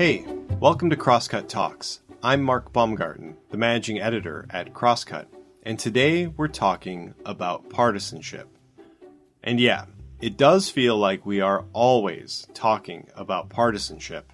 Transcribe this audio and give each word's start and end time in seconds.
Hey, 0.00 0.24
welcome 0.60 0.88
to 0.88 0.96
Crosscut 0.96 1.46
Talks. 1.46 2.00
I'm 2.22 2.40
Mark 2.40 2.72
Baumgarten, 2.72 3.36
the 3.50 3.58
managing 3.58 4.00
editor 4.00 4.46
at 4.48 4.72
Crosscut, 4.72 5.26
and 5.62 5.78
today 5.78 6.26
we're 6.26 6.48
talking 6.48 7.12
about 7.26 7.68
partisanship. 7.68 8.48
And 9.44 9.60
yeah, 9.60 9.84
it 10.18 10.38
does 10.38 10.70
feel 10.70 10.96
like 10.96 11.26
we 11.26 11.42
are 11.42 11.66
always 11.74 12.46
talking 12.54 13.08
about 13.14 13.50
partisanship. 13.50 14.32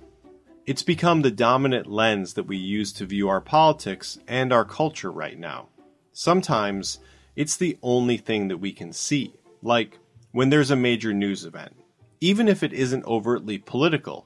It's 0.67 0.85
become 0.85 1.23
the 1.23 1.33
dominant 1.33 1.89
lens 1.89 2.35
that 2.35 2.47
we 2.47 2.59
use 2.59 2.93
to 2.93 3.05
view 3.05 3.29
our 3.29 3.41
politics 3.41 4.21
and 4.29 4.53
our 4.53 4.65
culture 4.65 5.11
right 5.11 5.37
now. 5.37 5.67
Sometimes 6.13 7.01
it's 7.35 7.57
the 7.57 7.77
only 7.83 8.19
thing 8.19 8.47
that 8.47 8.59
we 8.59 8.73
can 8.73 8.93
see, 8.93 9.35
like 9.63 9.99
when 10.31 10.51
there's 10.51 10.71
a 10.71 10.77
major 10.77 11.13
news 11.13 11.45
event. 11.45 11.75
Even 12.21 12.47
if 12.47 12.63
it 12.63 12.73
isn't 12.73 13.05
overtly 13.05 13.59
political, 13.59 14.26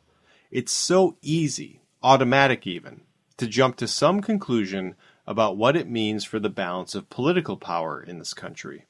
it's 0.51 0.73
so 0.73 1.17
easy, 1.23 1.81
automatic 2.03 2.67
even, 2.67 3.03
to 3.37 3.47
jump 3.47 3.77
to 3.77 3.87
some 3.87 4.21
conclusion 4.21 4.95
about 5.27 5.57
what 5.57 5.77
it 5.77 5.89
means 5.89 6.25
for 6.25 6.41
the 6.41 6.51
balance 6.51 6.95
of 6.95 7.09
political 7.11 7.57
power 7.57 8.03
in 8.03 8.19
this 8.19 8.35
country. 8.35 8.87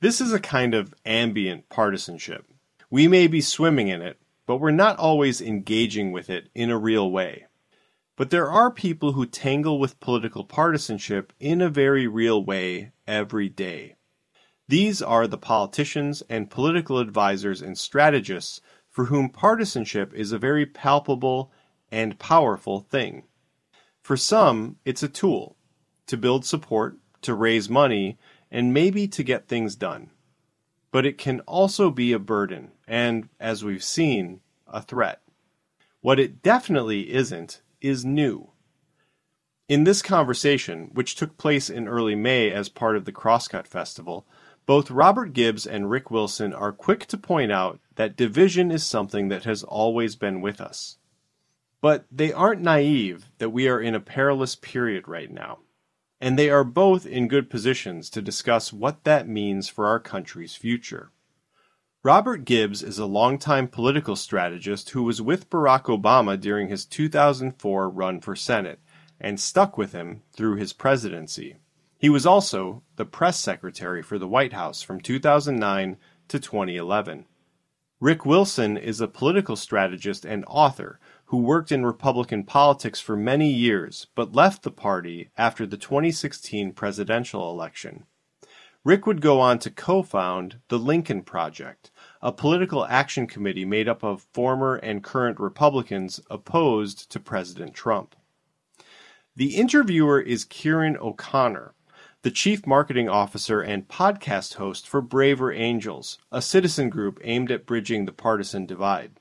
This 0.00 0.20
is 0.20 0.32
a 0.32 0.40
kind 0.40 0.74
of 0.74 0.94
ambient 1.04 1.68
partisanship. 1.68 2.46
We 2.90 3.08
may 3.08 3.26
be 3.26 3.40
swimming 3.40 3.88
in 3.88 4.02
it, 4.02 4.18
but 4.46 4.56
we're 4.56 4.70
not 4.70 4.98
always 4.98 5.40
engaging 5.40 6.12
with 6.12 6.30
it 6.30 6.48
in 6.54 6.70
a 6.70 6.78
real 6.78 7.10
way. 7.10 7.46
But 8.16 8.30
there 8.30 8.50
are 8.50 8.70
people 8.70 9.12
who 9.12 9.26
tangle 9.26 9.78
with 9.78 10.00
political 10.00 10.44
partisanship 10.44 11.32
in 11.40 11.60
a 11.60 11.68
very 11.68 12.06
real 12.06 12.44
way 12.44 12.92
every 13.06 13.48
day. 13.48 13.96
These 14.68 15.02
are 15.02 15.26
the 15.26 15.36
politicians 15.36 16.22
and 16.28 16.50
political 16.50 16.98
advisors 16.98 17.60
and 17.60 17.76
strategists 17.76 18.60
for 18.94 19.06
whom 19.06 19.28
partisanship 19.28 20.14
is 20.14 20.30
a 20.30 20.38
very 20.38 20.64
palpable 20.64 21.50
and 21.90 22.16
powerful 22.20 22.78
thing. 22.78 23.24
For 24.00 24.16
some, 24.16 24.76
it's 24.84 25.02
a 25.02 25.08
tool 25.08 25.56
to 26.06 26.16
build 26.16 26.44
support, 26.44 26.96
to 27.22 27.34
raise 27.34 27.68
money, 27.68 28.18
and 28.52 28.72
maybe 28.72 29.08
to 29.08 29.24
get 29.24 29.48
things 29.48 29.74
done. 29.74 30.10
But 30.92 31.04
it 31.04 31.18
can 31.18 31.40
also 31.40 31.90
be 31.90 32.12
a 32.12 32.20
burden 32.20 32.70
and, 32.86 33.28
as 33.40 33.64
we've 33.64 33.82
seen, 33.82 34.40
a 34.68 34.80
threat. 34.80 35.20
What 36.00 36.20
it 36.20 36.40
definitely 36.40 37.12
isn't 37.12 37.62
is 37.80 38.04
new. 38.04 38.50
In 39.68 39.82
this 39.82 40.02
conversation, 40.02 40.90
which 40.92 41.16
took 41.16 41.36
place 41.36 41.68
in 41.68 41.88
early 41.88 42.14
May 42.14 42.52
as 42.52 42.68
part 42.68 42.94
of 42.94 43.06
the 43.06 43.12
Crosscut 43.12 43.66
Festival, 43.66 44.24
both 44.66 44.90
Robert 44.92 45.32
Gibbs 45.32 45.66
and 45.66 45.90
Rick 45.90 46.12
Wilson 46.12 46.52
are 46.54 46.70
quick 46.70 47.06
to 47.06 47.18
point 47.18 47.50
out 47.50 47.80
that 47.96 48.16
division 48.16 48.70
is 48.70 48.84
something 48.84 49.28
that 49.28 49.44
has 49.44 49.62
always 49.62 50.16
been 50.16 50.40
with 50.40 50.60
us. 50.60 50.98
But 51.80 52.06
they 52.10 52.32
aren't 52.32 52.62
naive 52.62 53.26
that 53.38 53.50
we 53.50 53.68
are 53.68 53.80
in 53.80 53.94
a 53.94 54.00
perilous 54.00 54.56
period 54.56 55.06
right 55.06 55.30
now, 55.30 55.58
and 56.20 56.38
they 56.38 56.48
are 56.48 56.64
both 56.64 57.06
in 57.06 57.28
good 57.28 57.50
positions 57.50 58.08
to 58.10 58.22
discuss 58.22 58.72
what 58.72 59.04
that 59.04 59.28
means 59.28 59.68
for 59.68 59.86
our 59.86 60.00
country's 60.00 60.54
future. 60.54 61.10
Robert 62.02 62.44
Gibbs 62.44 62.82
is 62.82 62.98
a 62.98 63.06
longtime 63.06 63.68
political 63.68 64.14
strategist 64.14 64.90
who 64.90 65.04
was 65.04 65.22
with 65.22 65.48
Barack 65.48 65.84
Obama 65.84 66.38
during 66.38 66.68
his 66.68 66.84
2004 66.84 67.88
run 67.88 68.20
for 68.20 68.36
Senate 68.36 68.78
and 69.18 69.40
stuck 69.40 69.78
with 69.78 69.92
him 69.92 70.22
through 70.32 70.56
his 70.56 70.74
presidency. 70.74 71.56
He 71.98 72.10
was 72.10 72.26
also 72.26 72.82
the 72.96 73.06
press 73.06 73.40
secretary 73.40 74.02
for 74.02 74.18
the 74.18 74.28
White 74.28 74.52
House 74.52 74.82
from 74.82 75.00
2009 75.00 75.96
to 76.28 76.38
2011. 76.38 77.24
Rick 78.00 78.26
Wilson 78.26 78.76
is 78.76 79.00
a 79.00 79.06
political 79.06 79.54
strategist 79.54 80.24
and 80.24 80.44
author 80.48 80.98
who 81.26 81.38
worked 81.38 81.70
in 81.70 81.86
Republican 81.86 82.42
politics 82.42 83.00
for 83.00 83.16
many 83.16 83.50
years 83.50 84.08
but 84.16 84.34
left 84.34 84.62
the 84.62 84.70
party 84.70 85.30
after 85.38 85.64
the 85.64 85.76
2016 85.76 86.72
presidential 86.72 87.48
election. 87.50 88.04
Rick 88.84 89.06
would 89.06 89.22
go 89.22 89.40
on 89.40 89.60
to 89.60 89.70
co 89.70 90.02
found 90.02 90.58
the 90.68 90.78
Lincoln 90.78 91.22
Project, 91.22 91.90
a 92.20 92.32
political 92.32 92.84
action 92.84 93.26
committee 93.26 93.64
made 93.64 93.88
up 93.88 94.02
of 94.02 94.26
former 94.32 94.74
and 94.74 95.02
current 95.02 95.38
Republicans 95.38 96.20
opposed 96.28 97.10
to 97.12 97.20
President 97.20 97.74
Trump. 97.74 98.16
The 99.36 99.56
interviewer 99.56 100.20
is 100.20 100.44
Ciaran 100.44 100.96
O'Connor, 100.98 101.74
the 102.24 102.30
Chief 102.30 102.66
Marketing 102.66 103.06
Officer 103.06 103.60
and 103.60 103.86
podcast 103.86 104.54
host 104.54 104.88
for 104.88 105.02
Braver 105.02 105.52
Angels, 105.52 106.16
a 106.32 106.40
citizen 106.40 106.88
group 106.88 107.20
aimed 107.22 107.50
at 107.50 107.66
bridging 107.66 108.06
the 108.06 108.12
partisan 108.12 108.64
divide. 108.64 109.20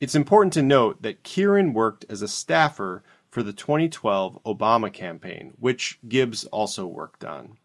It's 0.00 0.14
important 0.14 0.54
to 0.54 0.62
note 0.62 1.02
that 1.02 1.22
Ciaran 1.22 1.74
worked 1.74 2.06
as 2.08 2.22
a 2.22 2.26
staffer 2.26 3.02
for 3.28 3.42
the 3.42 3.52
2012 3.52 4.42
Obama 4.44 4.90
campaign, 4.90 5.52
which 5.60 5.98
Gibbs 6.08 6.46
also 6.46 6.86
worked 6.86 7.26
on. 7.26 7.58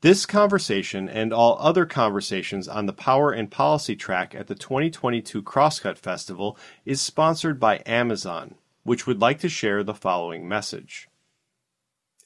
This 0.00 0.24
conversation 0.24 1.06
and 1.06 1.30
all 1.30 1.58
other 1.60 1.84
conversations 1.84 2.68
on 2.68 2.86
the 2.86 2.94
power 2.94 3.32
and 3.32 3.50
policy 3.50 3.96
track 3.96 4.34
at 4.34 4.46
the 4.46 4.54
2022 4.54 5.42
Crosscut 5.42 5.98
Festival 5.98 6.56
is 6.86 7.02
sponsored 7.02 7.60
by 7.60 7.82
Amazon, 7.84 8.54
which 8.82 9.06
would 9.06 9.20
like 9.20 9.40
to 9.40 9.50
share 9.50 9.84
the 9.84 9.92
following 9.92 10.48
message. 10.48 11.09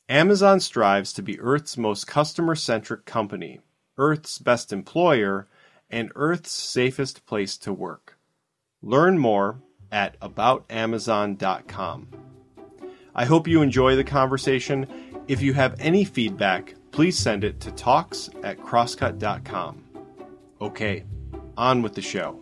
Amazon 0.09 0.61
strives 0.61 1.15
to 1.15 1.23
be 1.23 1.41
Earth's 1.41 1.79
most 1.79 2.07
customer-centric 2.07 3.07
company, 3.07 3.61
Earth's 3.97 4.39
best 4.39 4.71
employer, 4.71 5.49
and 5.89 6.13
Earth's 6.15 6.51
safest 6.51 7.25
place 7.25 7.57
to 7.57 7.73
work. 7.73 8.19
Learn 8.83 9.19
more 9.19 9.63
at 9.91 10.21
aboutamazon.com. 10.21 12.09
I 13.15 13.25
hope 13.25 13.49
you 13.49 13.63
enjoy 13.63 13.97
the 13.97 14.05
conversation. 14.05 14.87
If 15.27 15.41
you 15.41 15.55
have 15.55 15.77
any 15.79 16.05
feedback, 16.05 16.75
please 16.91 17.17
send 17.19 17.43
it 17.43 17.61
to 17.61 17.71
talks 17.73 18.29
at 18.43 18.59
crosscut.com. 18.59 19.85
Okay, 20.61 21.05
on 21.57 21.81
with 21.81 21.95
the 21.95 22.03
show. 22.03 22.41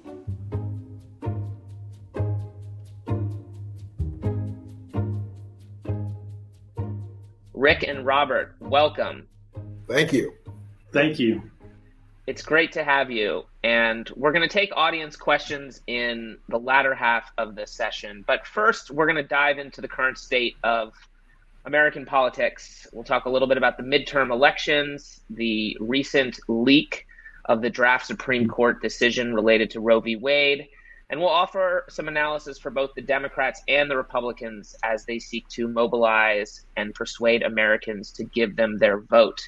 Rick 7.62 7.84
and 7.84 8.04
Robert, 8.04 8.56
welcome. 8.58 9.28
Thank 9.86 10.12
you. 10.12 10.34
Thank 10.92 11.20
you. 11.20 11.48
It's 12.26 12.42
great 12.42 12.72
to 12.72 12.82
have 12.82 13.08
you. 13.08 13.44
And 13.62 14.10
we're 14.16 14.32
going 14.32 14.42
to 14.42 14.52
take 14.52 14.72
audience 14.74 15.14
questions 15.14 15.80
in 15.86 16.38
the 16.48 16.58
latter 16.58 16.92
half 16.92 17.30
of 17.38 17.54
this 17.54 17.70
session. 17.70 18.24
But 18.26 18.48
first, 18.48 18.90
we're 18.90 19.06
going 19.06 19.14
to 19.14 19.22
dive 19.22 19.60
into 19.60 19.80
the 19.80 19.86
current 19.86 20.18
state 20.18 20.56
of 20.64 20.92
American 21.64 22.04
politics. 22.04 22.88
We'll 22.92 23.04
talk 23.04 23.26
a 23.26 23.30
little 23.30 23.46
bit 23.46 23.58
about 23.58 23.76
the 23.76 23.84
midterm 23.84 24.32
elections, 24.32 25.20
the 25.30 25.76
recent 25.78 26.40
leak 26.48 27.06
of 27.44 27.62
the 27.62 27.70
draft 27.70 28.08
Supreme 28.08 28.48
Court 28.48 28.82
decision 28.82 29.34
related 29.34 29.70
to 29.70 29.80
Roe 29.80 30.00
v. 30.00 30.16
Wade, 30.16 30.66
and 31.12 31.20
we'll 31.20 31.28
offer 31.28 31.84
some 31.90 32.08
analysis 32.08 32.58
for 32.58 32.70
both 32.70 32.94
the 32.94 33.02
Democrats 33.02 33.62
and 33.68 33.90
the 33.90 33.96
Republicans 33.96 34.74
as 34.82 35.04
they 35.04 35.18
seek 35.18 35.46
to 35.48 35.68
mobilize 35.68 36.64
and 36.78 36.94
persuade 36.94 37.42
Americans 37.42 38.10
to 38.12 38.24
give 38.24 38.56
them 38.56 38.78
their 38.78 38.98
vote. 38.98 39.46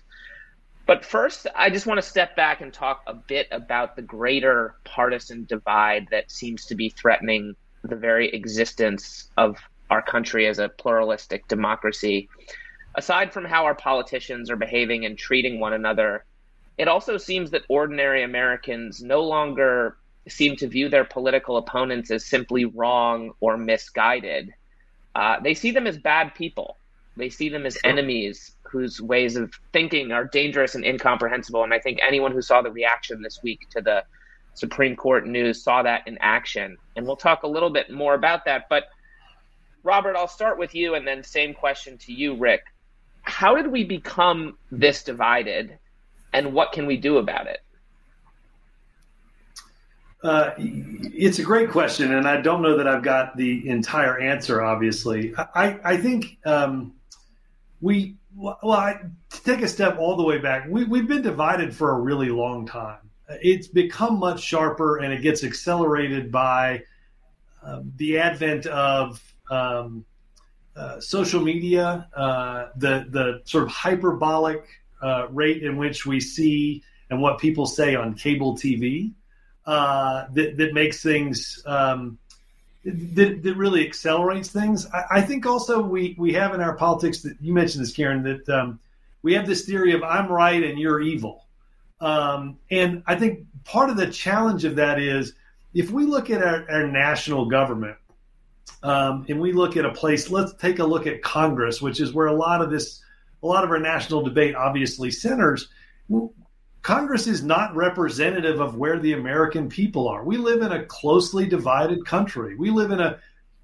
But 0.87 1.07
first, 1.07 1.47
I 1.55 1.71
just 1.71 1.87
want 1.87 1.97
to 1.97 2.07
step 2.07 2.37
back 2.37 2.61
and 2.61 2.71
talk 2.71 3.03
a 3.07 3.15
bit 3.15 3.49
about 3.51 3.97
the 3.97 4.03
greater 4.03 4.75
partisan 4.85 5.47
divide 5.47 6.07
that 6.11 6.31
seems 6.31 6.67
to 6.67 6.75
be 6.75 6.91
threatening 6.91 7.57
the 7.83 7.97
very 7.97 8.29
existence 8.29 9.31
of 9.39 9.57
our 9.89 10.03
country 10.03 10.47
as 10.47 10.59
a 10.59 10.69
pluralistic 10.69 11.49
democracy. 11.49 12.29
Aside 12.95 13.33
from 13.33 13.47
how 13.47 13.65
our 13.65 13.75
politicians 13.75 14.51
are 14.51 14.57
behaving 14.57 15.07
and 15.07 15.17
treating 15.17 15.61
one 15.61 15.73
another, 15.73 16.27
it 16.77 16.89
also 16.89 17.17
seems 17.17 17.53
that 17.53 17.63
ordinary 17.71 18.22
Americans 18.22 19.03
no 19.03 19.22
longer 19.22 19.97
seem 20.28 20.56
to 20.56 20.68
view 20.68 20.88
their 20.88 21.04
political 21.04 21.56
opponents 21.56 22.10
as 22.10 22.24
simply 22.24 22.65
wrong 22.65 23.32
or 23.41 23.56
misguided. 23.56 24.53
Uh, 25.15 25.41
they 25.41 25.54
see 25.54 25.71
them 25.71 25.86
as 25.86 25.98
bad 25.98 26.34
people. 26.34 26.76
They 27.16 27.30
see 27.30 27.48
them 27.48 27.66
as 27.66 27.78
enemies 27.84 28.56
whose 28.62 29.00
ways 29.00 29.36
of 29.36 29.53
thinking 29.72 30.10
are 30.10 30.24
dangerous 30.24 30.74
and 30.74 30.84
incomprehensible. 30.84 31.62
And 31.62 31.72
I 31.72 31.78
think 31.78 32.00
anyone 32.03 32.32
who 32.32 32.42
saw 32.42 32.62
the 32.62 32.72
reaction 32.72 33.22
this 33.22 33.41
week 33.42 33.68
to 33.71 33.80
the 33.80 34.04
Supreme 34.54 34.97
Court 34.97 35.26
news 35.26 35.62
saw 35.62 35.82
that 35.82 36.09
in 36.09 36.18
action. 36.21 36.76
And 36.97 37.06
we'll 37.06 37.16
talk 37.16 37.42
a 37.42 37.48
little 37.48 37.71
bit 37.71 37.91
more 37.91 38.15
about 38.15 38.47
that. 38.47 38.65
But 38.68 38.84
Robert, 39.84 40.16
I'll 40.16 40.26
start 40.26 40.59
with 40.59 40.74
you 40.74 40.94
and 40.94 41.06
then 41.06 41.22
same 41.22 41.54
question 41.54 41.98
to 41.98 42.12
you, 42.12 42.34
Rick. 42.34 42.65
How 43.22 43.54
did 43.54 43.68
we 43.68 43.84
become 43.84 44.59
this 44.72 45.04
divided 45.04 45.78
and 46.32 46.53
what 46.53 46.72
can 46.72 46.86
we 46.86 46.97
do 46.97 47.18
about 47.18 47.47
it? 47.47 47.60
Uh, 50.24 50.54
it's 50.56 51.38
a 51.38 51.42
great 51.42 51.68
question, 51.68 52.15
and 52.15 52.26
I 52.26 52.41
don't 52.41 52.62
know 52.62 52.78
that 52.78 52.88
I've 52.88 53.03
got 53.03 53.36
the 53.36 53.68
entire 53.68 54.18
answer. 54.18 54.62
Obviously, 54.62 55.34
I, 55.36 55.78
I 55.84 55.97
think 55.98 56.38
um, 56.47 56.94
we 57.82 58.16
well, 58.34 58.59
I, 58.72 59.00
take 59.28 59.60
a 59.60 59.68
step 59.68 59.98
all 59.98 60.16
the 60.16 60.22
way 60.22 60.38
back, 60.38 60.66
we, 60.66 60.84
we've 60.84 61.06
been 61.06 61.21
divided 61.21 61.76
for 61.76 61.91
a 61.91 62.00
really 62.00 62.30
long 62.30 62.66
time. 62.66 63.00
It's 63.28 63.68
become 63.68 64.18
much 64.18 64.42
sharper, 64.42 64.97
and 64.97 65.12
it 65.12 65.21
gets 65.21 65.44
accelerated 65.44 66.32
by 66.32 66.82
um, 67.62 67.92
the 67.97 68.18
advent 68.18 68.65
of 68.65 69.22
um, 69.50 70.06
uh, 70.74 71.00
social 71.00 71.42
media, 71.42 72.09
uh, 72.16 72.68
the 72.76 73.06
the 73.10 73.42
sort 73.44 73.65
of 73.65 73.71
hyperbolic 73.71 74.66
uh, 75.03 75.26
rate 75.28 75.62
in 75.62 75.76
which 75.76 76.06
we 76.06 76.18
see 76.18 76.82
and 77.10 77.21
what 77.21 77.38
people 77.38 77.66
say 77.66 77.94
on 77.94 78.15
cable 78.15 78.56
TV 78.56 79.12
uh, 79.66 80.27
that 80.33 80.57
that 80.57 80.75
makes 80.75 81.03
things 81.03 81.63
um, 81.66 82.19
that, 82.84 83.43
that 83.43 83.57
really 83.57 83.87
accelerates 83.87 84.51
things. 84.51 84.87
I, 84.93 85.05
I, 85.11 85.21
think 85.22 85.47
also 85.47 85.81
we 85.81 86.15
we 86.19 86.33
have 86.34 86.55
in 86.55 86.61
our 86.61 86.75
politics 86.75 87.22
that 87.22 87.37
you 87.41 87.53
mentioned 87.53 87.83
this, 87.83 87.95
Karen, 87.95 88.22
that 88.22 88.49
um, 88.49 88.78
we 89.22 89.33
have 89.34 89.47
this 89.47 89.65
theory 89.65 89.93
of 89.93 90.03
I'm 90.03 90.28
right 90.28 90.63
and 90.63 90.78
you're 90.78 91.01
evil, 91.01 91.47
um, 92.01 92.59
and 92.71 93.03
I 93.07 93.15
think 93.15 93.47
part 93.65 93.91
of 93.91 93.97
the 93.97 94.09
challenge 94.09 94.65
of 94.65 94.77
that 94.77 95.01
is 95.01 95.33
if 95.75 95.91
we 95.91 96.05
look 96.05 96.31
at 96.31 96.43
our, 96.43 96.71
our 96.71 96.87
national 96.87 97.47
government 97.47 97.97
um, 98.83 99.27
and 99.28 99.41
we 99.41 99.53
look 99.53 99.77
at 99.77 99.84
a 99.84 99.91
place, 99.91 100.31
let's 100.31 100.53
take 100.55 100.78
a 100.78 100.84
look 100.84 101.07
at 101.07 101.22
Congress, 101.22 101.83
which 101.83 102.01
is 102.01 102.13
where 102.13 102.27
a 102.27 102.34
lot 102.34 102.63
of 102.63 102.71
this, 102.71 103.03
a 103.43 103.47
lot 103.47 103.65
of 103.65 103.71
our 103.71 103.81
national 103.81 104.22
debate 104.22 104.55
obviously 104.55 105.10
centers. 105.10 105.69
Congress 106.84 107.27
is 107.27 107.42
not 107.42 107.75
representative 107.75 108.60
of 108.60 108.77
where 108.77 108.98
the 108.98 109.15
American 109.15 109.71
people 109.71 110.07
are. 110.07 110.22
We 110.22 110.36
live 110.36 110.60
in 110.60 110.72
a 110.72 110.84
closely 110.84 111.47
divided 111.47 112.04
country. 112.04 112.57
We 112.57 112.69
live 112.69 112.91
in 112.91 113.01
a, 113.01 113.19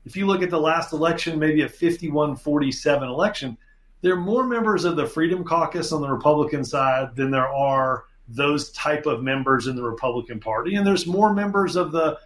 if 0.06 0.16
you 0.16 0.26
look 0.26 0.40
at 0.42 0.48
the 0.48 0.58
last 0.58 0.94
election, 0.94 1.38
maybe 1.38 1.60
a 1.60 1.68
51 1.68 2.34
47 2.36 3.06
election, 3.06 3.58
there 4.00 4.14
are 4.14 4.20
more 4.20 4.46
members 4.46 4.86
of 4.86 4.96
the 4.96 5.06
Freedom 5.06 5.44
Caucus 5.44 5.92
on 5.92 6.00
the 6.00 6.08
Republican 6.08 6.64
side 6.64 7.14
than 7.14 7.30
there 7.30 7.46
are 7.46 8.04
those 8.26 8.72
type 8.72 9.04
of 9.04 9.22
members 9.22 9.66
in 9.66 9.76
the 9.76 9.82
Republican 9.82 10.40
Party. 10.40 10.76
And 10.76 10.86
there's 10.86 11.06
more 11.06 11.34
members 11.34 11.76
of 11.76 11.92
the 11.92 12.18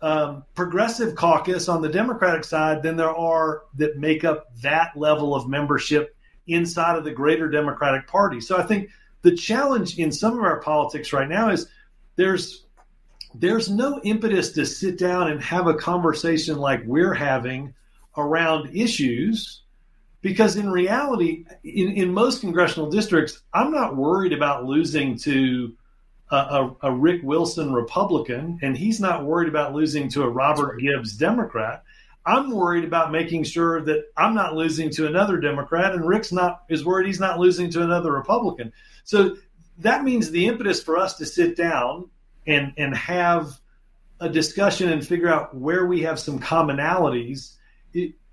um, 0.00 0.42
progressive 0.54 1.16
caucus 1.16 1.68
on 1.68 1.82
the 1.82 1.88
Democratic 1.90 2.44
side 2.44 2.82
than 2.82 2.96
there 2.96 3.14
are 3.14 3.64
that 3.74 3.98
make 3.98 4.24
up 4.24 4.46
that 4.62 4.96
level 4.96 5.34
of 5.34 5.50
membership 5.50 6.16
inside 6.46 6.96
of 6.96 7.04
the 7.04 7.10
greater 7.10 7.50
Democratic 7.50 8.06
Party. 8.06 8.40
So 8.40 8.56
I 8.56 8.62
think 8.62 8.88
the 9.24 9.34
challenge 9.34 9.98
in 9.98 10.12
some 10.12 10.38
of 10.38 10.44
our 10.44 10.60
politics 10.60 11.12
right 11.12 11.28
now 11.28 11.48
is 11.48 11.66
there's 12.14 12.66
there's 13.34 13.68
no 13.68 14.00
impetus 14.04 14.52
to 14.52 14.64
sit 14.64 14.96
down 14.96 15.32
and 15.32 15.42
have 15.42 15.66
a 15.66 15.74
conversation 15.74 16.58
like 16.58 16.82
we're 16.84 17.14
having 17.14 17.74
around 18.16 18.76
issues 18.76 19.62
because 20.20 20.54
in 20.56 20.70
reality 20.70 21.46
in, 21.64 21.92
in 21.92 22.12
most 22.12 22.42
congressional 22.42 22.90
districts 22.90 23.42
i'm 23.54 23.72
not 23.72 23.96
worried 23.96 24.34
about 24.34 24.66
losing 24.66 25.16
to 25.16 25.74
a, 26.30 26.36
a, 26.36 26.76
a 26.82 26.92
rick 26.92 27.22
wilson 27.24 27.72
republican 27.72 28.58
and 28.62 28.76
he's 28.76 29.00
not 29.00 29.24
worried 29.24 29.48
about 29.48 29.74
losing 29.74 30.08
to 30.08 30.22
a 30.22 30.28
robert 30.28 30.78
gibbs 30.78 31.16
democrat 31.16 31.82
I'm 32.26 32.50
worried 32.50 32.84
about 32.84 33.12
making 33.12 33.44
sure 33.44 33.82
that 33.82 34.06
I'm 34.16 34.34
not 34.34 34.54
losing 34.54 34.88
to 34.92 35.06
another 35.06 35.38
Democrat, 35.38 35.92
and 35.92 36.06
Rick's 36.06 36.32
not 36.32 36.62
is 36.70 36.82
worried 36.82 37.06
he's 37.06 37.20
not 37.20 37.38
losing 37.38 37.68
to 37.70 37.82
another 37.82 38.12
Republican. 38.12 38.72
So 39.04 39.36
that 39.78 40.04
means 40.04 40.30
the 40.30 40.46
impetus 40.46 40.82
for 40.82 40.98
us 40.98 41.16
to 41.18 41.26
sit 41.26 41.56
down 41.56 42.10
and 42.46 42.72
and 42.76 42.96
have 42.96 43.58
a 44.20 44.28
discussion 44.28 44.90
and 44.90 45.06
figure 45.06 45.28
out 45.28 45.54
where 45.54 45.86
we 45.86 46.02
have 46.02 46.18
some 46.18 46.38
commonalities 46.38 47.54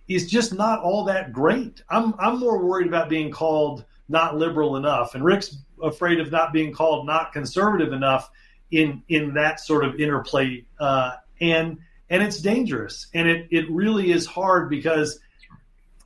is 0.07 0.29
just 0.29 0.53
not 0.53 0.81
all 0.81 1.06
that 1.06 1.33
great. 1.33 1.83
I'm 1.89 2.13
I'm 2.19 2.39
more 2.39 2.63
worried 2.63 2.88
about 2.88 3.09
being 3.09 3.31
called 3.31 3.85
not 4.09 4.35
liberal 4.35 4.75
enough, 4.75 5.15
and 5.15 5.23
Rick's 5.23 5.56
afraid 5.81 6.19
of 6.19 6.31
not 6.31 6.53
being 6.53 6.74
called 6.74 7.06
not 7.06 7.33
conservative 7.33 7.94
enough 7.94 8.29
in 8.71 9.03
in 9.07 9.33
that 9.35 9.59
sort 9.59 9.85
of 9.85 10.00
interplay. 10.00 10.65
Uh, 10.79 11.13
and 11.41 11.79
and 12.09 12.21
it's 12.21 12.39
dangerous 12.39 13.07
and 13.13 13.27
it, 13.27 13.47
it 13.50 13.71
really 13.71 14.12
is 14.12 14.25
hard 14.25 14.69
because 14.69 15.19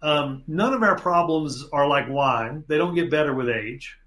um, 0.01 0.43
none 0.47 0.73
of 0.73 0.83
our 0.83 0.97
problems 0.97 1.65
are 1.73 1.87
like 1.87 2.07
wine 2.07 2.63
they 2.67 2.77
don't 2.77 2.95
get 2.95 3.11
better 3.11 3.33
with 3.33 3.49
age 3.49 3.97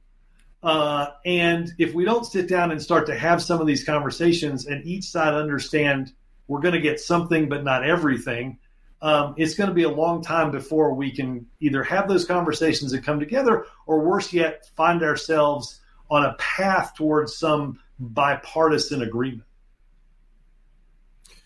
uh, 0.62 1.06
and 1.24 1.72
if 1.78 1.94
we 1.94 2.04
don't 2.04 2.24
sit 2.24 2.48
down 2.48 2.70
and 2.70 2.82
start 2.82 3.06
to 3.06 3.16
have 3.16 3.42
some 3.42 3.60
of 3.60 3.66
these 3.66 3.84
conversations 3.84 4.66
and 4.66 4.84
each 4.84 5.04
side 5.04 5.34
understand 5.34 6.12
we're 6.46 6.60
going 6.60 6.74
to 6.74 6.80
get 6.80 7.00
something 7.00 7.48
but 7.48 7.64
not 7.64 7.84
everything 7.84 8.58
um, 9.00 9.34
it's 9.36 9.54
going 9.54 9.68
to 9.68 9.74
be 9.74 9.84
a 9.84 9.90
long 9.90 10.22
time 10.22 10.50
before 10.50 10.92
we 10.94 11.12
can 11.12 11.46
either 11.60 11.84
have 11.84 12.08
those 12.08 12.24
conversations 12.24 12.92
and 12.92 13.04
come 13.04 13.20
together 13.20 13.66
or 13.86 14.00
worse 14.00 14.32
yet 14.32 14.68
find 14.76 15.02
ourselves 15.02 15.80
on 16.10 16.24
a 16.24 16.34
path 16.34 16.94
towards 16.96 17.36
some 17.36 17.78
bipartisan 18.00 19.02
agreement 19.02 19.44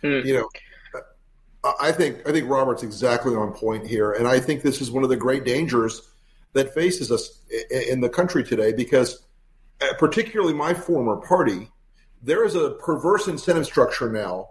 Mm. 0.03 0.25
You 0.25 0.35
know, 0.35 0.49
I 1.81 1.93
think 1.93 2.29
I 2.29 2.33
think 2.33 2.49
Robert's 2.49 2.83
exactly 2.83 3.35
on 3.35 3.53
point 3.53 3.87
here, 3.87 4.13
and 4.13 4.27
I 4.27 4.41
think 4.41 4.63
this 4.63 4.81
is 4.81 4.91
one 4.91 5.05
of 5.05 5.11
the 5.11 5.17
great 5.17 5.45
dangers 5.45 6.03
that 6.53 6.75
faces 6.75 7.11
us 7.11 7.41
in 7.71 8.01
the 8.01 8.09
country 8.09 8.45
today 8.45 8.73
because, 8.73 9.25
uh, 9.81 9.95
particularly 9.99 10.53
my 10.53 10.75
former 10.75 11.17
party, 11.17 11.71
there 12.23 12.45
is 12.45 12.55
a 12.55 12.71
perverse 12.73 13.27
incentive 13.27 13.67
structure 13.67 14.11
now 14.11 14.51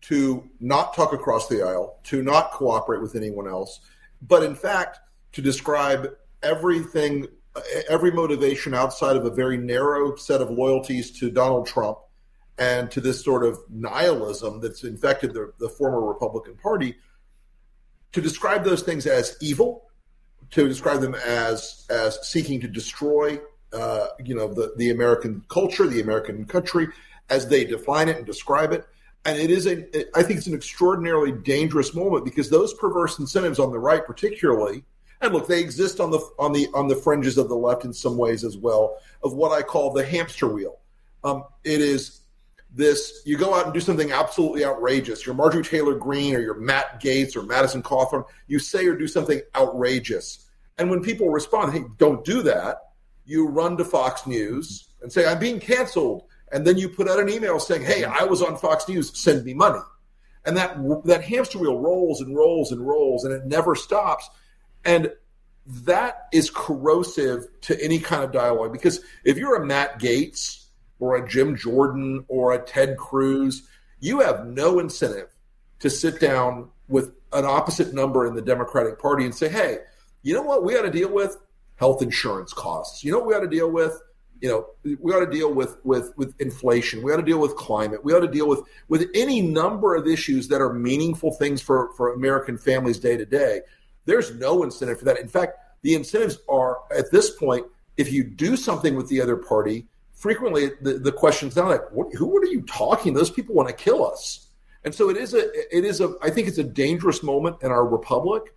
to 0.00 0.48
not 0.60 0.94
talk 0.94 1.12
across 1.12 1.48
the 1.48 1.62
aisle, 1.62 1.98
to 2.04 2.22
not 2.22 2.52
cooperate 2.52 3.00
with 3.00 3.16
anyone 3.16 3.48
else, 3.48 3.80
but 4.22 4.42
in 4.42 4.54
fact 4.54 4.98
to 5.32 5.42
describe 5.42 6.08
everything, 6.42 7.26
every 7.88 8.10
motivation 8.10 8.74
outside 8.74 9.16
of 9.16 9.24
a 9.24 9.30
very 9.30 9.56
narrow 9.56 10.16
set 10.16 10.40
of 10.40 10.50
loyalties 10.50 11.10
to 11.18 11.30
Donald 11.30 11.66
Trump 11.66 11.98
and 12.58 12.90
to 12.90 13.00
this 13.00 13.24
sort 13.24 13.44
of 13.44 13.58
nihilism 13.68 14.60
that's 14.60 14.84
infected 14.84 15.32
the, 15.32 15.52
the 15.58 15.68
former 15.68 16.00
Republican 16.00 16.56
Party, 16.56 16.96
to 18.12 18.20
describe 18.20 18.64
those 18.64 18.82
things 18.82 19.06
as 19.06 19.36
evil, 19.40 19.87
to 20.50 20.68
describe 20.68 21.00
them 21.00 21.14
as 21.14 21.86
as 21.90 22.18
seeking 22.26 22.60
to 22.60 22.68
destroy, 22.68 23.40
uh, 23.72 24.08
you 24.24 24.34
know, 24.34 24.52
the 24.52 24.72
the 24.76 24.90
American 24.90 25.44
culture, 25.48 25.86
the 25.86 26.00
American 26.00 26.44
country, 26.44 26.88
as 27.30 27.48
they 27.48 27.64
define 27.64 28.08
it 28.08 28.16
and 28.16 28.26
describe 28.26 28.72
it. 28.72 28.86
And 29.24 29.38
it 29.38 29.50
is 29.50 29.66
a, 29.66 29.84
I 30.16 30.22
think 30.22 30.38
it's 30.38 30.46
an 30.46 30.54
extraordinarily 30.54 31.32
dangerous 31.32 31.94
moment 31.94 32.24
because 32.24 32.48
those 32.48 32.72
perverse 32.74 33.18
incentives 33.18 33.58
on 33.58 33.72
the 33.72 33.78
right, 33.78 34.04
particularly, 34.04 34.84
and 35.20 35.34
look, 35.34 35.48
they 35.48 35.60
exist 35.60 36.00
on 36.00 36.10
the 36.10 36.20
on 36.38 36.52
the 36.52 36.68
on 36.74 36.88
the 36.88 36.96
fringes 36.96 37.36
of 37.36 37.48
the 37.48 37.56
left 37.56 37.84
in 37.84 37.92
some 37.92 38.16
ways 38.16 38.44
as 38.44 38.56
well, 38.56 38.98
of 39.22 39.34
what 39.34 39.52
I 39.52 39.62
call 39.62 39.92
the 39.92 40.04
hamster 40.04 40.48
wheel. 40.48 40.78
Um, 41.24 41.44
it 41.64 41.80
is 41.80 42.20
this 42.74 43.22
you 43.24 43.36
go 43.36 43.54
out 43.54 43.64
and 43.64 43.74
do 43.74 43.80
something 43.80 44.12
absolutely 44.12 44.64
outrageous. 44.64 45.24
You're 45.26 45.34
Marjorie 45.34 45.64
Taylor 45.64 45.94
Greene 45.94 46.34
or 46.34 46.40
you're 46.40 46.54
Matt 46.54 47.00
Gaetz, 47.02 47.36
or 47.36 47.42
Madison 47.42 47.82
Cawthorn. 47.82 48.24
You 48.46 48.58
say 48.58 48.86
or 48.86 48.94
do 48.94 49.08
something 49.08 49.40
outrageous. 49.56 50.46
And 50.78 50.90
when 50.90 51.02
people 51.02 51.28
respond, 51.28 51.72
hey, 51.72 51.84
don't 51.98 52.24
do 52.24 52.42
that, 52.42 52.92
you 53.26 53.46
run 53.46 53.76
to 53.76 53.84
Fox 53.84 54.26
News 54.26 54.88
and 55.02 55.12
say, 55.12 55.26
I'm 55.26 55.38
being 55.38 55.60
canceled. 55.60 56.24
And 56.50 56.66
then 56.66 56.78
you 56.78 56.88
put 56.88 57.08
out 57.08 57.20
an 57.20 57.28
email 57.28 57.60
saying, 57.60 57.82
hey, 57.82 58.04
I 58.04 58.24
was 58.24 58.42
on 58.42 58.56
Fox 58.56 58.88
News, 58.88 59.16
send 59.18 59.44
me 59.44 59.54
money. 59.54 59.80
And 60.46 60.56
that 60.56 60.78
that 61.04 61.24
hamster 61.24 61.58
wheel 61.58 61.78
rolls 61.78 62.22
and 62.22 62.34
rolls 62.34 62.72
and 62.72 62.86
rolls 62.86 63.24
and 63.24 63.34
it 63.34 63.44
never 63.44 63.74
stops. 63.74 64.30
And 64.84 65.12
that 65.66 66.28
is 66.32 66.48
corrosive 66.48 67.46
to 67.62 67.84
any 67.84 67.98
kind 67.98 68.24
of 68.24 68.32
dialogue 68.32 68.72
because 68.72 69.00
if 69.24 69.36
you're 69.36 69.56
a 69.56 69.66
Matt 69.66 70.00
Gaetz 70.00 70.64
or 70.98 71.16
a 71.16 71.28
Jim 71.28 71.56
Jordan 71.56 72.24
or 72.28 72.54
a 72.54 72.58
Ted 72.58 72.96
Cruz, 72.96 73.68
you 74.00 74.20
have 74.20 74.46
no 74.46 74.78
incentive 74.78 75.28
to 75.80 75.90
sit 75.90 76.18
down 76.20 76.70
with 76.88 77.12
an 77.32 77.44
opposite 77.44 77.92
number 77.92 78.26
in 78.26 78.34
the 78.34 78.42
Democratic 78.42 78.98
Party 78.98 79.24
and 79.24 79.34
say, 79.34 79.48
hey, 79.48 79.80
you 80.22 80.34
know 80.34 80.42
what 80.42 80.64
we 80.64 80.76
ought 80.76 80.82
to 80.82 80.90
deal 80.90 81.12
with? 81.12 81.36
Health 81.76 82.02
insurance 82.02 82.52
costs. 82.52 83.04
You 83.04 83.12
know 83.12 83.18
what 83.18 83.28
we 83.28 83.34
ought 83.34 83.40
to 83.40 83.48
deal 83.48 83.70
with? 83.70 84.00
You 84.40 84.48
know, 84.48 84.96
we 85.00 85.12
ought 85.12 85.24
to 85.24 85.30
deal 85.30 85.52
with 85.52 85.78
with 85.84 86.12
with 86.16 86.40
inflation. 86.40 87.02
We 87.02 87.12
ought 87.12 87.16
to 87.16 87.22
deal 87.22 87.40
with 87.40 87.56
climate. 87.56 88.04
We 88.04 88.12
ought 88.12 88.20
to 88.20 88.28
deal 88.28 88.48
with 88.48 88.62
with 88.88 89.08
any 89.14 89.40
number 89.42 89.94
of 89.94 90.06
issues 90.06 90.48
that 90.48 90.60
are 90.60 90.72
meaningful 90.72 91.32
things 91.32 91.60
for 91.60 91.92
for 91.96 92.14
American 92.14 92.58
families 92.58 92.98
day 92.98 93.16
to 93.16 93.26
day. 93.26 93.62
There's 94.04 94.34
no 94.34 94.62
incentive 94.62 94.98
for 94.98 95.04
that. 95.06 95.18
In 95.18 95.28
fact, 95.28 95.58
the 95.82 95.94
incentives 95.94 96.38
are 96.48 96.78
at 96.96 97.10
this 97.10 97.30
point, 97.30 97.66
if 97.96 98.12
you 98.12 98.24
do 98.24 98.56
something 98.56 98.94
with 98.94 99.08
the 99.08 99.20
other 99.20 99.36
party, 99.36 99.86
frequently 100.12 100.70
the, 100.82 100.94
the 100.94 101.12
question's 101.12 101.56
now 101.56 101.68
like, 101.68 101.90
what, 101.92 102.12
who 102.14 102.26
what 102.26 102.42
are 102.42 102.46
you 102.46 102.62
talking? 102.62 103.14
Those 103.14 103.30
people 103.30 103.54
want 103.54 103.68
to 103.68 103.74
kill 103.74 104.06
us. 104.06 104.48
And 104.84 104.94
so 104.94 105.10
it 105.10 105.16
is 105.16 105.34
a 105.34 105.50
it 105.76 105.84
is 105.84 106.00
a 106.00 106.14
I 106.22 106.30
think 106.30 106.48
it's 106.48 106.58
a 106.58 106.64
dangerous 106.64 107.22
moment 107.22 107.56
in 107.62 107.70
our 107.70 107.86
republic 107.86 108.54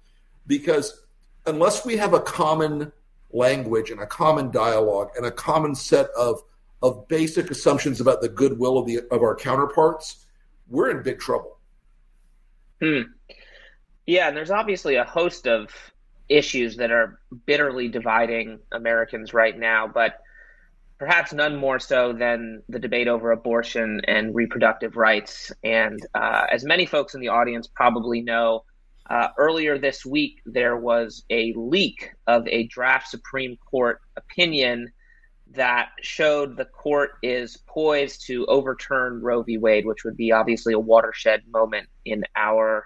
because 0.48 1.04
unless 1.46 1.86
we 1.86 1.98
have 1.98 2.14
a 2.14 2.20
common 2.20 2.92
language 3.32 3.92
and 3.92 4.00
a 4.00 4.06
common 4.06 4.52
dialogue 4.52 5.10
and 5.16 5.26
a 5.26 5.32
common 5.32 5.76
set 5.76 6.08
of 6.18 6.42
of 6.84 7.08
basic 7.08 7.52
assumptions 7.52 8.02
about 8.02 8.22
the 8.22 8.30
goodwill 8.30 8.78
of 8.78 8.88
the 8.88 9.02
of 9.12 9.22
our 9.22 9.36
counterparts, 9.36 10.26
we're 10.68 10.90
in 10.90 11.04
big 11.04 11.20
trouble. 11.20 11.58
Hmm. 12.82 13.02
Yeah, 14.08 14.28
and 14.28 14.36
there's 14.36 14.52
obviously 14.52 14.96
a 14.96 15.04
host 15.04 15.48
of 15.48 15.70
issues 16.28 16.78
that 16.78 16.92
are 16.92 17.20
bitterly 17.46 17.88
dividing 17.88 18.60
Americans 18.72 19.34
right 19.34 19.58
now, 19.58 19.88
but 19.88 20.20
perhaps 20.98 21.34
none 21.34 21.56
more 21.56 21.80
so 21.80 22.14
than 22.14 22.62
the 22.70 22.80
debate 22.80 23.08
over 23.08 23.32
abortion 23.32 24.02
and 24.08 24.34
reproductive 24.34 24.96
rights. 24.96 25.52
And 25.64 26.00
uh, 26.16 26.46
as 26.52 26.64
many 26.64 26.86
folks 26.86 27.14
in 27.14 27.22
the 27.22 27.28
audience 27.28 27.68
probably 27.68 28.22
know, 28.22 28.64
uh, 29.12 29.28
earlier 29.38 29.78
this 29.78 30.06
week 30.06 30.42
there 30.46 30.78
was 30.78 31.26
a 31.30 31.54
leak 31.58 32.14
of 32.28 32.48
a 32.48 32.64
draft 32.68 33.10
Supreme 33.10 33.58
Court 33.70 34.00
opinion 34.16 34.90
that 35.52 35.90
showed 36.02 36.56
the 36.56 36.64
court 36.64 37.12
is 37.22 37.58
poised 37.68 38.26
to 38.28 38.46
overturn 38.46 39.22
Roe 39.22 39.44
v. 39.44 39.58
Wade, 39.58 39.86
which 39.86 40.06
would 40.06 40.16
be 40.16 40.32
obviously 40.32 40.72
a 40.72 40.80
watershed 40.80 41.42
moment 41.52 41.90
in 42.06 42.24
our 42.38 42.86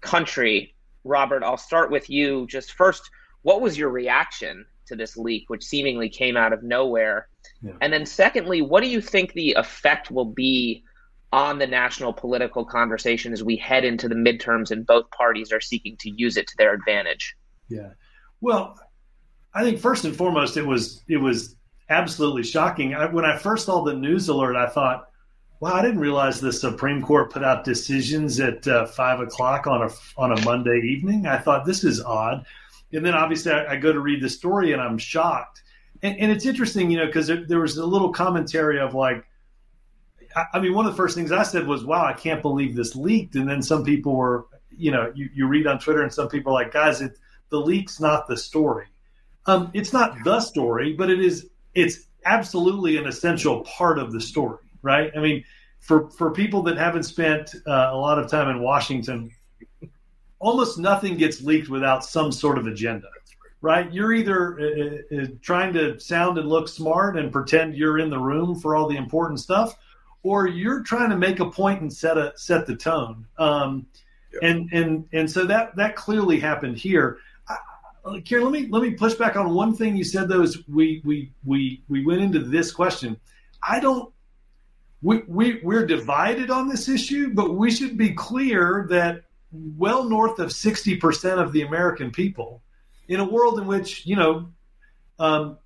country. 0.00 0.76
Robert, 1.02 1.42
I'll 1.42 1.56
start 1.56 1.90
with 1.90 2.08
you. 2.08 2.46
Just 2.46 2.74
first, 2.74 3.10
what 3.42 3.60
was 3.60 3.76
your 3.76 3.90
reaction 3.90 4.64
to 4.86 4.94
this 4.94 5.16
leak, 5.16 5.50
which 5.50 5.64
seemingly 5.64 6.08
came 6.08 6.36
out 6.36 6.52
of 6.52 6.62
nowhere? 6.62 7.26
Yeah. 7.62 7.72
And 7.80 7.92
then, 7.92 8.06
secondly, 8.06 8.62
what 8.62 8.84
do 8.84 8.88
you 8.88 9.00
think 9.00 9.32
the 9.32 9.54
effect 9.54 10.12
will 10.12 10.32
be 10.32 10.84
on 11.34 11.58
the 11.58 11.66
national 11.66 12.12
political 12.12 12.64
conversation 12.64 13.32
as 13.32 13.42
we 13.42 13.56
head 13.56 13.84
into 13.84 14.08
the 14.08 14.14
midterms 14.14 14.70
and 14.70 14.86
both 14.86 15.10
parties 15.10 15.50
are 15.52 15.60
seeking 15.60 15.96
to 15.96 16.08
use 16.08 16.36
it 16.36 16.46
to 16.46 16.56
their 16.56 16.72
advantage? 16.72 17.34
Yeah. 17.68 17.90
Well, 18.40 18.78
I 19.52 19.64
think 19.64 19.80
first 19.80 20.04
and 20.04 20.14
foremost, 20.14 20.56
it 20.56 20.64
was 20.64 21.02
it 21.08 21.16
was 21.16 21.56
absolutely 21.88 22.44
shocking. 22.44 22.94
I, 22.94 23.06
when 23.06 23.24
I 23.24 23.36
first 23.36 23.66
saw 23.66 23.82
the 23.82 23.94
news 23.94 24.28
alert, 24.28 24.54
I 24.54 24.68
thought, 24.68 25.08
"Wow, 25.58 25.72
I 25.72 25.82
didn't 25.82 25.98
realize 25.98 26.40
the 26.40 26.52
Supreme 26.52 27.02
Court 27.02 27.32
put 27.32 27.42
out 27.42 27.64
decisions 27.64 28.38
at 28.38 28.68
uh, 28.68 28.86
five 28.86 29.18
o'clock 29.18 29.66
on 29.66 29.82
a 29.82 29.90
on 30.16 30.30
a 30.30 30.44
Monday 30.44 30.82
evening." 30.84 31.26
I 31.26 31.38
thought 31.38 31.66
this 31.66 31.82
is 31.82 32.00
odd, 32.00 32.46
and 32.92 33.04
then 33.04 33.14
obviously 33.14 33.50
I, 33.50 33.72
I 33.72 33.76
go 33.76 33.92
to 33.92 33.98
read 33.98 34.22
the 34.22 34.28
story 34.28 34.72
and 34.72 34.80
I'm 34.80 34.98
shocked. 34.98 35.62
And, 36.00 36.16
and 36.20 36.30
it's 36.30 36.46
interesting, 36.46 36.90
you 36.90 36.98
know, 36.98 37.06
because 37.06 37.26
there, 37.26 37.44
there, 37.46 37.60
was 37.60 37.76
a 37.76 37.86
little 37.86 38.12
commentary 38.12 38.78
of 38.78 38.94
like, 38.94 39.24
I, 40.34 40.60
mean, 40.60 40.74
one 40.74 40.86
of 40.86 40.92
the 40.92 40.96
first 40.96 41.14
things 41.14 41.32
I 41.32 41.42
said 41.42 41.66
was, 41.66 41.84
"Wow, 41.84 42.04
I 42.04 42.12
can't 42.12 42.42
believe 42.42 42.74
this 42.74 42.96
leaked," 42.96 43.36
and 43.36 43.48
then 43.48 43.62
some 43.62 43.84
people 43.84 44.16
were, 44.16 44.46
you 44.76 44.90
know, 44.90 45.12
you, 45.14 45.28
you 45.34 45.46
read 45.46 45.66
on 45.66 45.78
Twitter 45.78 46.02
and 46.02 46.12
some 46.12 46.28
people 46.28 46.52
are 46.52 46.62
like, 46.62 46.72
"Guys, 46.72 47.00
it, 47.00 47.18
the 47.50 47.60
leak's 47.60 48.00
not 48.00 48.26
the 48.26 48.36
story." 48.36 48.86
Um, 49.46 49.70
it's 49.74 49.92
not 49.92 50.16
the 50.24 50.40
story, 50.40 50.94
but 50.94 51.10
it 51.10 51.20
is 51.20 51.48
it's 51.74 52.06
absolutely 52.24 52.96
an 52.96 53.06
essential 53.06 53.62
part 53.62 53.98
of 53.98 54.12
the 54.12 54.20
story, 54.20 54.64
right? 54.82 55.12
I 55.16 55.20
mean, 55.20 55.44
for 55.80 56.10
for 56.10 56.30
people 56.30 56.62
that 56.64 56.78
haven't 56.78 57.02
spent 57.04 57.54
uh, 57.66 57.90
a 57.92 57.96
lot 57.96 58.18
of 58.18 58.30
time 58.30 58.48
in 58.48 58.62
Washington, 58.62 59.30
almost 60.38 60.78
nothing 60.78 61.16
gets 61.16 61.42
leaked 61.42 61.68
without 61.68 62.04
some 62.04 62.32
sort 62.32 62.58
of 62.58 62.66
agenda, 62.66 63.08
right? 63.60 63.92
You're 63.92 64.12
either 64.12 64.58
uh, 64.58 64.64
uh, 64.64 65.22
uh, 65.22 65.26
trying 65.42 65.74
to 65.74 65.98
sound 66.00 66.38
and 66.38 66.48
look 66.48 66.68
smart 66.68 67.18
and 67.18 67.30
pretend 67.30 67.76
you're 67.76 67.98
in 67.98 68.10
the 68.10 68.18
room 68.18 68.58
for 68.58 68.74
all 68.76 68.88
the 68.88 68.96
important 68.96 69.40
stuff, 69.40 69.76
or 70.24 70.48
you're 70.48 70.82
trying 70.82 71.10
to 71.10 71.16
make 71.16 71.38
a 71.38 71.48
point 71.48 71.80
and 71.82 71.92
set 71.92 72.18
a 72.18 72.32
set 72.34 72.66
the 72.66 72.74
tone. 72.74 73.26
Um, 73.38 73.86
And 74.42 74.68
and 74.72 75.06
and 75.12 75.30
so 75.30 75.46
that 75.46 75.76
that 75.76 75.94
clearly 75.94 76.40
happened 76.40 76.76
here. 76.76 77.18
Karen, 78.24 78.44
let 78.44 78.52
me 78.52 78.68
let 78.68 78.82
me 78.82 78.90
push 78.90 79.14
back 79.14 79.36
on 79.36 79.54
one 79.54 79.76
thing 79.76 79.96
you 79.96 80.04
said. 80.04 80.28
Though 80.28 80.42
is 80.42 80.66
we 80.66 81.00
we 81.04 81.30
we 81.44 81.84
we 81.88 82.04
went 82.04 82.20
into 82.20 82.40
this 82.40 82.72
question. 82.72 83.16
I 83.62 83.78
don't. 83.78 84.12
We, 85.02 85.22
we 85.28 85.60
we're 85.62 85.86
divided 85.86 86.50
on 86.50 86.68
this 86.68 86.88
issue, 86.88 87.32
but 87.32 87.54
we 87.54 87.70
should 87.70 87.96
be 87.96 88.12
clear 88.12 88.86
that 88.90 89.24
well 89.52 90.02
north 90.04 90.40
of 90.40 90.50
sixty 90.50 90.96
percent 90.96 91.38
of 91.38 91.52
the 91.52 91.62
American 91.62 92.10
people, 92.10 92.60
in 93.06 93.20
a 93.20 93.24
world 93.24 93.60
in 93.60 93.66
which 93.66 94.04
you 94.04 94.16
know, 94.16 94.48
um, 95.18 95.58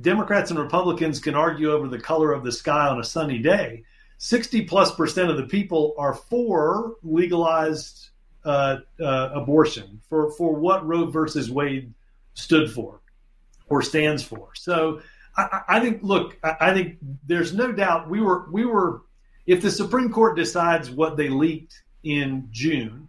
Democrats 0.00 0.50
and 0.50 0.60
Republicans 0.60 1.18
can 1.18 1.34
argue 1.34 1.72
over 1.72 1.88
the 1.88 1.98
color 1.98 2.32
of 2.32 2.44
the 2.44 2.52
sky 2.52 2.86
on 2.86 3.00
a 3.00 3.04
sunny 3.04 3.38
day. 3.38 3.82
Sixty 4.24 4.62
plus 4.62 4.94
percent 4.94 5.30
of 5.30 5.36
the 5.36 5.48
people 5.48 5.96
are 5.98 6.14
for 6.14 6.94
legalized 7.02 8.10
uh, 8.44 8.76
uh, 9.00 9.30
abortion 9.34 10.00
for 10.08 10.30
for 10.30 10.54
what 10.54 10.86
Roe 10.86 11.06
versus 11.06 11.50
Wade 11.50 11.92
stood 12.34 12.70
for 12.70 13.00
or 13.66 13.82
stands 13.82 14.22
for. 14.22 14.50
So 14.54 15.02
I, 15.36 15.62
I 15.66 15.80
think, 15.80 16.04
look, 16.04 16.38
I, 16.44 16.56
I, 16.60 16.72
think 16.72 16.98
there's 17.26 17.52
no 17.52 17.72
doubt 17.72 18.08
we 18.08 18.20
were 18.20 18.48
we 18.52 18.64
were 18.64 19.02
if 19.46 19.60
the 19.60 19.72
Supreme 19.72 20.12
Court 20.12 20.36
decides 20.36 20.88
what 20.88 21.16
they 21.16 21.28
leaked 21.28 21.82
in 22.04 22.46
June, 22.52 23.08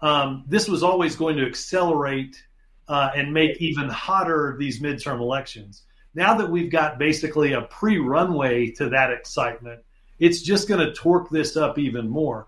um, 0.00 0.44
this 0.46 0.68
was 0.68 0.84
always 0.84 1.16
going 1.16 1.38
to 1.38 1.44
accelerate 1.44 2.40
uh, 2.86 3.10
and 3.16 3.34
make 3.34 3.60
even 3.60 3.88
hotter 3.88 4.54
these 4.60 4.80
midterm 4.80 5.18
elections. 5.18 5.82
Now 6.14 6.36
that 6.36 6.48
we've 6.48 6.70
got 6.70 7.00
basically 7.00 7.52
a 7.52 7.62
pre-runway 7.62 8.70
to 8.76 8.90
that 8.90 9.10
excitement, 9.10 9.82
it's 10.18 10.42
just 10.42 10.68
going 10.68 10.80
to 10.80 10.92
torque 10.92 11.30
this 11.30 11.56
up 11.56 11.78
even 11.78 12.08
more. 12.08 12.46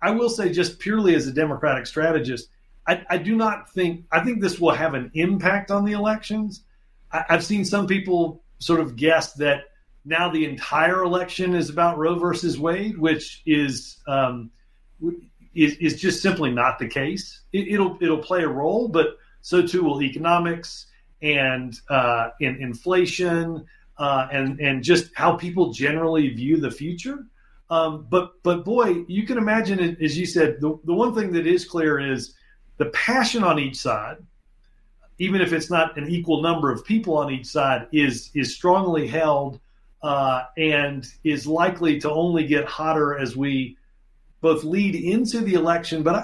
I 0.00 0.10
will 0.10 0.28
say, 0.28 0.52
just 0.52 0.78
purely 0.78 1.14
as 1.14 1.26
a 1.26 1.32
Democratic 1.32 1.86
strategist, 1.86 2.48
I, 2.86 3.04
I, 3.10 3.18
do 3.18 3.34
not 3.34 3.72
think 3.72 4.04
I 4.12 4.20
think 4.20 4.40
this 4.40 4.60
will 4.60 4.72
have 4.72 4.94
an 4.94 5.10
impact 5.14 5.70
on 5.70 5.84
the 5.84 5.92
elections. 5.92 6.62
I, 7.10 7.24
have 7.28 7.44
seen 7.44 7.64
some 7.64 7.86
people 7.86 8.42
sort 8.58 8.80
of 8.80 8.96
guess 8.96 9.32
that 9.34 9.64
now 10.04 10.30
the 10.30 10.44
entire 10.44 11.02
election 11.02 11.54
is 11.54 11.68
about 11.68 11.98
Roe 11.98 12.18
versus 12.18 12.58
Wade, 12.58 12.96
which 12.96 13.42
is 13.44 13.98
um, 14.06 14.50
is, 15.54 15.76
is, 15.78 16.00
just 16.00 16.22
simply 16.22 16.50
not 16.50 16.78
the 16.78 16.86
case. 16.86 17.40
It, 17.52 17.78
will 17.78 17.98
it'll 18.00 18.18
play 18.18 18.42
a 18.42 18.48
role, 18.48 18.88
but 18.88 19.18
so 19.40 19.66
too 19.66 19.82
will 19.82 20.02
economics 20.02 20.86
and 21.22 21.78
uh, 21.88 22.28
in 22.40 22.56
inflation 22.56 23.66
uh, 23.98 24.28
and 24.30 24.60
and 24.60 24.82
just 24.82 25.10
how 25.14 25.36
people 25.36 25.72
generally 25.72 26.28
view 26.28 26.58
the 26.58 26.70
future. 26.70 27.26
Um, 27.70 28.06
but 28.08 28.42
but 28.42 28.64
boy, 28.64 29.04
you 29.08 29.26
can 29.26 29.38
imagine 29.38 29.80
it, 29.80 30.00
as 30.00 30.16
you 30.18 30.26
said. 30.26 30.60
The, 30.60 30.78
the 30.84 30.94
one 30.94 31.14
thing 31.14 31.32
that 31.32 31.46
is 31.46 31.64
clear 31.64 31.98
is 31.98 32.34
the 32.76 32.86
passion 32.86 33.42
on 33.42 33.58
each 33.58 33.76
side, 33.76 34.18
even 35.18 35.40
if 35.40 35.52
it's 35.52 35.70
not 35.70 35.96
an 35.98 36.08
equal 36.08 36.42
number 36.42 36.70
of 36.70 36.84
people 36.84 37.16
on 37.16 37.32
each 37.32 37.46
side, 37.46 37.88
is 37.92 38.30
is 38.34 38.54
strongly 38.54 39.06
held 39.06 39.58
uh, 40.02 40.44
and 40.56 41.06
is 41.24 41.46
likely 41.46 41.98
to 42.00 42.10
only 42.10 42.46
get 42.46 42.66
hotter 42.66 43.18
as 43.18 43.36
we 43.36 43.76
both 44.40 44.62
lead 44.62 44.94
into 44.94 45.40
the 45.40 45.54
election. 45.54 46.02
But 46.02 46.14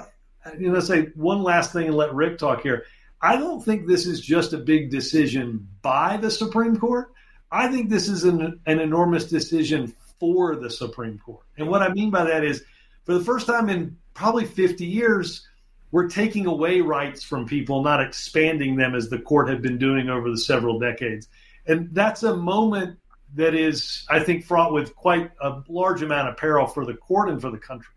I, 0.45 0.53
you 0.57 0.71
know, 0.71 0.79
say 0.79 1.07
one 1.15 1.43
last 1.43 1.73
thing 1.73 1.87
and 1.87 1.95
let 1.95 2.13
Rick 2.13 2.37
talk 2.37 2.61
here. 2.61 2.85
I 3.21 3.37
don't 3.37 3.63
think 3.63 3.87
this 3.87 4.05
is 4.05 4.19
just 4.21 4.53
a 4.53 4.57
big 4.57 4.91
decision 4.91 5.67
by 5.81 6.17
the 6.17 6.29
Supreme 6.29 6.77
Court. 6.77 7.13
I 7.53 7.67
think 7.67 7.91
this 7.91 8.09
is 8.09 8.23
an, 8.23 8.59
an 8.65 8.79
enormous 8.79 9.25
decision 9.25 9.93
for 10.19 10.55
the 10.55 10.71
Supreme 10.71 11.19
Court. 11.19 11.45
And 11.55 11.67
what 11.67 11.83
I 11.83 11.93
mean 11.93 12.09
by 12.09 12.23
that 12.23 12.43
is, 12.43 12.63
for 13.05 13.13
the 13.13 13.23
first 13.23 13.45
time 13.45 13.69
in 13.69 13.95
probably 14.15 14.45
50 14.45 14.83
years, 14.85 15.47
we're 15.91 16.09
taking 16.09 16.47
away 16.47 16.81
rights 16.81 17.21
from 17.23 17.45
people, 17.45 17.83
not 17.83 18.01
expanding 18.01 18.75
them 18.75 18.95
as 18.95 19.07
the 19.09 19.19
court 19.19 19.49
had 19.49 19.61
been 19.61 19.77
doing 19.77 20.09
over 20.09 20.31
the 20.31 20.37
several 20.37 20.79
decades. 20.79 21.27
And 21.67 21.93
that's 21.93 22.23
a 22.23 22.35
moment 22.35 22.97
that 23.35 23.53
is, 23.53 24.03
I 24.09 24.19
think, 24.19 24.45
fraught 24.45 24.73
with 24.73 24.95
quite 24.95 25.29
a 25.39 25.61
large 25.67 26.01
amount 26.01 26.29
of 26.29 26.37
peril 26.37 26.65
for 26.65 26.87
the 26.87 26.95
court 26.95 27.29
and 27.29 27.39
for 27.39 27.51
the 27.51 27.59
country. 27.59 27.93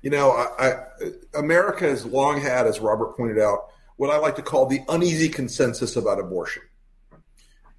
You 0.00 0.10
know, 0.10 0.30
I, 0.30 0.68
I, 0.68 0.74
America 1.34 1.86
has 1.86 2.06
long 2.06 2.40
had, 2.40 2.68
as 2.68 2.78
Robert 2.78 3.16
pointed 3.16 3.40
out, 3.40 3.70
what 3.96 4.10
I 4.10 4.18
like 4.18 4.36
to 4.36 4.42
call 4.42 4.66
the 4.66 4.82
uneasy 4.88 5.28
consensus 5.28 5.96
about 5.96 6.20
abortion. 6.20 6.62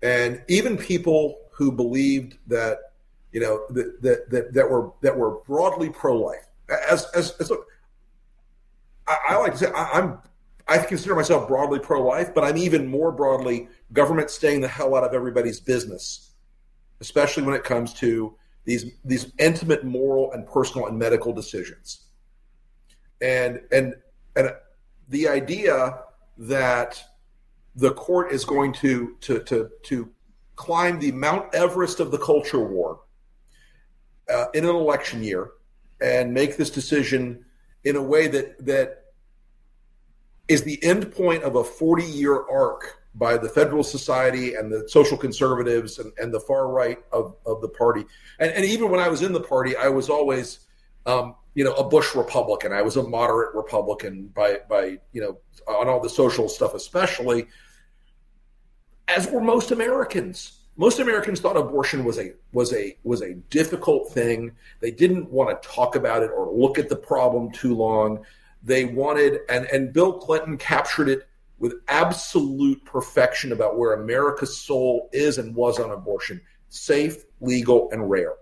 And 0.04 0.44
even 0.50 0.78
people 0.78 1.40
who 1.52 1.72
believed 1.72 2.38
that 2.48 2.92
you 3.32 3.40
know 3.40 3.66
that 3.70 4.02
that 4.02 4.30
that, 4.30 4.54
that 4.54 4.70
were 4.70 4.92
that 5.02 5.18
were 5.18 5.40
broadly 5.46 5.90
pro-life. 5.90 6.46
As 6.70 7.06
as, 7.16 7.32
as 7.40 7.50
look, 7.50 7.66
I, 9.08 9.18
I, 9.30 9.38
like 9.38 9.54
to 9.54 9.58
say 9.58 9.72
I, 9.72 9.90
I'm 9.94 10.20
I 10.68 10.78
consider 10.78 11.16
myself 11.16 11.48
broadly 11.48 11.80
pro-life, 11.80 12.34
but 12.36 12.44
I'm 12.44 12.58
even 12.58 12.86
more 12.86 13.12
broadly 13.12 13.70
government 13.94 14.30
staying 14.30 14.62
the 14.62 14.68
hell 14.68 14.94
out 14.94 15.04
of 15.04 15.14
everybody's 15.14 15.60
business, 15.60 16.32
especially 17.00 17.44
when 17.44 17.56
it 17.56 17.64
comes 17.64 17.94
to 17.96 18.36
these 18.66 18.92
these 19.06 19.32
intimate 19.40 19.86
moral 19.86 20.34
and 20.34 20.46
personal 20.46 20.88
and 20.88 21.00
medical 21.00 21.32
decisions. 21.32 22.08
And 23.22 23.62
and 23.72 23.96
and 24.36 24.52
the 25.08 25.30
idea 25.30 26.00
that 26.38 27.02
the 27.76 27.94
court 27.94 28.32
is 28.32 28.46
going 28.46 28.74
to 28.74 29.16
to 29.22 29.40
to 29.44 29.70
to 29.84 30.10
climb 30.56 31.00
the 31.00 31.12
Mount 31.12 31.54
Everest 31.54 32.00
of 32.00 32.12
the 32.12 32.18
culture 32.18 32.64
war 32.64 33.02
uh, 34.30 34.46
in 34.54 34.64
an 34.64 34.76
election 34.76 35.24
year 35.24 35.52
and 36.02 36.34
make 36.34 36.58
this 36.58 36.70
decision 36.70 37.46
in 37.84 37.96
a 37.96 38.02
way 38.02 38.28
that 38.28 38.64
that 38.66 39.04
is 40.48 40.64
the 40.64 40.84
end 40.84 41.12
point 41.14 41.44
of 41.44 41.56
a 41.56 41.64
40 41.64 42.04
year 42.04 42.44
arc 42.50 43.00
by 43.16 43.38
the 43.38 43.50
Federal 43.50 43.84
Society 43.84 44.56
and 44.56 44.72
the 44.72 44.88
social 44.90 45.18
conservatives 45.18 46.00
and, 46.00 46.12
and 46.18 46.34
the 46.34 46.40
far 46.40 46.68
right 46.68 46.98
of, 47.12 47.36
of 47.46 47.62
the 47.62 47.70
party. 47.70 48.06
And, 48.40 48.52
and 48.52 48.66
even 48.66 48.90
when 48.90 49.00
I 49.00 49.08
was 49.08 49.22
in 49.22 49.34
the 49.34 49.42
party, 49.42 49.76
I 49.76 49.90
was 49.90 50.10
always, 50.10 50.60
um, 51.06 51.36
you 51.56 51.64
know, 51.64 51.74
a 51.74 51.88
Bush 51.88 52.16
Republican. 52.16 52.74
I 52.74 52.82
was 52.82 52.98
a 52.98 53.04
moderate 53.04 53.54
Republican 53.56 54.28
by, 54.28 54.60
by, 54.70 55.00
you 55.12 55.22
know, 55.22 55.38
on 55.68 55.88
all 55.88 56.00
the 56.00 56.10
social 56.10 56.50
stuff, 56.50 56.74
especially 56.74 57.48
as 59.08 59.30
were 59.30 59.42
most 59.42 59.72
Americans. 59.72 60.60
most 60.76 61.00
Americans 61.00 61.40
thought 61.40 61.58
abortion 61.58 62.04
was 62.04 62.18
a 62.18 62.34
was 62.52 62.74
a 62.74 62.98
was 63.04 63.22
a 63.22 63.36
difficult 63.50 64.12
thing. 64.12 64.52
They 64.80 64.92
didn't 64.92 65.30
want 65.30 65.62
to 65.62 65.68
talk 65.68 65.96
about 65.96 66.24
it 66.24 66.32
or 66.36 66.52
look 66.52 66.80
at 66.80 66.90
the 66.90 66.96
problem 66.96 67.52
too 67.52 67.76
long. 67.76 68.26
They 68.64 68.86
wanted 68.86 69.42
and 69.50 69.66
and 69.68 69.94
Bill 69.94 70.14
Clinton 70.14 70.58
captured 70.58 71.10
it 71.10 71.28
with 71.60 71.76
absolute 71.88 72.84
perfection 72.86 73.52
about 73.52 73.78
where 73.78 73.94
America's 73.94 74.58
soul 74.58 75.10
is 75.14 75.38
and 75.38 75.56
was 75.56 75.80
on 75.80 75.92
abortion: 75.92 76.42
safe, 76.70 77.24
legal, 77.40 77.90
and 77.92 78.10
rare. 78.10 78.34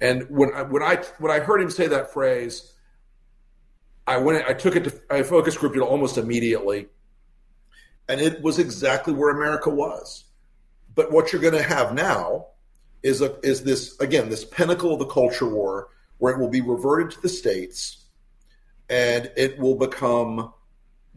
And 0.00 0.30
when 0.30 0.52
I, 0.54 0.62
when 0.62 0.82
I 0.82 0.96
when 1.18 1.30
I 1.30 1.40
heard 1.40 1.60
him 1.60 1.70
say 1.70 1.86
that 1.88 2.12
phrase, 2.12 2.72
I 4.06 4.16
went 4.18 4.44
I 4.48 4.54
took 4.54 4.76
it 4.76 4.84
to 4.84 5.00
I 5.10 5.22
focus 5.22 5.56
grouped 5.56 5.76
it 5.76 5.82
almost 5.82 6.18
immediately, 6.18 6.86
and 8.08 8.20
it 8.20 8.42
was 8.42 8.58
exactly 8.58 9.12
where 9.12 9.30
America 9.30 9.70
was 9.70 10.24
but 10.94 11.12
what 11.12 11.32
you're 11.32 11.42
going 11.42 11.54
to 11.54 11.62
have 11.62 11.94
now 11.94 12.46
is 13.02 13.20
a 13.22 13.38
is 13.42 13.62
this 13.62 13.98
again 14.00 14.28
this 14.28 14.44
pinnacle 14.44 14.92
of 14.92 14.98
the 14.98 15.06
culture 15.06 15.48
war 15.48 15.88
where 16.18 16.34
it 16.34 16.38
will 16.38 16.50
be 16.50 16.60
reverted 16.60 17.10
to 17.10 17.20
the 17.22 17.28
states 17.28 18.04
and 18.88 19.30
it 19.36 19.58
will 19.58 19.76
become 19.76 20.52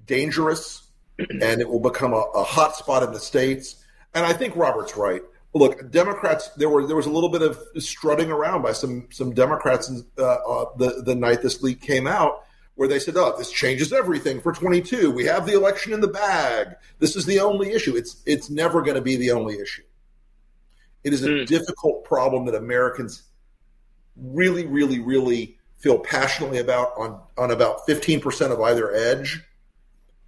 dangerous 0.06 0.88
and 1.20 1.60
it 1.60 1.68
will 1.68 1.80
become 1.80 2.14
a, 2.14 2.24
a 2.36 2.44
hot 2.44 2.76
spot 2.76 3.04
in 3.04 3.12
the 3.12 3.20
states. 3.20 3.84
And 4.14 4.26
I 4.26 4.32
think 4.32 4.56
Robert's 4.56 4.96
right. 4.96 5.22
Look, 5.54 5.92
Democrats. 5.92 6.50
There 6.58 6.70
were 6.70 6.88
there 6.88 6.96
was 6.96 7.06
a 7.06 7.12
little 7.12 7.30
bit 7.30 7.44
of 7.44 7.60
strutting 7.78 8.32
around 8.32 8.64
by 8.64 8.72
some 8.72 9.08
some 9.12 9.34
Democrats 9.34 9.92
uh, 10.18 10.24
uh, 10.24 10.66
the 10.78 11.04
the 11.06 11.16
night 11.16 11.42
this 11.42 11.62
leak 11.62 11.82
came 11.82 12.08
out, 12.08 12.44
where 12.76 12.88
they 12.88 12.98
said, 12.98 13.16
"Oh, 13.18 13.36
this 13.38 13.52
changes 13.52 13.94
everything 13.94 14.42
for 14.42 14.52
22. 14.52 15.12
We 15.12 15.26
have 15.26 15.46
the 15.46 15.54
election 15.54 15.94
in 15.94 16.02
the 16.02 16.08
bag. 16.08 16.76
This 16.98 17.16
is 17.16 17.26
the 17.26 17.40
only 17.40 17.72
issue. 17.72 17.96
It's 17.96 18.24
it's 18.26 18.50
never 18.50 18.82
going 18.82 18.96
to 18.96 19.02
be 19.02 19.16
the 19.16 19.32
only 19.32 19.60
issue. 19.60 19.84
It 21.04 21.14
is 21.14 21.24
a 21.24 21.30
mm. 21.30 21.46
difficult 21.46 22.04
problem 22.04 22.46
that 22.46 22.56
Americans 22.56 23.24
really, 24.16 24.66
really, 24.66 25.00
really 25.00 25.58
feel 25.78 26.00
passionately 26.00 26.60
about 26.60 26.98
on 26.98 27.22
on 27.38 27.52
about 27.52 27.86
15% 27.88 28.52
of 28.52 28.62
either 28.62 28.92
edge, 28.94 29.44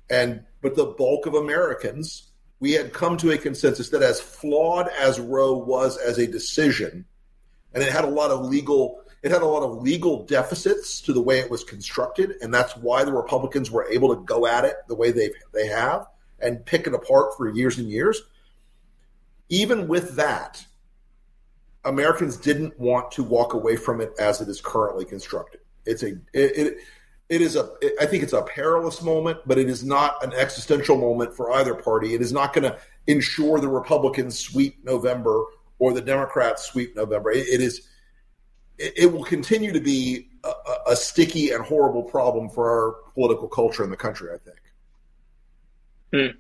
and 0.10 0.44
but 0.62 0.76
the 0.76 0.86
bulk 0.86 1.26
of 1.26 1.34
Americans, 1.34 2.32
we 2.66 2.72
had 2.72 2.94
come 2.94 3.16
to 3.16 3.30
a 3.30 3.38
consensus 3.38 3.90
that 3.90 4.02
as 4.02 4.20
flawed 4.20 4.90
as 5.00 5.20
Roe 5.20 5.56
was 5.56 6.00
as 6.00 6.18
a 6.18 6.26
decision, 6.26 7.06
and 7.76 7.84
it 7.84 7.92
had 7.92 8.06
a 8.06 8.10
lot 8.10 8.32
of 8.32 8.44
legal 8.44 9.04
it 9.22 9.30
had 9.30 9.44
a 9.44 9.46
lot 9.46 9.62
of 9.62 9.84
legal 9.84 10.26
deficits 10.26 11.00
to 11.02 11.14
the 11.14 11.22
way 11.22 11.38
it 11.38 11.52
was 11.52 11.64
constructed, 11.64 12.34
and 12.42 12.52
that's 12.52 12.76
why 12.76 13.04
the 13.04 13.14
Republicans 13.14 13.70
were 13.70 13.88
able 13.92 14.16
to 14.16 14.24
go 14.24 14.48
at 14.48 14.66
it 14.66 14.78
the 14.88 14.96
way 14.96 15.12
they 15.12 15.30
they 15.54 15.68
have 15.68 16.08
and 16.40 16.66
pick 16.66 16.88
it 16.88 16.96
apart 16.96 17.38
for 17.38 17.54
years 17.54 17.78
and 17.78 17.88
years. 17.88 18.20
Even 19.50 19.88
with 19.88 20.16
that, 20.16 20.66
Americans 21.84 22.36
didn't 22.36 22.80
want 22.80 23.12
to 23.12 23.22
walk 23.22 23.54
away 23.54 23.76
from 23.76 24.02
it 24.02 24.12
as 24.18 24.42
it 24.42 24.50
is 24.50 24.60
currently 24.60 25.06
constructed. 25.06 25.62
It's 25.86 26.02
a 26.02 26.14
it, 26.34 26.58
it, 26.58 26.78
it 27.30 27.42
is 27.42 27.56
a 27.56 27.70
think 28.06 28.24
it's 28.24 28.34
a 28.34 28.44
perilous 28.44 29.02
moment, 29.02 29.40
but 29.46 29.58
it 29.58 29.70
is 29.70 29.84
not 29.84 30.24
an 30.24 30.34
existential 30.34 30.98
moment 30.98 31.34
for 31.34 31.52
either 31.54 31.74
party. 31.74 32.14
It 32.14 32.22
is 32.22 32.32
not 32.32 32.54
going 32.54 32.64
to 32.64 32.78
ensure 33.08 33.60
the 33.60 33.68
Republicans 33.68 34.38
sweep 34.38 34.84
November 34.84 35.44
or 35.80 35.94
the 35.94 36.02
Democrats 36.02 36.66
sweep 36.66 36.96
November. 36.96 37.32
it, 37.32 37.48
it 37.48 37.62
is 37.62 37.88
it, 38.78 38.94
it 38.96 39.06
will 39.12 39.24
continue 39.24 39.72
to 39.72 39.80
be 39.80 40.30
a, 40.44 40.92
a, 40.92 40.96
sticky 40.96 41.52
and 41.52 41.64
horrible 41.64 42.04
problem 42.04 42.50
for 42.50 42.70
our 42.70 43.12
political 43.14 43.48
culture 43.48 43.84
in 43.84 43.90
the 43.90 43.98
country. 43.98 44.30
I 44.34 44.38
think. 44.38 44.60
Hmm. 46.14 46.40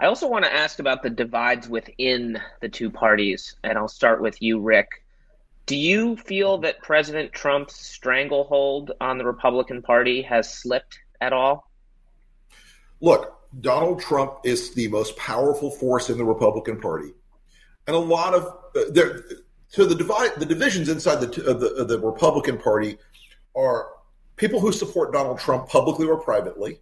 I 0.00 0.06
also 0.06 0.28
want 0.28 0.44
to 0.44 0.52
ask 0.52 0.80
about 0.80 1.02
the 1.02 1.10
divides 1.10 1.68
within 1.68 2.38
the 2.60 2.68
two 2.68 2.90
parties, 2.90 3.56
and 3.62 3.78
I'll 3.78 3.88
start 3.88 4.20
with 4.20 4.42
you, 4.42 4.60
Rick. 4.60 5.03
Do 5.66 5.76
you 5.76 6.16
feel 6.16 6.58
that 6.58 6.82
President 6.82 7.32
Trump's 7.32 7.76
stranglehold 7.76 8.92
on 9.00 9.16
the 9.18 9.24
Republican 9.24 9.80
Party 9.82 10.22
has 10.22 10.52
slipped 10.52 10.98
at 11.20 11.32
all? 11.32 11.70
Look, 13.00 13.38
Donald 13.60 14.00
Trump 14.00 14.40
is 14.44 14.74
the 14.74 14.88
most 14.88 15.16
powerful 15.16 15.70
force 15.70 16.10
in 16.10 16.18
the 16.18 16.24
Republican 16.24 16.80
Party. 16.80 17.14
And 17.86 17.96
a 17.96 17.98
lot 17.98 18.34
of 18.34 18.44
uh, 18.76 18.90
there 18.90 19.24
so 19.68 19.84
the 19.84 19.94
divide, 19.94 20.36
the 20.36 20.46
divisions 20.46 20.88
inside 20.88 21.16
the, 21.16 21.46
of 21.46 21.60
the, 21.60 21.74
of 21.74 21.88
the 21.88 21.98
Republican 21.98 22.58
Party 22.58 22.96
are 23.56 23.88
people 24.36 24.60
who 24.60 24.70
support 24.70 25.12
Donald 25.12 25.38
Trump 25.38 25.68
publicly 25.68 26.06
or 26.06 26.20
privately, 26.20 26.80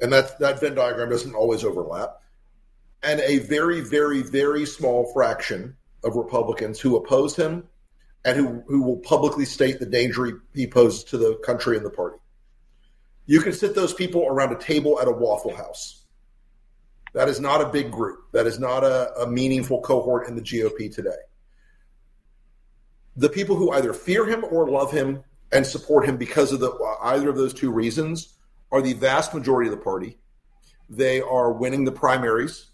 and 0.00 0.12
that 0.12 0.38
that 0.38 0.60
Venn 0.60 0.74
diagram 0.74 1.10
doesn't 1.10 1.34
always 1.34 1.64
overlap, 1.64 2.20
and 3.02 3.20
a 3.20 3.38
very, 3.40 3.80
very, 3.80 4.22
very 4.22 4.64
small 4.66 5.12
fraction 5.12 5.76
of 6.04 6.16
Republicans 6.16 6.80
who 6.80 6.96
oppose 6.96 7.36
him 7.36 7.64
and 8.24 8.36
who, 8.36 8.62
who 8.66 8.82
will 8.82 8.98
publicly 8.98 9.44
state 9.44 9.78
the 9.78 9.86
danger 9.86 10.42
he 10.54 10.66
poses 10.66 11.04
to 11.04 11.18
the 11.18 11.36
country 11.44 11.76
and 11.76 11.84
the 11.84 11.90
party. 11.90 12.18
You 13.26 13.40
can 13.40 13.52
sit 13.52 13.74
those 13.74 13.94
people 13.94 14.26
around 14.26 14.52
a 14.52 14.58
table 14.58 15.00
at 15.00 15.08
a 15.08 15.12
Waffle 15.12 15.54
House. 15.54 16.04
That 17.14 17.28
is 17.28 17.40
not 17.40 17.60
a 17.60 17.68
big 17.68 17.90
group. 17.90 18.32
That 18.32 18.46
is 18.46 18.58
not 18.58 18.84
a, 18.84 19.12
a 19.20 19.26
meaningful 19.26 19.80
cohort 19.82 20.28
in 20.28 20.34
the 20.34 20.42
GOP 20.42 20.92
today 20.94 21.12
the 23.16 23.28
people 23.28 23.56
who 23.56 23.72
either 23.72 23.92
fear 23.92 24.26
him 24.26 24.44
or 24.44 24.68
love 24.68 24.90
him 24.90 25.22
and 25.52 25.66
support 25.66 26.06
him 26.06 26.16
because 26.16 26.52
of 26.52 26.60
the 26.60 26.72
either 27.02 27.28
of 27.28 27.36
those 27.36 27.52
two 27.52 27.70
reasons 27.70 28.38
are 28.70 28.80
the 28.80 28.94
vast 28.94 29.34
majority 29.34 29.68
of 29.68 29.76
the 29.76 29.82
party. 29.82 30.18
They 30.88 31.20
are 31.20 31.52
winning 31.52 31.84
the 31.84 31.92
primaries. 31.92 32.70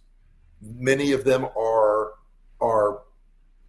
Many 0.60 1.12
of 1.12 1.24
them 1.24 1.44
are 1.44 1.67
are 1.67 1.67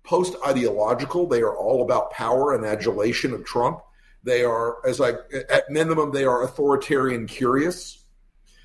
post 0.10 0.36
ideological. 0.44 1.28
They 1.28 1.42
are 1.42 1.56
all 1.56 1.84
about 1.84 2.10
power 2.12 2.56
and 2.56 2.66
adulation 2.66 3.32
of 3.32 3.46
Trump. 3.46 3.80
They 4.24 4.44
are, 4.44 4.78
as 4.86 5.00
I 5.00 5.12
at 5.50 5.70
minimum, 5.70 6.12
they 6.12 6.26
are 6.26 6.44
authoritarian 6.44 7.28
curious. 7.28 8.04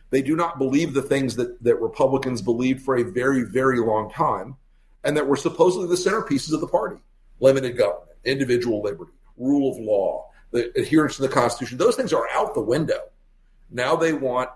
They 0.08 0.22
do 0.22 0.36
not 0.36 0.58
believe 0.58 0.94
the 0.94 1.02
things 1.02 1.36
that, 1.36 1.62
that 1.62 1.76
Republicans 1.82 2.40
believed 2.40 2.82
for 2.82 2.96
a 2.96 3.02
very, 3.02 3.42
very 3.42 3.78
long 3.78 4.10
time, 4.10 4.56
and 5.04 5.18
that 5.18 5.26
were 5.26 5.36
supposedly 5.36 5.86
the 5.86 5.96
centerpieces 5.96 6.54
of 6.54 6.62
the 6.62 6.66
party 6.66 6.96
limited 7.40 7.76
government, 7.76 8.16
individual 8.24 8.80
liberty, 8.80 9.12
rule 9.36 9.70
of 9.70 9.78
law, 9.78 10.30
the 10.50 10.72
adherence 10.78 11.16
to 11.16 11.22
the 11.22 11.28
Constitution. 11.28 11.76
Those 11.76 11.96
things 11.96 12.14
are 12.14 12.26
out 12.32 12.54
the 12.54 12.62
window. 12.62 13.00
Now 13.70 13.96
they 13.96 14.14
want 14.14 14.48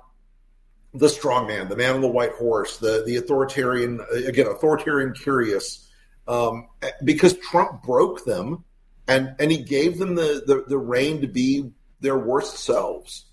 the 0.95 1.09
strong 1.09 1.49
man, 1.49 1.69
the 1.69 1.77
man 1.77 1.97
on 1.97 2.01
the 2.01 2.09
white 2.09 2.33
horse, 2.33 2.79
the 2.79 3.03
the 3.05 3.17
authoritarian 3.17 4.01
again, 4.27 4.47
authoritarian 4.47 5.13
curious, 5.13 5.88
um, 6.29 6.69
because 7.03 7.37
Trump 7.39 7.83
broke 7.83 8.25
them, 8.25 8.65
and 9.09 9.35
and 9.39 9.51
he 9.51 9.59
gave 9.59 9.99
them 9.99 10.15
the, 10.15 10.43
the 10.47 10.65
the 10.69 10.79
rein 10.79 11.21
to 11.23 11.27
be 11.27 11.71
their 12.01 12.19
worst 12.19 12.59
selves. 12.59 13.25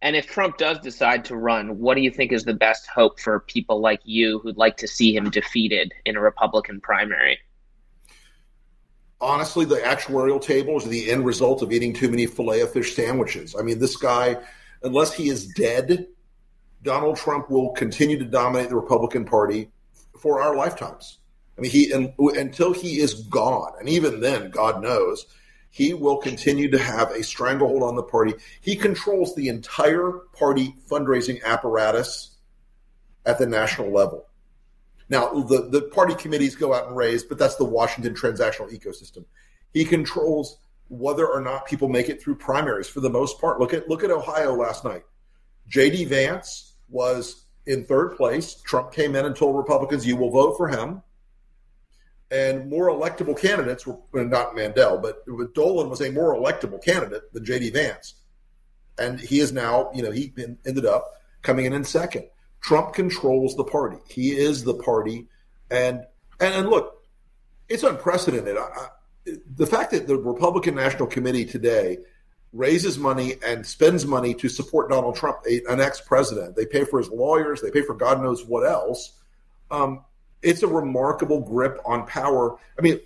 And 0.00 0.16
if 0.16 0.26
Trump 0.26 0.58
does 0.58 0.80
decide 0.80 1.26
to 1.26 1.36
run, 1.36 1.78
what 1.78 1.94
do 1.94 2.00
you 2.00 2.10
think 2.10 2.32
is 2.32 2.42
the 2.42 2.54
best 2.54 2.88
hope 2.88 3.20
for 3.20 3.38
people 3.38 3.80
like 3.80 4.00
you 4.02 4.40
who'd 4.40 4.56
like 4.56 4.78
to 4.78 4.88
see 4.88 5.14
him 5.14 5.30
defeated 5.30 5.92
in 6.04 6.16
a 6.16 6.20
Republican 6.20 6.80
primary? 6.80 7.38
honestly, 9.22 9.64
the 9.64 9.76
actuarial 9.76 10.42
table 10.42 10.76
is 10.76 10.84
the 10.84 11.10
end 11.10 11.24
result 11.24 11.62
of 11.62 11.72
eating 11.72 11.94
too 11.94 12.10
many 12.10 12.26
filet 12.26 12.60
of 12.60 12.72
fish 12.72 12.94
sandwiches. 12.94 13.54
I 13.58 13.62
mean, 13.62 13.78
this 13.78 13.96
guy, 13.96 14.36
unless 14.82 15.14
he 15.14 15.28
is 15.28 15.46
dead, 15.46 16.08
Donald 16.82 17.16
Trump 17.16 17.48
will 17.48 17.70
continue 17.70 18.18
to 18.18 18.24
dominate 18.24 18.68
the 18.68 18.76
Republican 18.76 19.24
Party 19.24 19.70
for 20.22 20.40
our 20.40 20.54
lifetimes. 20.54 21.18
I 21.58 21.60
mean, 21.60 21.70
he 21.70 21.90
and, 21.90 22.14
until 22.18 22.72
he 22.72 23.00
is 23.00 23.14
gone, 23.24 23.72
and 23.78 23.88
even 23.88 24.20
then, 24.20 24.50
God 24.50 24.80
knows, 24.82 25.26
he 25.68 25.92
will 25.92 26.16
continue 26.16 26.70
to 26.70 26.78
have 26.78 27.10
a 27.10 27.24
stranglehold 27.24 27.82
on 27.82 27.96
the 27.96 28.02
party. 28.02 28.34
He 28.60 28.76
controls 28.76 29.34
the 29.34 29.48
entire 29.48 30.12
party 30.32 30.74
fundraising 30.88 31.42
apparatus 31.42 32.36
at 33.26 33.38
the 33.38 33.46
national 33.46 33.92
level. 33.92 34.26
Now, 35.08 35.32
the, 35.42 35.68
the 35.68 35.82
party 35.82 36.14
committees 36.14 36.54
go 36.54 36.72
out 36.72 36.86
and 36.86 36.96
raise, 36.96 37.24
but 37.24 37.38
that's 37.38 37.56
the 37.56 37.64
Washington 37.64 38.14
transactional 38.14 38.72
ecosystem. 38.72 39.24
He 39.74 39.84
controls 39.84 40.58
whether 40.88 41.26
or 41.26 41.40
not 41.40 41.66
people 41.66 41.88
make 41.88 42.08
it 42.08 42.22
through 42.22 42.36
primaries 42.36 42.88
for 42.88 43.00
the 43.00 43.10
most 43.10 43.40
part. 43.40 43.58
Look 43.58 43.74
at 43.74 43.88
look 43.88 44.04
at 44.04 44.10
Ohio 44.10 44.54
last 44.54 44.84
night. 44.84 45.04
JD 45.70 46.08
Vance 46.08 46.74
was 46.88 47.46
in 47.66 47.84
third 47.84 48.16
place. 48.16 48.54
Trump 48.54 48.92
came 48.92 49.14
in 49.14 49.24
and 49.24 49.36
told 49.36 49.56
Republicans, 49.56 50.06
"You 50.06 50.16
will 50.16 50.30
vote 50.30 50.56
for 50.56 50.68
him." 50.68 51.02
And 52.30 52.70
more 52.70 52.88
electable 52.88 53.38
candidates 53.38 53.86
were 53.86 53.98
well, 54.12 54.24
not 54.24 54.54
Mandel, 54.54 54.98
but 54.98 55.24
Dolan 55.54 55.90
was 55.90 56.00
a 56.00 56.10
more 56.10 56.34
electable 56.34 56.82
candidate 56.82 57.32
than 57.32 57.44
JD 57.44 57.72
Vance, 57.72 58.14
and 58.98 59.20
he 59.20 59.40
is 59.40 59.52
now, 59.52 59.90
you 59.94 60.02
know, 60.02 60.10
he 60.10 60.32
ended 60.66 60.86
up 60.86 61.20
coming 61.42 61.66
in 61.66 61.72
in 61.72 61.84
second. 61.84 62.24
Trump 62.60 62.94
controls 62.94 63.56
the 63.56 63.64
party. 63.64 63.98
He 64.08 64.30
is 64.30 64.64
the 64.64 64.74
party, 64.74 65.28
and 65.70 66.04
and, 66.40 66.54
and 66.54 66.68
look, 66.68 67.04
it's 67.68 67.82
unprecedented. 67.82 68.56
I, 68.56 68.88
the 69.54 69.66
fact 69.66 69.92
that 69.92 70.06
the 70.06 70.16
Republican 70.16 70.74
National 70.74 71.06
Committee 71.06 71.44
today 71.44 71.98
raises 72.52 72.98
money 72.98 73.36
and 73.46 73.66
spends 73.66 74.04
money 74.06 74.34
to 74.34 74.48
support 74.48 74.90
Donald 74.90 75.16
Trump, 75.16 75.38
a, 75.48 75.62
an 75.70 75.80
ex-president. 75.80 76.54
They 76.54 76.66
pay 76.66 76.84
for 76.84 76.98
his 76.98 77.08
lawyers. 77.08 77.60
They 77.62 77.70
pay 77.70 77.82
for 77.82 77.94
God 77.94 78.22
knows 78.22 78.44
what 78.44 78.66
else. 78.66 79.12
um, 79.72 80.04
it's 80.42 80.62
a 80.62 80.68
remarkable 80.68 81.40
grip 81.40 81.80
on 81.84 82.06
power. 82.06 82.56
I 82.78 82.82
mean, 82.82 83.00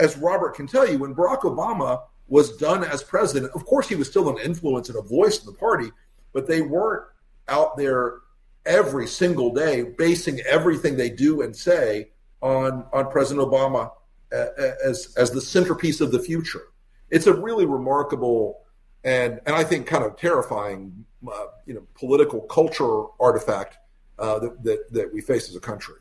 as 0.00 0.16
Robert 0.18 0.54
can 0.54 0.66
tell 0.66 0.88
you, 0.88 0.98
when 0.98 1.14
Barack 1.14 1.40
Obama 1.40 2.02
was 2.28 2.56
done 2.56 2.84
as 2.84 3.02
president, 3.02 3.52
of 3.54 3.64
course, 3.64 3.88
he 3.88 3.94
was 3.94 4.08
still 4.08 4.28
an 4.28 4.38
influence 4.44 4.88
and 4.88 4.98
a 4.98 5.02
voice 5.02 5.40
in 5.40 5.46
the 5.46 5.52
party, 5.58 5.90
but 6.32 6.46
they 6.46 6.60
weren't 6.60 7.04
out 7.48 7.76
there 7.76 8.18
every 8.66 9.06
single 9.06 9.52
day 9.52 9.82
basing 9.82 10.40
everything 10.40 10.96
they 10.96 11.10
do 11.10 11.42
and 11.42 11.56
say 11.56 12.08
on 12.40 12.84
on 12.92 13.10
President 13.10 13.46
Obama 13.48 13.90
as 14.30 15.12
as 15.16 15.30
the 15.30 15.40
centerpiece 15.40 16.00
of 16.00 16.12
the 16.12 16.18
future. 16.20 16.62
It's 17.10 17.26
a 17.26 17.34
really 17.34 17.66
remarkable 17.66 18.61
and 19.04 19.40
and 19.46 19.54
I 19.56 19.64
think 19.64 19.86
kind 19.86 20.04
of 20.04 20.16
terrifying, 20.16 21.04
uh, 21.26 21.46
you 21.66 21.74
know, 21.74 21.82
political 21.94 22.40
culture 22.42 23.04
artifact 23.20 23.78
uh, 24.18 24.38
that, 24.38 24.62
that 24.64 24.92
that 24.92 25.12
we 25.12 25.20
face 25.20 25.48
as 25.48 25.56
a 25.56 25.60
country. 25.60 25.96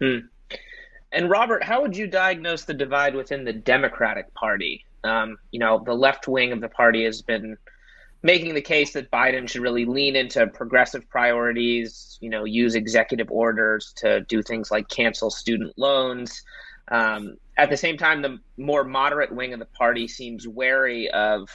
Hmm. 0.00 0.18
And 1.12 1.30
Robert, 1.30 1.62
how 1.62 1.80
would 1.80 1.96
you 1.96 2.08
diagnose 2.08 2.64
the 2.64 2.74
divide 2.74 3.14
within 3.14 3.44
the 3.44 3.52
Democratic 3.52 4.34
Party? 4.34 4.84
Um, 5.04 5.36
you 5.52 5.60
know, 5.60 5.82
the 5.84 5.94
left 5.94 6.26
wing 6.26 6.50
of 6.50 6.60
the 6.60 6.68
party 6.68 7.04
has 7.04 7.22
been 7.22 7.56
making 8.24 8.54
the 8.54 8.62
case 8.62 8.94
that 8.94 9.10
Biden 9.10 9.48
should 9.48 9.60
really 9.60 9.84
lean 9.84 10.16
into 10.16 10.46
progressive 10.46 11.08
priorities, 11.10 12.18
you 12.20 12.30
know, 12.30 12.44
use 12.44 12.74
executive 12.74 13.30
orders 13.30 13.92
to 13.98 14.22
do 14.22 14.42
things 14.42 14.70
like 14.70 14.88
cancel 14.88 15.30
student 15.30 15.74
loans. 15.76 16.42
Um, 16.90 17.36
at 17.56 17.70
the 17.70 17.76
same 17.76 17.96
time, 17.96 18.22
the 18.22 18.38
more 18.56 18.84
moderate 18.84 19.34
wing 19.34 19.52
of 19.52 19.58
the 19.58 19.66
party 19.66 20.08
seems 20.08 20.46
wary 20.46 21.10
of 21.10 21.48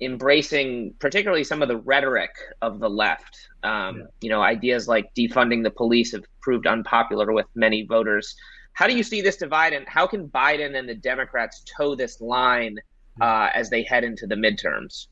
embracing, 0.00 0.94
particularly 0.98 1.44
some 1.44 1.62
of 1.62 1.68
the 1.68 1.76
rhetoric 1.76 2.34
of 2.60 2.80
the 2.80 2.90
left. 2.90 3.48
Um, 3.62 3.98
yeah. 3.98 4.04
You 4.20 4.30
know, 4.30 4.42
ideas 4.42 4.88
like 4.88 5.14
defunding 5.14 5.62
the 5.62 5.70
police 5.70 6.12
have 6.12 6.24
proved 6.40 6.66
unpopular 6.66 7.32
with 7.32 7.46
many 7.54 7.84
voters. 7.84 8.34
How 8.74 8.86
do 8.86 8.96
you 8.96 9.02
see 9.02 9.20
this 9.20 9.36
divide, 9.36 9.72
and 9.72 9.86
how 9.86 10.06
can 10.06 10.28
Biden 10.28 10.78
and 10.78 10.88
the 10.88 10.94
Democrats 10.94 11.62
toe 11.76 11.94
this 11.94 12.20
line 12.20 12.78
uh, 13.20 13.48
as 13.54 13.70
they 13.70 13.82
head 13.82 14.02
into 14.02 14.26
the 14.26 14.34
midterms? 14.34 15.06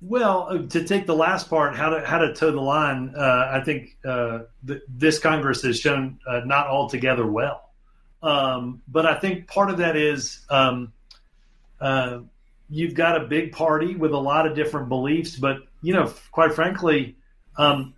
Well, 0.00 0.48
uh, 0.50 0.66
to 0.68 0.84
take 0.84 1.06
the 1.06 1.14
last 1.14 1.50
part, 1.50 1.76
how 1.76 1.90
to 1.90 2.06
how 2.06 2.18
to 2.18 2.32
toe 2.32 2.52
the 2.52 2.60
line, 2.60 3.12
uh, 3.14 3.50
I 3.52 3.60
think 3.60 3.98
uh, 4.04 4.40
th- 4.66 4.80
this 4.88 5.18
Congress 5.18 5.62
has 5.62 5.78
shown 5.78 6.18
uh, 6.26 6.40
not 6.46 6.68
altogether 6.68 7.26
well. 7.26 7.69
Um, 8.22 8.82
but 8.86 9.06
I 9.06 9.18
think 9.18 9.46
part 9.46 9.70
of 9.70 9.78
that 9.78 9.96
is 9.96 10.44
um, 10.50 10.92
uh, 11.80 12.20
you've 12.68 12.94
got 12.94 13.20
a 13.20 13.26
big 13.26 13.52
party 13.52 13.94
with 13.94 14.12
a 14.12 14.18
lot 14.18 14.46
of 14.46 14.54
different 14.54 14.88
beliefs, 14.88 15.36
but 15.36 15.58
you 15.82 15.94
know, 15.94 16.12
quite 16.30 16.52
frankly, 16.52 17.16
um, 17.56 17.94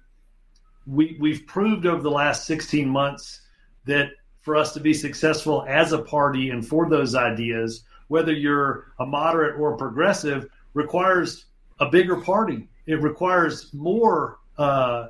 we 0.87 1.17
we've 1.21 1.47
proved 1.47 1.87
over 1.87 2.03
the 2.03 2.11
last 2.11 2.47
16 2.47 2.89
months 2.89 3.41
that 3.85 4.11
for 4.41 4.57
us 4.57 4.73
to 4.75 4.81
be 4.81 4.95
successful 4.95 5.65
as 5.69 5.93
a 5.93 5.99
party 5.99 6.51
and 6.51 6.67
for 6.67 6.89
those 6.89 7.15
ideas, 7.15 7.85
whether 8.09 8.33
you're 8.33 8.93
a 8.99 9.07
moderate 9.07 9.59
or 9.59 9.75
a 9.75 9.77
progressive, 9.77 10.49
requires 10.75 11.47
a 11.81 11.87
bigger 11.87 12.17
party. 12.17 12.69
It 12.87 13.01
requires 13.01 13.73
more 13.73 14.39
uh, 14.59 15.09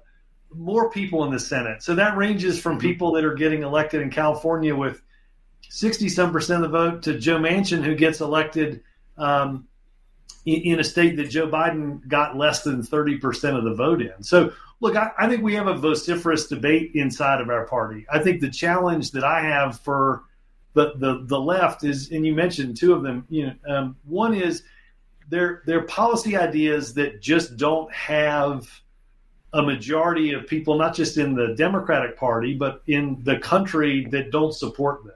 more 0.54 0.90
people 0.90 1.24
in 1.24 1.32
the 1.32 1.38
Senate. 1.38 1.82
So 1.82 1.94
that 1.94 2.16
ranges 2.16 2.60
from 2.60 2.78
mm-hmm. 2.78 2.88
people 2.88 3.12
that 3.12 3.24
are 3.24 3.34
getting 3.34 3.62
elected 3.62 4.02
in 4.02 4.10
California 4.10 4.74
with 4.74 5.02
sixty 5.68 6.08
some 6.08 6.32
percent 6.32 6.64
of 6.64 6.70
the 6.70 6.78
vote 6.78 7.02
to 7.04 7.18
Joe 7.18 7.38
Manchin, 7.38 7.82
who 7.82 7.94
gets 7.94 8.20
elected 8.20 8.82
um, 9.18 9.66
in, 10.44 10.62
in, 10.62 10.80
a 10.80 10.84
state 10.84 11.16
that 11.16 11.30
Joe 11.30 11.48
Biden 11.48 12.06
got 12.08 12.36
less 12.36 12.62
than 12.62 12.82
thirty 12.82 13.16
percent 13.18 13.56
of 13.56 13.64
the 13.64 13.74
vote 13.74 14.02
in. 14.02 14.22
So 14.22 14.52
look, 14.80 14.96
I, 14.96 15.10
I 15.18 15.28
think 15.28 15.42
we 15.42 15.54
have 15.54 15.68
a 15.68 15.74
vociferous 15.74 16.46
debate 16.48 16.92
inside 16.94 17.40
of 17.40 17.48
our 17.48 17.66
party. 17.66 18.06
I 18.10 18.18
think 18.18 18.40
the 18.40 18.50
challenge 18.50 19.12
that 19.12 19.24
I 19.24 19.40
have 19.40 19.80
for 19.80 20.24
the 20.74 20.92
the, 20.96 21.24
the 21.24 21.40
left 21.40 21.84
is, 21.84 22.10
and 22.10 22.26
you 22.26 22.34
mentioned 22.34 22.76
two 22.76 22.92
of 22.92 23.02
them. 23.02 23.24
You 23.28 23.46
know, 23.46 23.74
um, 23.74 23.96
one 24.04 24.34
is 24.34 24.64
they're 25.28 25.62
they're 25.66 25.82
policy 25.82 26.36
ideas 26.36 26.94
that 26.94 27.22
just 27.22 27.56
don't 27.56 27.92
have 27.92 28.68
a 29.54 29.62
majority 29.62 30.32
of 30.32 30.46
people, 30.46 30.76
not 30.78 30.94
just 30.94 31.18
in 31.18 31.34
the 31.34 31.54
Democratic 31.56 32.16
Party, 32.16 32.54
but 32.54 32.82
in 32.86 33.20
the 33.24 33.38
country 33.38 34.06
that 34.10 34.30
don't 34.30 34.54
support 34.54 35.04
them. 35.04 35.14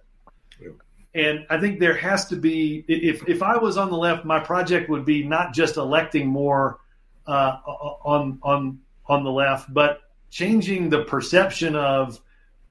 And 1.14 1.46
I 1.48 1.58
think 1.58 1.80
there 1.80 1.96
has 1.96 2.26
to 2.26 2.36
be, 2.36 2.84
if, 2.88 3.26
if 3.26 3.42
I 3.42 3.56
was 3.56 3.78
on 3.78 3.88
the 3.88 3.96
left, 3.96 4.26
my 4.26 4.38
project 4.38 4.90
would 4.90 5.06
be 5.06 5.24
not 5.24 5.54
just 5.54 5.78
electing 5.78 6.26
more 6.26 6.80
uh, 7.26 7.56
on, 8.04 8.38
on, 8.42 8.78
on 9.06 9.24
the 9.24 9.30
left, 9.30 9.72
but 9.72 10.00
changing 10.28 10.90
the 10.90 11.04
perception 11.04 11.74
of 11.74 12.20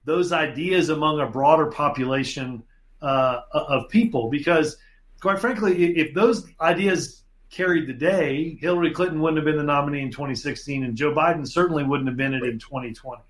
those 0.04 0.32
ideas 0.32 0.90
among 0.90 1.20
a 1.20 1.26
broader 1.26 1.66
population 1.66 2.62
uh, 3.02 3.42
of 3.52 3.90
people. 3.90 4.30
Because, 4.30 4.78
quite 5.20 5.40
frankly, 5.40 5.98
if 5.98 6.14
those 6.14 6.46
ideas 6.62 7.24
carried 7.50 7.88
the 7.88 7.94
day, 7.94 8.58
Hillary 8.60 8.92
Clinton 8.92 9.22
wouldn't 9.22 9.38
have 9.38 9.46
been 9.46 9.58
the 9.58 9.64
nominee 9.64 10.02
in 10.02 10.12
2016, 10.12 10.84
and 10.84 10.96
Joe 10.96 11.14
Biden 11.14 11.48
certainly 11.48 11.84
wouldn't 11.84 12.10
have 12.10 12.18
been 12.18 12.34
it 12.34 12.44
in 12.44 12.60
2020. 12.60 13.22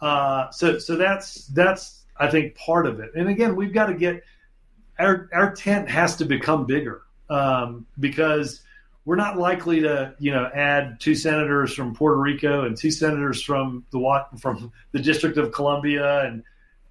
Uh, 0.00 0.50
so, 0.50 0.78
so 0.78 0.96
that's 0.96 1.46
that's 1.46 2.04
I 2.16 2.30
think 2.30 2.56
part 2.56 2.86
of 2.86 3.00
it. 3.00 3.12
And 3.14 3.28
again, 3.28 3.56
we've 3.56 3.72
got 3.72 3.86
to 3.86 3.94
get 3.94 4.22
our 4.98 5.28
our 5.32 5.54
tent 5.54 5.88
has 5.88 6.16
to 6.16 6.24
become 6.24 6.66
bigger 6.66 7.02
um, 7.28 7.86
because 7.98 8.62
we're 9.04 9.16
not 9.16 9.38
likely 9.38 9.80
to 9.80 10.14
you 10.18 10.32
know 10.32 10.50
add 10.54 11.00
two 11.00 11.14
senators 11.14 11.74
from 11.74 11.94
Puerto 11.94 12.20
Rico 12.20 12.64
and 12.64 12.76
two 12.76 12.90
senators 12.90 13.42
from 13.42 13.84
the 13.90 14.26
from 14.38 14.72
the 14.92 14.98
District 14.98 15.36
of 15.36 15.52
Columbia 15.52 16.24
and 16.24 16.42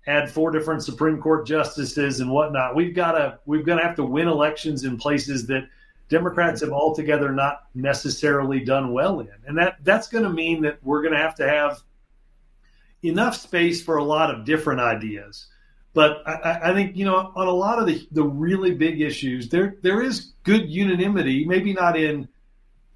add 0.06 0.30
four 0.30 0.52
different 0.52 0.84
Supreme 0.84 1.22
Court 1.22 1.48
justices 1.48 2.20
and 2.20 2.30
whatnot. 2.30 2.76
We've 2.76 2.96
got 2.96 3.14
to 3.14 3.40
we've 3.46 3.66
got 3.66 3.78
to 3.78 3.84
have 3.84 3.96
to 3.96 4.04
win 4.04 4.28
elections 4.28 4.84
in 4.84 4.98
places 4.98 5.48
that 5.48 5.68
Democrats 6.10 6.62
have 6.62 6.72
altogether 6.72 7.32
not 7.32 7.64
necessarily 7.74 8.60
done 8.60 8.92
well 8.92 9.20
in. 9.20 9.30
And 9.48 9.58
that, 9.58 9.78
that's 9.84 10.08
going 10.08 10.24
to 10.24 10.30
mean 10.30 10.62
that 10.64 10.80
we're 10.84 11.02
going 11.02 11.14
to 11.14 11.20
have 11.20 11.36
to 11.36 11.48
have 11.48 11.82
enough 13.04 13.36
space 13.36 13.82
for 13.82 13.98
a 13.98 14.04
lot 14.04 14.34
of 14.34 14.46
different 14.46 14.82
ideas. 14.82 15.48
But 15.94 16.28
I, 16.28 16.72
I, 16.72 16.74
think, 16.74 16.98
you 16.98 17.06
know, 17.06 17.32
on 17.36 17.48
a 17.48 17.52
lot 17.52 17.80
of 17.80 17.86
the, 17.86 18.08
the 18.12 18.24
really 18.24 18.74
big 18.74 19.00
issues, 19.00 19.50
there 19.50 19.76
there 19.84 20.02
is 20.02 20.34
good 20.44 20.68
unanimity, 20.68 21.46
maybe 21.46 21.72
not 21.74 21.98
in 21.98 22.28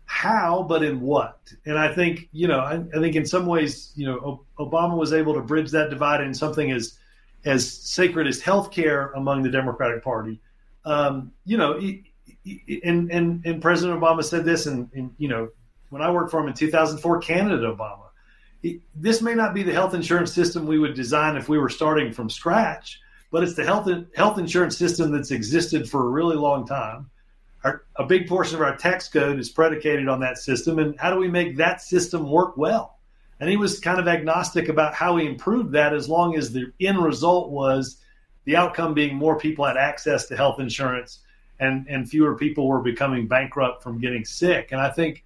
how, 0.05 0.63
but 0.63 0.83
in 0.83 1.01
what. 1.01 1.53
And 1.65 1.77
I 1.77 1.93
think, 1.93 2.27
you 2.31 2.47
know, 2.47 2.59
I, 2.59 2.83
I 2.95 2.99
think 2.99 3.15
in 3.15 3.25
some 3.25 3.45
ways, 3.45 3.91
you 3.95 4.07
know, 4.07 4.45
Obama 4.57 4.97
was 4.97 5.13
able 5.13 5.35
to 5.35 5.41
bridge 5.41 5.71
that 5.71 5.91
divide 5.91 6.21
in 6.21 6.33
something 6.33 6.71
as 6.71 6.97
as 7.45 7.71
sacred 7.71 8.27
as 8.27 8.41
health 8.41 8.71
care 8.71 9.11
among 9.11 9.43
the 9.43 9.49
Democratic 9.49 10.03
Party. 10.03 10.41
Um, 10.83 11.33
you 11.45 11.57
know, 11.57 11.79
and 12.83 13.11
and 13.11 13.45
and 13.45 13.61
President 13.61 13.99
Obama 13.99 14.23
said 14.23 14.45
this, 14.45 14.65
and, 14.65 14.89
and 14.93 15.13
you 15.17 15.27
know, 15.27 15.49
when 15.89 16.01
I 16.01 16.11
worked 16.11 16.31
for 16.31 16.39
him 16.39 16.47
in 16.47 16.53
2004, 16.53 17.19
candidate 17.19 17.65
Obama. 17.65 18.09
this 18.95 19.21
may 19.21 19.33
not 19.33 19.53
be 19.53 19.63
the 19.63 19.73
health 19.73 19.93
insurance 19.93 20.33
system 20.33 20.65
we 20.65 20.79
would 20.79 20.93
design 20.93 21.35
if 21.35 21.49
we 21.49 21.57
were 21.57 21.69
starting 21.69 22.11
from 22.11 22.29
scratch, 22.29 22.99
but 23.31 23.43
it's 23.43 23.55
the 23.55 23.63
health 23.63 23.89
health 24.15 24.37
insurance 24.37 24.77
system 24.77 25.11
that's 25.11 25.31
existed 25.31 25.89
for 25.89 26.05
a 26.05 26.09
really 26.09 26.35
long 26.35 26.65
time. 26.65 27.09
Our, 27.63 27.83
a 27.95 28.05
big 28.05 28.27
portion 28.27 28.55
of 28.55 28.61
our 28.61 28.77
tax 28.77 29.09
code 29.09 29.39
is 29.39 29.49
predicated 29.49 30.07
on 30.07 30.19
that 30.21 30.37
system, 30.37 30.79
and 30.79 30.99
how 30.99 31.11
do 31.11 31.17
we 31.17 31.27
make 31.27 31.57
that 31.57 31.81
system 31.81 32.29
work 32.29 32.55
well? 32.57 32.97
And 33.39 33.49
he 33.49 33.57
was 33.57 33.79
kind 33.79 33.99
of 33.99 34.07
agnostic 34.07 34.67
about 34.67 34.95
how 34.95 35.17
he 35.17 35.27
improved 35.27 35.73
that, 35.73 35.93
as 35.93 36.09
long 36.09 36.35
as 36.35 36.51
the 36.51 36.71
end 36.79 37.03
result 37.03 37.51
was 37.51 38.01
the 38.45 38.55
outcome 38.55 38.93
being 38.93 39.15
more 39.15 39.37
people 39.37 39.65
had 39.65 39.77
access 39.77 40.27
to 40.27 40.37
health 40.37 40.59
insurance 40.59 41.19
and 41.59 41.87
and 41.87 42.09
fewer 42.09 42.35
people 42.35 42.67
were 42.67 42.81
becoming 42.81 43.27
bankrupt 43.27 43.83
from 43.83 43.99
getting 43.99 44.25
sick. 44.25 44.71
And 44.71 44.81
I 44.81 44.89
think 44.89 45.23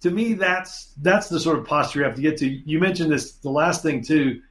to 0.00 0.10
me 0.10 0.34
that's 0.34 0.92
that's 1.00 1.28
the 1.28 1.40
sort 1.40 1.58
of 1.58 1.64
posture 1.64 2.00
you 2.00 2.04
have 2.04 2.16
to 2.16 2.22
get 2.22 2.36
to. 2.38 2.48
You 2.48 2.78
mentioned 2.78 3.10
this 3.10 3.32
the 3.32 3.50
last 3.50 3.82
thing 3.82 4.02
too. 4.02 4.42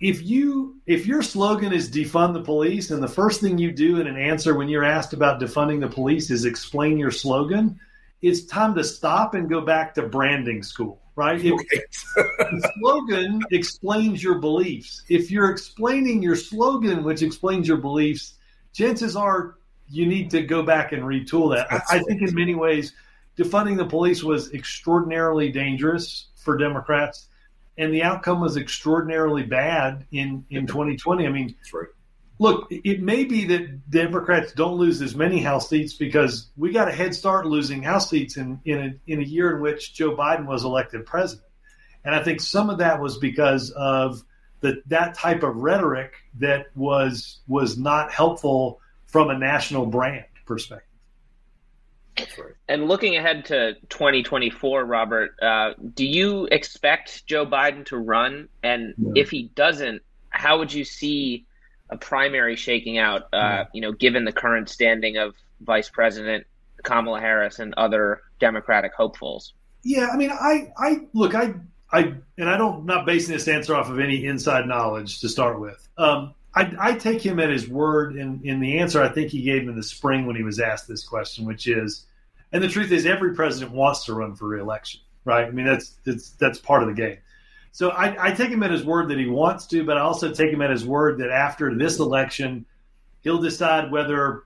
If 0.00 0.22
you 0.22 0.76
if 0.86 1.06
your 1.06 1.22
slogan 1.22 1.72
is 1.72 1.90
defund 1.90 2.34
the 2.34 2.42
police 2.42 2.90
and 2.90 3.02
the 3.02 3.08
first 3.08 3.40
thing 3.40 3.58
you 3.58 3.72
do 3.72 4.00
in 4.00 4.06
an 4.06 4.16
answer 4.16 4.54
when 4.54 4.68
you're 4.68 4.84
asked 4.84 5.12
about 5.12 5.40
defunding 5.40 5.80
the 5.80 5.88
police 5.88 6.30
is 6.30 6.44
explain 6.44 6.98
your 6.98 7.10
slogan, 7.10 7.78
it's 8.22 8.44
time 8.44 8.74
to 8.74 8.84
stop 8.84 9.34
and 9.34 9.48
go 9.48 9.60
back 9.60 9.94
to 9.94 10.02
branding 10.02 10.62
school, 10.62 11.00
right? 11.16 11.40
If, 11.42 11.54
the 12.16 12.72
slogan 12.78 13.42
explains 13.50 14.22
your 14.22 14.38
beliefs. 14.38 15.02
If 15.08 15.30
you're 15.30 15.50
explaining 15.50 16.22
your 16.22 16.36
slogan, 16.36 17.02
which 17.02 17.22
explains 17.22 17.66
your 17.66 17.78
beliefs, 17.78 18.34
chances 18.76 19.16
are 19.16 19.56
you 19.88 20.06
need 20.06 20.30
to 20.30 20.42
go 20.42 20.62
back 20.62 20.92
and 20.92 21.02
retool 21.02 21.54
that. 21.54 21.72
I, 21.72 21.96
I 21.96 21.98
think 22.00 22.22
in 22.22 22.34
many 22.34 22.54
ways, 22.54 22.92
defunding 23.38 23.76
the 23.76 23.86
police 23.86 24.22
was 24.22 24.52
extraordinarily 24.52 25.50
dangerous 25.50 26.26
for 26.36 26.56
Democrats, 26.56 27.28
and 27.78 27.92
the 27.92 28.02
outcome 28.02 28.40
was 28.40 28.56
extraordinarily 28.56 29.44
bad 29.44 30.06
in 30.12 30.44
in 30.50 30.66
2020. 30.66 31.26
I 31.26 31.30
mean, 31.30 31.54
right. 31.72 31.86
look, 32.38 32.66
it 32.70 33.00
may 33.00 33.24
be 33.24 33.46
that 33.46 33.90
Democrats 33.90 34.52
don't 34.52 34.76
lose 34.76 35.00
as 35.00 35.14
many 35.14 35.40
House 35.40 35.70
seats 35.70 35.94
because 35.94 36.50
we 36.56 36.72
got 36.72 36.88
a 36.88 36.92
head 36.92 37.14
start 37.14 37.46
losing 37.46 37.82
House 37.82 38.10
seats 38.10 38.36
in 38.36 38.60
in 38.64 38.78
a, 38.78 39.12
in 39.12 39.20
a 39.20 39.24
year 39.24 39.56
in 39.56 39.62
which 39.62 39.94
Joe 39.94 40.16
Biden 40.16 40.46
was 40.46 40.64
elected 40.64 41.06
president. 41.06 41.46
And 42.04 42.14
I 42.14 42.22
think 42.22 42.40
some 42.40 42.70
of 42.70 42.78
that 42.78 43.00
was 43.00 43.18
because 43.18 43.70
of 43.70 44.22
the, 44.60 44.82
that 44.86 45.14
type 45.14 45.42
of 45.42 45.56
rhetoric 45.56 46.14
that 46.38 46.66
was 46.74 47.40
was 47.46 47.78
not 47.78 48.12
helpful 48.12 48.80
from 49.06 49.30
a 49.30 49.38
national 49.38 49.86
brand 49.86 50.26
perspective. 50.46 50.88
Right. 52.18 52.54
And 52.68 52.88
looking 52.88 53.16
ahead 53.16 53.44
to 53.46 53.74
2024, 53.90 54.84
Robert, 54.84 55.36
uh, 55.42 55.74
do 55.94 56.06
you 56.06 56.46
expect 56.46 57.26
Joe 57.26 57.44
Biden 57.44 57.84
to 57.86 57.98
run? 57.98 58.48
And 58.62 58.94
no. 58.96 59.12
if 59.14 59.30
he 59.30 59.50
doesn't, 59.54 60.00
how 60.30 60.58
would 60.58 60.72
you 60.72 60.84
see 60.84 61.44
a 61.90 61.98
primary 61.98 62.56
shaking 62.56 62.96
out? 62.96 63.28
Uh, 63.34 63.64
you 63.74 63.82
know, 63.82 63.92
given 63.92 64.24
the 64.24 64.32
current 64.32 64.70
standing 64.70 65.18
of 65.18 65.34
Vice 65.60 65.90
President 65.90 66.46
Kamala 66.82 67.20
Harris 67.20 67.58
and 67.58 67.74
other 67.76 68.22
Democratic 68.38 68.92
hopefuls. 68.96 69.52
Yeah, 69.82 70.08
I 70.12 70.16
mean, 70.16 70.30
I, 70.30 70.72
I 70.78 71.00
look, 71.12 71.34
I, 71.34 71.54
I, 71.90 72.14
and 72.36 72.48
I 72.48 72.56
don't 72.56 72.84
not 72.84 73.06
basing 73.06 73.34
this 73.34 73.48
answer 73.48 73.74
off 73.74 73.88
of 73.88 74.00
any 74.00 74.24
inside 74.24 74.66
knowledge 74.66 75.20
to 75.20 75.28
start 75.28 75.60
with. 75.60 75.88
Um, 75.96 76.34
I, 76.54 76.74
I 76.78 76.92
take 76.94 77.24
him 77.24 77.38
at 77.38 77.50
his 77.50 77.68
word 77.68 78.16
in, 78.16 78.40
in 78.44 78.60
the 78.60 78.78
answer 78.78 79.02
I 79.02 79.08
think 79.08 79.30
he 79.30 79.42
gave 79.42 79.68
in 79.68 79.76
the 79.76 79.82
spring 79.82 80.26
when 80.26 80.36
he 80.36 80.42
was 80.42 80.58
asked 80.58 80.88
this 80.88 81.04
question, 81.04 81.44
which 81.44 81.66
is, 81.68 82.06
and 82.50 82.62
the 82.62 82.68
truth 82.68 82.90
is, 82.92 83.04
every 83.06 83.34
president 83.34 83.72
wants 83.72 84.06
to 84.06 84.14
run 84.14 84.34
for 84.34 84.48
reelection, 84.48 85.00
right? 85.24 85.46
I 85.46 85.50
mean, 85.50 85.66
that's 85.66 85.94
that's 86.04 86.30
that's 86.30 86.58
part 86.58 86.82
of 86.82 86.88
the 86.88 86.94
game. 86.94 87.18
So 87.72 87.90
I, 87.90 88.28
I 88.28 88.32
take 88.32 88.48
him 88.48 88.62
at 88.62 88.70
his 88.70 88.84
word 88.84 89.10
that 89.10 89.18
he 89.18 89.26
wants 89.26 89.66
to, 89.66 89.84
but 89.84 89.98
I 89.98 90.00
also 90.00 90.32
take 90.32 90.50
him 90.50 90.62
at 90.62 90.70
his 90.70 90.86
word 90.86 91.18
that 91.18 91.30
after 91.30 91.76
this 91.76 91.98
election, 91.98 92.64
he'll 93.20 93.42
decide 93.42 93.92
whether 93.92 94.44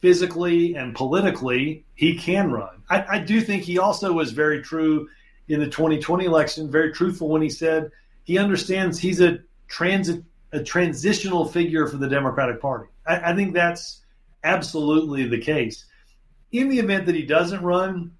physically 0.00 0.74
and 0.74 0.94
politically 0.94 1.86
he 1.94 2.18
can 2.18 2.52
run. 2.52 2.82
I, 2.90 3.04
I 3.08 3.18
do 3.20 3.40
think 3.40 3.62
he 3.62 3.78
also 3.78 4.12
was 4.12 4.32
very 4.32 4.62
true 4.62 5.08
in 5.48 5.60
the 5.60 5.66
2020 5.66 6.24
election, 6.24 6.70
very 6.70 6.92
truthful 6.92 7.28
when 7.28 7.42
he 7.42 7.48
said 7.48 7.90
he 8.24 8.38
understands 8.38 8.98
he's 8.98 9.20
a 9.20 9.38
transit 9.66 10.22
a 10.52 10.62
transitional 10.62 11.46
figure 11.46 11.86
for 11.86 11.98
the 11.98 12.08
Democratic 12.08 12.60
Party. 12.60 12.88
I, 13.06 13.32
I 13.32 13.36
think 13.36 13.52
that's 13.52 14.02
absolutely 14.44 15.26
the 15.26 15.38
case. 15.38 15.84
In 16.52 16.70
the 16.70 16.78
event 16.78 17.06
that 17.06 17.14
he 17.14 17.26
doesn't 17.26 17.62
run, 17.62 18.12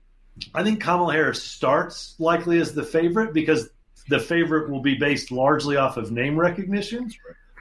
I 0.55 0.62
think 0.62 0.83
Kamala 0.83 1.12
Harris 1.12 1.43
starts 1.43 2.14
likely 2.19 2.61
as 2.61 2.75
the 2.75 2.83
favorite 2.83 3.33
because 3.33 3.71
the 4.09 4.19
favorite 4.19 4.71
will 4.71 4.83
be 4.83 4.95
based 4.95 5.31
largely 5.31 5.77
off 5.77 5.97
of 5.97 6.12
name 6.12 6.38
recognition. 6.38 7.11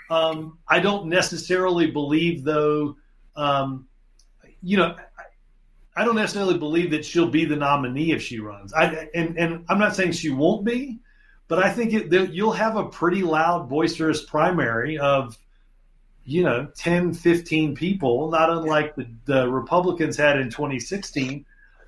Um, 0.10 0.58
I 0.68 0.80
don't 0.80 1.08
necessarily 1.08 1.92
believe, 1.92 2.44
though, 2.44 2.98
um, 3.36 3.88
you 4.62 4.78
know, 4.78 4.96
I 5.98 6.06
don't 6.06 6.16
necessarily 6.16 6.60
believe 6.60 6.92
that 6.92 7.04
she'll 7.04 7.30
be 7.30 7.46
the 7.46 7.56
nominee 7.56 8.12
if 8.12 8.22
she 8.22 8.40
runs. 8.40 8.72
I 8.72 9.10
and 9.16 9.36
and 9.38 9.66
I'm 9.68 9.80
not 9.80 9.96
saying 9.96 10.12
she 10.12 10.30
won't 10.30 10.64
be, 10.64 11.00
but 11.48 11.58
I 11.58 11.72
think 11.72 11.92
it, 11.92 12.32
you'll 12.32 12.52
have 12.52 12.78
a 12.78 12.86
pretty 12.86 13.24
loud, 13.24 13.68
boisterous 13.68 14.24
primary 14.24 15.00
of, 15.00 15.36
you 16.24 16.44
know, 16.44 16.68
10, 16.76 17.16
15 17.16 17.76
people, 17.76 18.30
not 18.30 18.52
unlike 18.52 18.96
the, 18.96 19.08
the 19.26 19.50
Republicans 19.50 20.18
had 20.18 20.40
in 20.40 20.52
2016. 20.52 21.46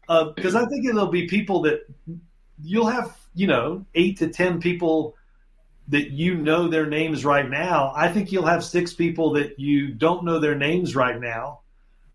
Because 0.07 0.55
uh, 0.55 0.61
I 0.61 0.65
think 0.65 0.87
it'll 0.87 1.07
be 1.07 1.27
people 1.27 1.61
that 1.63 1.81
you'll 2.63 2.87
have, 2.87 3.15
you 3.35 3.45
know, 3.45 3.85
eight 3.93 4.17
to 4.17 4.29
10 4.29 4.59
people 4.59 5.15
that 5.89 6.09
you 6.09 6.33
know 6.33 6.67
their 6.67 6.87
names 6.87 7.23
right 7.23 7.47
now. 7.47 7.93
I 7.95 8.07
think 8.07 8.31
you'll 8.31 8.47
have 8.47 8.63
six 8.63 8.91
people 8.91 9.33
that 9.33 9.59
you 9.59 9.89
don't 9.89 10.25
know 10.25 10.39
their 10.39 10.55
names 10.55 10.95
right 10.95 11.19
now 11.19 11.59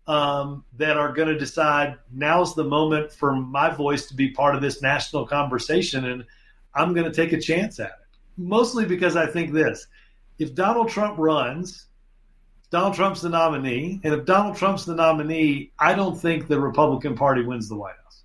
um, 0.07 0.63
that 0.77 0.97
are 0.97 1.11
going 1.11 1.27
to 1.27 1.37
decide 1.37 1.97
now's 2.13 2.55
the 2.55 2.63
moment 2.63 3.11
for 3.11 3.35
my 3.35 3.69
voice 3.69 4.07
to 4.07 4.15
be 4.15 4.29
part 4.29 4.55
of 4.55 4.61
this 4.61 4.81
national 4.81 5.25
conversation. 5.25 6.05
And 6.05 6.25
I'm 6.73 6.93
going 6.93 7.09
to 7.09 7.15
take 7.15 7.33
a 7.33 7.41
chance 7.41 7.79
at 7.79 7.87
it. 7.87 7.91
Mostly 8.37 8.85
because 8.85 9.15
I 9.15 9.25
think 9.27 9.53
this 9.53 9.87
if 10.37 10.53
Donald 10.53 10.89
Trump 10.89 11.17
runs, 11.17 11.87
Donald 12.69 12.93
Trump's 12.93 13.21
the 13.21 13.29
nominee. 13.29 14.01
And 14.03 14.13
if 14.13 14.25
Donald 14.25 14.57
Trump's 14.57 14.85
the 14.85 14.95
nominee, 14.95 15.71
I 15.79 15.93
don't 15.93 16.19
think 16.19 16.47
the 16.47 16.59
Republican 16.59 17.15
Party 17.15 17.43
wins 17.43 17.69
the 17.69 17.75
White 17.75 17.95
House. 18.03 18.23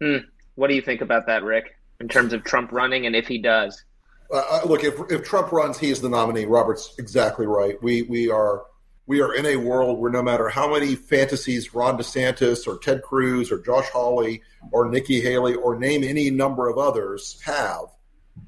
Hmm. 0.00 0.16
What 0.54 0.68
do 0.68 0.74
you 0.74 0.82
think 0.82 1.00
about 1.00 1.26
that, 1.26 1.42
Rick, 1.42 1.76
in 2.00 2.08
terms 2.08 2.32
of 2.32 2.44
Trump 2.44 2.72
running 2.72 3.06
and 3.06 3.14
if 3.14 3.26
he 3.26 3.38
does? 3.38 3.84
Uh, 4.32 4.60
look, 4.64 4.82
if, 4.82 4.94
if 5.10 5.24
Trump 5.24 5.52
runs, 5.52 5.78
he 5.78 5.90
is 5.90 6.00
the 6.00 6.08
nominee. 6.08 6.46
Robert's 6.46 6.94
exactly 6.98 7.46
right. 7.46 7.80
We, 7.82 8.02
we 8.02 8.30
are 8.30 8.62
we 9.06 9.20
are 9.20 9.34
in 9.34 9.46
a 9.46 9.56
world 9.56 9.98
where 9.98 10.12
no 10.12 10.22
matter 10.22 10.48
how 10.48 10.72
many 10.72 10.94
fantasies 10.94 11.74
Ron 11.74 11.98
DeSantis 11.98 12.66
or 12.66 12.78
Ted 12.78 13.02
Cruz 13.02 13.50
or 13.50 13.58
Josh 13.58 13.88
Hawley 13.88 14.42
or 14.70 14.88
Nikki 14.88 15.20
Haley 15.20 15.54
or 15.54 15.78
name 15.78 16.04
any 16.04 16.30
number 16.30 16.68
of 16.68 16.78
others 16.78 17.40
have, 17.44 17.86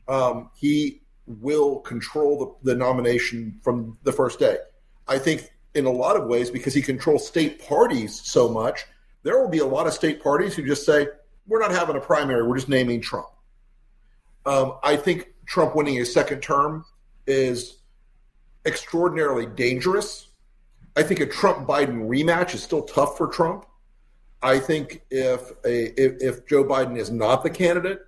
um, 0.07 0.51
he 0.55 1.03
will 1.27 1.81
control 1.81 2.57
the, 2.63 2.73
the 2.73 2.79
nomination 2.79 3.59
from 3.63 3.99
the 4.05 4.13
first 4.13 4.39
day. 4.39 4.59
I 5.09 5.19
think 5.19 5.53
in 5.75 5.87
a 5.87 5.91
lot 5.91 6.17
of 6.17 6.27
ways, 6.27 6.51
because 6.51 6.73
he 6.73 6.83
controls 6.83 7.27
state 7.27 7.67
parties 7.67 8.21
so 8.25 8.49
much, 8.49 8.87
there 9.25 9.41
will 9.41 9.49
be 9.49 9.59
a 9.59 9.67
lot 9.67 9.87
of 9.87 9.93
state 9.93 10.23
parties 10.23 10.55
who 10.55 10.65
just 10.65 10.87
say, 10.87 11.09
we're 11.47 11.61
not 11.61 11.73
having 11.73 11.97
a 11.97 12.01
primary, 12.01 12.47
we're 12.47 12.57
just 12.57 12.69
naming 12.69 13.01
Trump. 13.01 13.27
Um, 14.47 14.75
I 14.83 14.97
think 14.97 15.35
Trump 15.47 15.75
winning 15.75 16.01
a 16.01 16.07
second 16.07 16.43
term 16.43 16.85
is 17.27 17.79
extraordinarily 18.65 19.47
dangerous 19.47 20.29
I 20.97 21.03
think 21.03 21.21
a 21.21 21.27
Trump 21.27 21.67
Biden 21.67 22.09
rematch 22.09 22.55
is 22.55 22.63
still 22.63 22.83
tough 22.83 23.17
for 23.17 23.29
Trump. 23.29 23.67
I 24.43 24.59
think 24.59 25.03
if 25.11 25.51
a 25.65 26.01
if, 26.01 26.23
if, 26.23 26.47
Joe 26.47 26.65
Biden 26.65 26.99
is 26.99 27.11
not 27.11 27.43
the 27.43 27.51
candidate, 27.51 28.01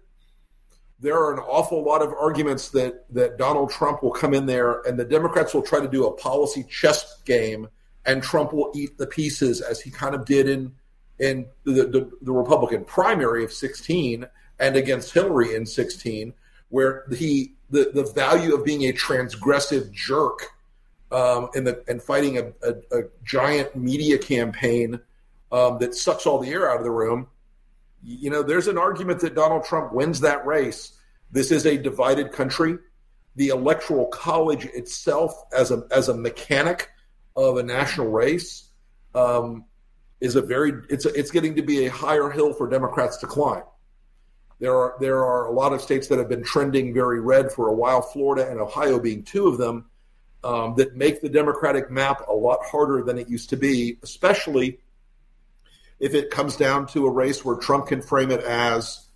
there 1.01 1.17
are 1.17 1.33
an 1.33 1.41
awful 1.41 1.83
lot 1.83 2.03
of 2.03 2.13
arguments 2.13 2.69
that 2.71 3.07
that 3.15 3.39
Donald 3.39 3.71
Trump 3.71 4.03
will 4.03 4.13
come 4.13 4.35
in 4.35 4.47
there 4.47 4.83
and 4.83 4.99
the 4.99 5.05
Democrats 5.05 5.55
will 5.55 5.63
try 5.63 5.81
to 5.81 5.89
do 5.89 6.07
a 6.07 6.13
policy 6.13 6.65
chess 6.69 7.23
game 7.23 7.69
and 8.05 8.23
Trump 8.23 8.53
will 8.53 8.71
eat 8.75 8.99
the 8.99 9.07
pieces 9.07 9.61
as 9.61 9.81
he 9.81 9.91
kind 9.91 10.15
of 10.15 10.25
did 10.25 10.49
in 10.49 10.73
in 11.19 11.47
the, 11.65 11.73
the, 11.73 12.11
the 12.23 12.33
Republican 12.33 12.85
primary 12.85 13.43
of 13.43 13.53
16 13.53 14.27
and 14.59 14.77
against 14.77 15.15
Hillary 15.15 15.55
in 15.55 15.65
16, 15.65 16.35
where 16.69 17.07
he 17.17 17.55
the, 17.71 17.91
the 17.93 18.05
value 18.05 18.55
of 18.55 18.65
being 18.65 18.85
a 18.85 18.93
transgressive 18.93 19.91
jerk 19.91 20.51
um, 21.11 21.49
and 21.55 21.67
the 21.67 21.85
and 21.89 22.03
fighting 22.03 22.39
a, 22.39 22.53
a, 22.63 22.99
a 22.99 23.03
giant 23.25 23.77
media 23.77 24.19
campaign 24.19 25.01
um, 25.53 25.79
that 25.79 25.95
sucks 25.95 26.27
all 26.27 26.39
the 26.39 26.51
air 26.51 26.71
out 26.71 26.79
of 26.79 26.85
the 26.85 26.91
room. 26.91 27.29
You 28.03 28.31
know, 28.31 28.43
there's 28.43 28.69
an 28.69 28.79
argument 28.79 29.21
that 29.21 29.35
Donald 29.35 29.65
Trump 29.65 29.93
wins 29.93 30.21
that 30.21 30.47
race. 30.47 30.93
This 31.31 31.51
is 31.51 31.67
a 31.67 31.77
divided 31.77 32.33
country. 32.33 32.79
The 33.37 33.49
electoral 33.49 34.07
college 34.07 34.65
itself, 34.67 35.35
as 35.53 35.71
a 35.71 35.87
as 35.91 36.09
a 36.09 36.15
mechanic 36.15 36.91
of 37.37 37.59
a 37.59 37.63
national 37.63 38.09
race, 38.09 38.69
um, 39.15 39.65
is 40.21 40.37
a 40.37 40.43
very 40.43 40.73
it's 40.89 41.05
a, 41.05 41.13
it's 41.15 41.31
getting 41.31 41.55
to 41.57 41.63
be 41.63 41.87
a 41.87 41.91
higher 41.91 42.31
hill 42.31 42.53
for 42.53 42.69
Democrats 42.69 43.19
to 43.19 43.27
climb. 43.27 43.65
There 44.59 44.75
are 44.75 44.97
there 45.01 45.25
are 45.25 45.47
a 45.47 45.53
lot 45.53 45.73
of 45.73 45.83
states 45.83 46.09
that 46.09 46.19
have 46.19 46.29
been 46.29 46.43
trending 46.43 46.95
very 46.95 47.21
red 47.21 47.53
for 47.53 47.69
a 47.69 47.75
while. 47.75 48.01
Florida 48.01 48.51
and 48.51 48.59
Ohio 48.59 48.99
being 48.99 49.23
two 49.23 49.47
of 49.49 49.59
them 49.59 49.91
um, 50.47 50.77
that 50.77 50.95
make 50.95 51.21
the 51.21 51.29
Democratic 51.29 51.91
map 51.91 52.23
a 52.29 52.33
lot 52.33 52.61
harder 52.65 53.03
than 53.03 53.19
it 53.19 53.29
used 53.29 53.51
to 53.51 53.57
be, 53.57 53.99
especially 54.05 54.79
if 55.99 56.15
it 56.15 56.31
comes 56.31 56.55
down 56.55 56.87
to 56.87 57.05
a 57.07 57.11
race 57.11 57.45
where 57.45 57.57
Trump 57.57 57.89
can 57.89 58.01
frame 58.01 58.31
it 58.31 58.41
as 58.45 59.09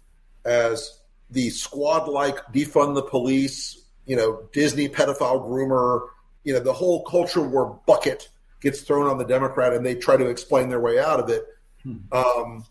as 0.45 0.99
the 1.31 1.51
squad-like 1.51 2.39
defund 2.47 2.97
the 2.97 3.03
police, 3.03 3.85
you 4.07 4.17
know, 4.17 4.43
Disney 4.53 4.89
pedophile 4.89 5.47
groomer, 5.49 6.09
you 6.43 6.53
know, 6.53 6.59
the 6.59 6.73
whole 6.73 7.05
culture 7.05 7.43
war 7.43 7.81
bucket 7.87 8.29
gets 8.61 8.81
thrown 8.81 9.07
on 9.07 9.19
the 9.19 9.25
Democrat, 9.25 9.73
and 9.73 9.87
they 9.87 9.95
try 9.95 10.17
to 10.17 10.27
explain 10.27 10.69
their 10.69 10.81
way 10.81 10.99
out 10.99 11.21
of 11.21 11.29
it. 11.29 11.45
Hmm. 11.85 11.97
Um, 12.11 12.67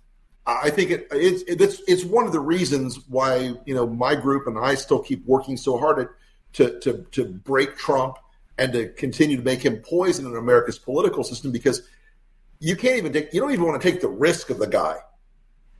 I 0.45 0.69
think 0.69 0.91
it, 0.91 1.07
it's 1.11 1.43
it's 1.47 1.81
it's 1.87 2.03
one 2.03 2.25
of 2.25 2.33
the 2.33 2.41
reasons 2.41 2.99
why 3.07 3.53
you 3.65 3.73
know 3.73 3.87
my 3.87 4.15
group 4.15 4.47
and 4.47 4.59
I 4.59 4.75
still 4.75 4.99
keep 4.99 5.25
working 5.25 5.55
so 5.55 5.77
hard 5.77 5.99
at, 5.99 6.09
to 6.53 6.79
to 6.81 7.05
to 7.11 7.23
break 7.23 7.77
Trump 7.77 8.17
and 8.59 8.73
to 8.73 8.89
continue 8.89 9.37
to 9.37 9.43
make 9.43 9.63
him 9.63 9.77
poison 9.77 10.25
in 10.25 10.35
America's 10.35 10.77
political 10.77 11.23
system 11.23 11.51
because 11.51 11.81
you 12.59 12.75
can't 12.75 12.97
even 12.97 13.13
take, 13.13 13.33
you 13.33 13.39
don't 13.39 13.51
even 13.51 13.65
want 13.65 13.81
to 13.81 13.91
take 13.91 14.01
the 14.01 14.09
risk 14.09 14.49
of 14.49 14.59
the 14.59 14.67
guy 14.67 14.97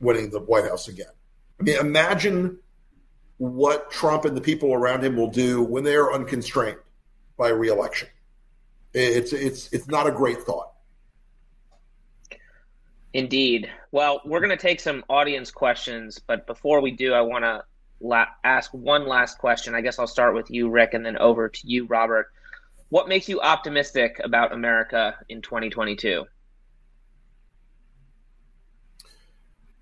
winning 0.00 0.30
the 0.30 0.40
White 0.40 0.64
House 0.64 0.88
again. 0.88 1.12
I 1.60 1.62
mean, 1.62 1.76
imagine 1.76 2.58
what 3.36 3.90
Trump 3.90 4.24
and 4.24 4.34
the 4.36 4.40
people 4.40 4.72
around 4.72 5.04
him 5.04 5.14
will 5.14 5.30
do 5.30 5.62
when 5.62 5.84
they 5.84 5.94
are 5.94 6.12
unconstrained 6.12 6.78
by 7.36 7.48
reelection. 7.48 8.08
It's 8.92 9.32
it's 9.32 9.72
it's 9.72 9.86
not 9.86 10.06
a 10.06 10.10
great 10.10 10.42
thought. 10.42 10.72
Indeed. 13.12 13.70
Well, 13.92 14.22
we're 14.24 14.40
going 14.40 14.50
to 14.50 14.56
take 14.56 14.80
some 14.80 15.04
audience 15.08 15.50
questions, 15.50 16.18
but 16.18 16.46
before 16.46 16.80
we 16.80 16.92
do, 16.92 17.12
I 17.12 17.20
want 17.20 17.44
to 17.44 17.64
la- 18.00 18.26
ask 18.42 18.72
one 18.72 19.06
last 19.06 19.38
question. 19.38 19.74
I 19.74 19.80
guess 19.80 19.98
I'll 19.98 20.06
start 20.06 20.34
with 20.34 20.50
you, 20.50 20.70
Rick, 20.70 20.94
and 20.94 21.04
then 21.04 21.18
over 21.18 21.48
to 21.48 21.60
you, 21.64 21.86
Robert. 21.86 22.28
What 22.90 23.08
makes 23.08 23.28
you 23.28 23.40
optimistic 23.40 24.20
about 24.22 24.52
America 24.52 25.16
in 25.28 25.42
2022? 25.42 26.24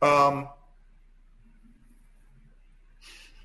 Um, 0.02 0.48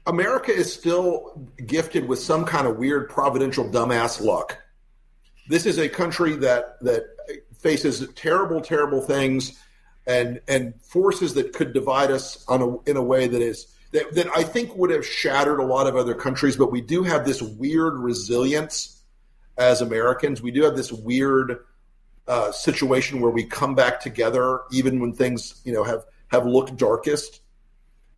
America 0.06 0.52
is 0.52 0.72
still 0.72 1.50
gifted 1.66 2.08
with 2.08 2.20
some 2.20 2.44
kind 2.46 2.68
of 2.68 2.78
weird 2.78 3.10
providential 3.10 3.66
dumbass 3.70 4.22
luck. 4.22 4.58
This 5.48 5.66
is 5.66 5.80
a 5.80 5.88
country 5.90 6.36
that 6.38 6.80
that 6.82 7.06
faces 7.58 8.06
terrible, 8.16 8.60
terrible 8.60 9.02
things 9.02 9.60
and 10.06 10.42
and 10.50 10.74
forces 10.82 11.34
that 11.36 11.54
could 11.54 11.72
divide 11.74 12.12
us 12.12 12.44
on 12.50 12.62
a, 12.62 12.90
in 12.90 12.98
a 12.98 13.04
way 13.04 13.28
that 13.28 13.42
is 13.42 13.74
that, 13.94 14.14
that 14.16 14.28
I 14.36 14.44
think 14.44 14.76
would 14.76 14.90
have 14.90 15.06
shattered 15.06 15.60
a 15.60 15.66
lot 15.66 15.88
of 15.88 15.96
other 15.96 16.14
countries. 16.14 16.58
But 16.58 16.72
we 16.72 16.82
do 16.82 17.04
have 17.04 17.26
this 17.26 17.42
weird 17.42 17.98
resilience 17.98 19.03
as 19.58 19.82
Americans. 19.82 20.42
We 20.42 20.52
do 20.52 20.64
have 20.64 20.76
this 20.76 20.92
weird 20.92 21.66
uh, 22.28 22.52
situation 22.52 23.20
where 23.20 23.32
we 23.32 23.46
come 23.46 23.76
back 23.76 24.00
together 24.00 24.62
even 24.72 25.00
when 25.00 25.14
things 25.14 25.62
you 25.66 25.74
know 25.74 25.84
have 25.84 26.06
have 26.28 26.46
looked 26.46 26.76
darkest. 26.78 27.42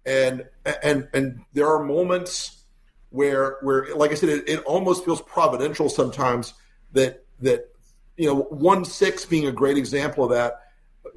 And 0.06 0.46
and 0.84 1.08
and 1.14 1.42
there 1.54 1.68
are 1.68 1.84
moments 1.84 2.64
where 3.10 3.58
where 3.62 3.96
like 3.96 4.12
I 4.12 4.16
said, 4.16 4.30
it, 4.30 4.48
it 4.48 4.64
almost 4.64 5.04
feels 5.04 5.22
providential 5.22 5.90
sometimes 5.90 6.54
that 6.94 7.26
that 7.40 7.70
you 8.18 8.28
know 8.28 8.42
one 8.44 8.86
six 8.86 9.26
being 9.26 9.48
a 9.48 9.52
great 9.52 9.78
example 9.78 10.26
of 10.26 10.32
that 10.32 10.62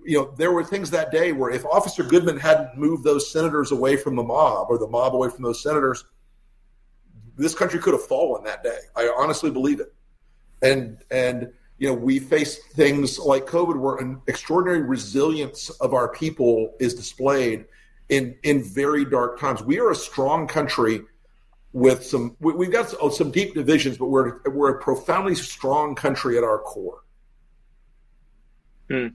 you 0.05 0.19
know, 0.19 0.33
there 0.37 0.53
were 0.53 0.65
things 0.65 0.91
that 0.91 1.11
day 1.11 1.33
where 1.33 1.51
if 1.51 1.65
Officer 1.67 2.03
Goodman 2.03 2.39
hadn't 2.39 2.77
moved 2.77 3.05
those 3.05 3.31
senators 3.31 3.73
away 3.73 3.97
from 3.97 4.17
the 4.17 4.23
mob 4.23 4.69
or 4.71 4.79
the 4.79 4.87
mob 4.87 5.15
away 5.15 5.29
from 5.29 5.43
those 5.43 5.63
senators, 5.63 6.05
this 7.37 7.55
country 7.55 7.79
could 7.79 7.93
have 7.93 8.05
fallen 8.05 8.45
that 8.45 8.63
day. 8.63 8.79
I 8.97 9.13
honestly 9.17 9.51
believe 9.51 9.81
it. 9.81 9.95
And 10.63 10.99
and 11.11 11.53
you 11.79 11.89
know, 11.89 11.95
we 11.95 12.19
face 12.19 12.59
things 12.75 13.19
like 13.19 13.47
COVID 13.47 13.79
where 13.79 13.97
an 13.97 14.21
extraordinary 14.27 14.83
resilience 14.83 15.71
of 15.71 15.95
our 15.95 16.09
people 16.09 16.75
is 16.81 16.95
displayed 16.95 17.67
in 18.09 18.37
in 18.43 18.63
very 18.63 19.05
dark 19.05 19.39
times. 19.39 19.63
We 19.63 19.79
are 19.79 19.91
a 19.91 19.97
strong 19.97 20.49
country 20.49 21.03
with 21.73 22.05
some 22.05 22.37
we, 22.41 22.67
have 22.67 22.73
got 22.73 22.95
oh, 23.01 23.11
some 23.11 23.31
deep 23.31 23.55
divisions, 23.55 23.99
but 23.99 24.07
we're 24.07 24.41
we're 24.47 24.71
a 24.77 24.81
profoundly 24.81 25.35
strong 25.35 25.95
country 25.95 26.37
at 26.39 26.45
our 26.45 26.59
core. 26.59 27.03
Hmm. 28.91 29.09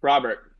Robert. 0.00 0.50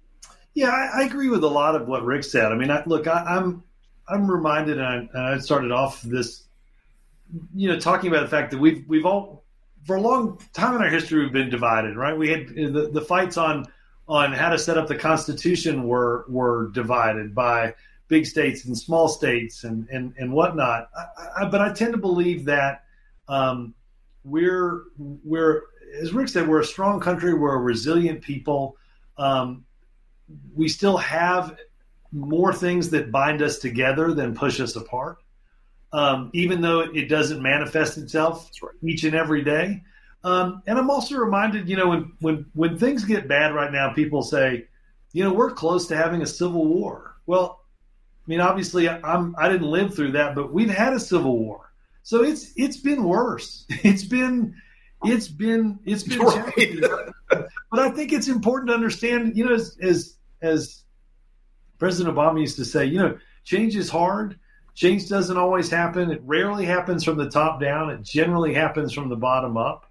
Yeah, 0.55 0.69
I, 0.69 1.01
I, 1.01 1.05
agree 1.05 1.29
with 1.29 1.43
a 1.43 1.49
lot 1.49 1.75
of 1.75 1.89
what 1.89 2.05
Rick 2.05 2.25
said. 2.25 2.53
I 2.53 2.55
mean, 2.55 2.71
I, 2.71 2.83
look, 2.87 3.09
I, 3.09 3.37
am 3.37 3.65
I'm, 4.09 4.23
I'm 4.23 4.31
reminded, 4.31 4.79
and 4.79 5.11
I, 5.15 5.35
I 5.35 5.39
started 5.39 5.73
off 5.73 6.01
this, 6.03 6.45
you 7.55 7.69
know, 7.69 7.79
talking 7.79 8.11
about 8.11 8.23
the 8.23 8.29
fact 8.29 8.51
that 8.51 8.59
we've 8.59 8.85
we've 8.89 9.07
all 9.07 9.45
for 9.85 9.97
a 9.97 10.01
long 10.01 10.41
time 10.53 10.77
in 10.77 10.83
our 10.83 10.89
history 10.89 11.23
we've 11.23 11.33
been 11.33 11.51
divided, 11.51 11.97
right? 11.97 12.17
We 12.17 12.31
had 12.31 12.49
the, 12.49 12.91
the 12.93 13.01
fights 13.01 13.37
on 13.37 13.67
on 14.07 14.33
how 14.33 14.51
to 14.51 14.59
set 14.59 14.77
up 14.77 14.89
the 14.89 14.97
Constitution 14.97 15.87
were 15.87 16.25
were 16.29 16.71
divided 16.73 17.35
by 17.35 17.75
big 18.09 18.27
states 18.27 18.65
and 18.65 18.77
small 18.77 19.09
states 19.09 19.65
and 19.65 19.89
and 19.89 20.15
and 20.19 20.33
whatnot. 20.33 20.89
I, 20.97 21.45
I, 21.45 21.49
but 21.49 21.61
I 21.61 21.73
tend 21.73 21.93
to 21.93 21.99
believe 21.99 22.45
that 22.47 22.85
um, 23.29 23.75
we're 24.25 24.85
we're 24.99 25.63
as 26.01 26.13
Rick 26.13 26.29
said, 26.29 26.49
we're 26.49 26.61
a 26.61 26.65
strong 26.65 26.99
country. 26.99 27.35
We're 27.35 27.55
a 27.55 27.61
resilient 27.61 28.21
people 28.21 28.77
um, 29.17 29.65
we 30.55 30.69
still 30.69 30.97
have 30.97 31.59
more 32.13 32.53
things 32.53 32.91
that 32.91 33.11
bind 33.11 33.43
us 33.43 33.59
together 33.59 34.13
than 34.15 34.35
push 34.35 34.61
us 34.61 34.77
apart. 34.77 35.19
Um, 35.95 36.31
even 36.35 36.61
though 36.61 36.81
it 36.81 37.09
doesn't 37.09 37.41
manifest 37.41 37.99
itself 37.99 38.51
right. 38.61 38.73
each 38.83 39.05
and 39.05 39.15
every 39.15 39.45
day. 39.45 39.85
Um, 40.25 40.61
and 40.67 40.77
I'm 40.77 40.91
also 40.91 41.17
reminded, 41.17 41.69
you 41.69 41.77
know, 41.77 41.91
when, 41.91 42.13
when 42.19 42.47
when 42.55 42.79
things 42.79 43.05
get 43.05 43.29
bad 43.29 43.55
right 43.55 43.71
now, 43.71 43.93
people 43.93 44.23
say, 44.23 44.67
you 45.13 45.23
know, 45.23 45.33
we're 45.33 45.53
close 45.53 45.87
to 45.89 45.97
having 45.97 46.21
a 46.21 46.27
civil 46.27 46.67
war. 46.67 47.15
Well, 47.27 47.61
I 48.27 48.27
mean, 48.27 48.41
obviously, 48.41 48.89
I'm 48.89 49.37
I 49.39 49.49
didn't 49.49 49.69
live 49.69 49.95
through 49.95 50.13
that, 50.13 50.35
but 50.35 50.53
we've 50.53 50.69
had 50.69 50.95
a 50.95 51.01
civil 51.01 51.39
war, 51.39 51.71
so 52.03 52.25
it's 52.25 52.53
it's 52.57 52.79
been 52.79 53.05
worse. 53.05 53.65
It's 53.85 54.05
been 54.05 54.57
it's 55.05 55.29
been 55.29 55.79
it's 55.85 56.03
been 56.03 56.21
right. 56.21 57.07
but 57.29 57.79
I 57.79 57.91
think 57.91 58.13
it's 58.13 58.29
important 58.29 58.71
to 58.71 58.75
understand, 58.75 59.37
you 59.37 59.45
know, 59.45 59.55
as, 59.55 59.77
as 59.81 60.17
as 60.43 60.83
President 61.79 62.17
Obama 62.17 62.41
used 62.41 62.57
to 62.57 62.65
say, 62.65 62.87
you 62.87 62.99
know, 62.99 63.19
change 63.45 63.77
is 63.77 63.91
hard. 63.91 64.39
Change 64.75 65.09
doesn't 65.09 65.37
always 65.37 65.71
happen. 65.71 66.11
It 66.11 66.23
rarely 66.25 66.65
happens 66.65 67.05
from 67.05 67.17
the 67.17 67.31
top 67.31 67.61
down. 67.61 67.91
It 67.91 68.03
generally 68.03 68.55
happens 68.55 68.93
from 68.93 69.09
the 69.09 69.17
bottom 69.17 69.57
up. 69.57 69.87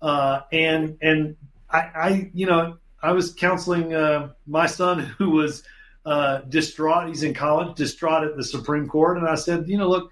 Uh, 0.00 0.40
and 0.52 0.96
and 1.02 1.36
I, 1.68 1.78
I, 1.78 2.30
you 2.32 2.46
know, 2.46 2.78
I 3.02 3.12
was 3.12 3.32
counseling 3.34 3.94
uh, 3.94 4.30
my 4.46 4.66
son 4.66 5.00
who 5.18 5.30
was 5.30 5.62
uh, 6.06 6.38
distraught. 6.48 7.08
He's 7.08 7.22
in 7.22 7.34
college, 7.34 7.76
distraught 7.76 8.24
at 8.24 8.36
the 8.36 8.44
Supreme 8.44 8.88
Court, 8.88 9.18
and 9.18 9.28
I 9.28 9.34
said, 9.34 9.68
you 9.68 9.76
know, 9.76 9.88
look, 9.88 10.10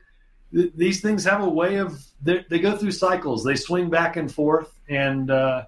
th- 0.53 0.73
these 0.75 1.01
things 1.01 1.25
have 1.25 1.43
a 1.43 1.49
way 1.49 1.77
of 1.77 2.05
they, 2.23 2.43
go 2.59 2.77
through 2.77 2.91
cycles. 2.91 3.45
They 3.45 3.57
swing 3.57 3.91
back 3.91 4.17
and 4.17 4.33
forth, 4.33 4.79
and 4.89 5.31
uh, 5.31 5.67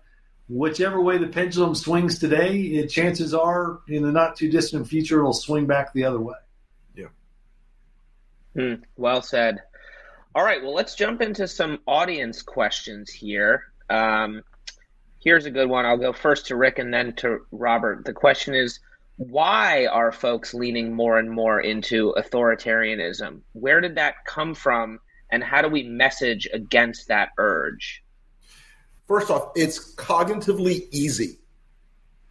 whichever 0.48 1.00
way 1.00 1.18
the 1.18 1.28
pendulum 1.28 1.74
swings 1.74 2.18
today, 2.18 2.60
it, 2.60 2.88
chances 2.88 3.34
are 3.34 3.80
in 3.88 4.02
the 4.02 4.12
not 4.12 4.36
too 4.36 4.50
distant 4.50 4.88
future 4.88 5.20
it'll 5.20 5.32
swing 5.32 5.66
back 5.66 5.92
the 5.92 6.04
other 6.04 6.20
way. 6.20 6.34
Hmm, 8.58 8.74
well 8.96 9.22
said. 9.22 9.62
All 10.34 10.42
right, 10.42 10.60
well, 10.60 10.74
let's 10.74 10.96
jump 10.96 11.22
into 11.22 11.46
some 11.46 11.78
audience 11.86 12.42
questions 12.42 13.08
here. 13.08 13.62
Um, 13.88 14.42
here's 15.22 15.46
a 15.46 15.50
good 15.52 15.68
one. 15.68 15.86
I'll 15.86 15.96
go 15.96 16.12
first 16.12 16.46
to 16.46 16.56
Rick 16.56 16.80
and 16.80 16.92
then 16.92 17.14
to 17.16 17.38
Robert. 17.52 18.04
The 18.04 18.12
question 18.12 18.54
is 18.54 18.80
why 19.16 19.86
are 19.86 20.10
folks 20.10 20.54
leaning 20.54 20.92
more 20.92 21.18
and 21.20 21.30
more 21.30 21.60
into 21.60 22.14
authoritarianism? 22.18 23.42
Where 23.52 23.80
did 23.80 23.94
that 23.94 24.24
come 24.26 24.56
from, 24.56 24.98
and 25.30 25.44
how 25.44 25.62
do 25.62 25.68
we 25.68 25.84
message 25.84 26.48
against 26.52 27.06
that 27.08 27.28
urge? 27.38 28.02
First 29.06 29.30
off, 29.30 29.52
it's 29.54 29.94
cognitively 29.94 30.88
easy. 30.90 31.38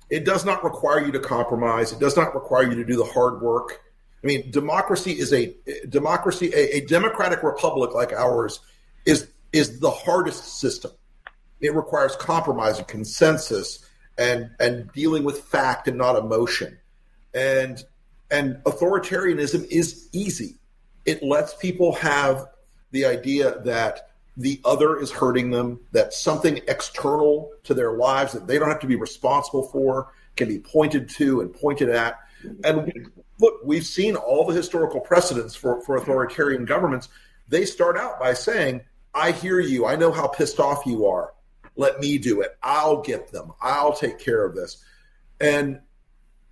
It 0.10 0.26
does 0.26 0.44
not 0.44 0.62
require 0.66 1.06
you 1.06 1.14
to 1.14 1.20
compromise. 1.20 1.94
It 1.94 2.00
does 2.00 2.18
not 2.18 2.36
require 2.36 2.64
you 2.64 2.76
to 2.76 2.86
do 2.86 2.98
the 2.98 3.06
hard 3.06 3.42
work. 3.42 3.82
I 4.24 4.28
mean, 4.28 4.50
democracy 4.52 5.12
is 5.12 5.32
a 5.34 5.54
democracy. 5.90 6.52
A, 6.54 6.78
a 6.78 6.82
democratic 6.82 7.44
republic 7.44 7.94
like 7.94 8.14
ours 8.14 8.60
is 9.06 9.28
is 9.54 9.80
the 9.80 9.92
hardest 9.92 10.60
system. 10.60 10.92
It 11.62 11.74
requires 11.74 12.16
compromise 12.16 12.80
and 12.80 12.88
consensus 12.88 13.86
and 14.18 14.50
and 14.60 14.92
dealing 14.92 15.24
with 15.24 15.42
fact 15.42 15.88
and 15.88 15.98
not 15.98 16.16
emotion. 16.16 16.78
And 17.34 17.84
and 18.32 18.56
authoritarianism 18.66 19.66
is 19.70 20.10
easy. 20.12 20.56
It 21.06 21.24
lets 21.24 21.54
people 21.54 21.94
have 21.94 22.48
the 22.92 23.06
idea 23.06 23.60
that 23.60 24.10
the 24.36 24.62
other 24.66 25.00
is 25.00 25.12
hurting 25.12 25.50
them, 25.52 25.80
that 25.92 26.14
something 26.14 26.58
external 26.68 27.52
to 27.64 27.74
their 27.74 27.94
lives 27.94 28.34
that 28.34 28.48
they 28.48 28.60
don't 28.60 28.70
have 28.70 28.80
to 28.82 28.88
be 28.88 28.96
responsible 28.96 29.64
for 29.64 30.12
can 30.36 30.48
be 30.48 30.60
pointed 30.60 31.10
to 31.10 31.42
and 31.42 31.54
pointed 31.54 31.90
at. 31.90 32.20
And 32.64 33.12
look, 33.40 33.56
we've 33.64 33.86
seen 33.86 34.16
all 34.16 34.46
the 34.46 34.54
historical 34.54 35.00
precedents 35.00 35.56
for, 35.56 35.82
for 35.82 35.96
authoritarian 35.98 36.66
governments. 36.66 37.10
They 37.48 37.66
start 37.66 37.98
out 37.98 38.20
by 38.20 38.34
saying, 38.34 38.82
I 39.14 39.32
hear 39.32 39.60
you. 39.60 39.86
I 39.86 39.96
know 39.96 40.12
how 40.12 40.28
pissed 40.28 40.60
off 40.60 40.86
you 40.86 41.06
are. 41.06 41.34
Let 41.76 42.00
me 42.00 42.18
do 42.18 42.42
it. 42.42 42.58
I'll 42.62 43.02
get 43.02 43.32
them. 43.32 43.54
I'll 43.62 43.96
take 43.96 44.20
care 44.20 44.46
of 44.46 44.56
this. 44.56 44.84
And 45.40 45.80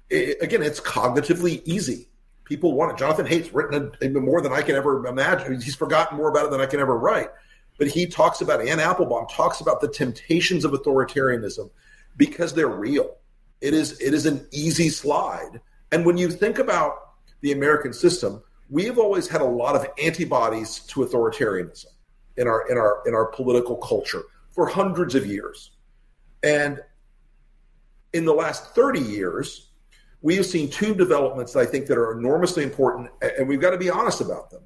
it, 0.10 0.38
again, 0.42 0.62
it's 0.62 0.80
cognitively 0.80 1.62
easy. 1.66 2.08
People 2.44 2.74
want 2.74 2.92
it. 2.92 2.98
Jonathan 2.98 3.26
Haidt's 3.26 3.54
written 3.54 3.92
more 4.24 4.42
than 4.42 4.54
I 4.54 4.62
can 4.62 4.76
ever 4.76 5.06
imagine. 5.08 5.60
He's 5.60 5.76
forgotten 5.76 6.18
more 6.18 6.30
about 6.30 6.46
it 6.46 6.52
than 6.52 6.62
I 6.62 6.68
can 6.68 6.80
ever 6.80 6.96
write. 6.96 7.30
But 7.78 7.88
he 7.88 8.06
talks 8.06 8.40
about, 8.40 8.62
Anne 8.66 8.80
Applebaum 8.80 9.28
talks 9.28 9.62
about 9.62 9.82
the 9.82 9.88
temptations 9.88 10.64
of 10.64 10.72
authoritarianism 10.72 11.70
because 12.16 12.54
they're 12.54 12.68
real. 12.68 13.18
It 13.62 13.74
is, 13.74 14.00
it 14.00 14.14
is 14.14 14.28
an 14.28 14.48
easy 14.52 14.90
slide. 14.90 15.60
And 15.92 16.06
when 16.06 16.18
you 16.18 16.30
think 16.30 16.60
about 16.60 16.96
the 17.42 17.52
American 17.52 17.94
system, 17.94 18.42
we 18.70 18.86
have 18.86 18.98
always 18.98 19.28
had 19.28 19.42
a 19.42 19.46
lot 19.46 19.76
of 19.76 19.86
antibodies 20.02 20.80
to 20.80 21.02
authoritarianism 21.02 21.86
in 22.38 22.48
our 22.48 22.68
in 22.70 22.78
our 22.78 23.02
in 23.06 23.14
our 23.14 23.28
political 23.28 23.78
culture 23.78 24.24
for 24.52 24.68
hundreds 24.68 25.16
of 25.16 25.26
years. 25.26 25.72
And 26.44 26.80
in 28.14 28.26
the 28.26 28.34
last 28.34 28.74
30 28.74 29.02
years, 29.02 29.70
we 30.22 30.36
have 30.38 30.46
seen 30.46 30.70
two 30.70 30.96
developments 30.96 31.54
that 31.54 31.60
I 31.60 31.66
think 31.66 31.88
that 31.88 31.98
are 31.98 32.18
enormously 32.18 32.64
important, 32.64 33.10
and 33.22 33.48
we've 33.48 33.62
got 33.62 33.72
to 33.72 33.78
be 33.78 33.90
honest 33.90 34.22
about 34.22 34.50
them. 34.50 34.64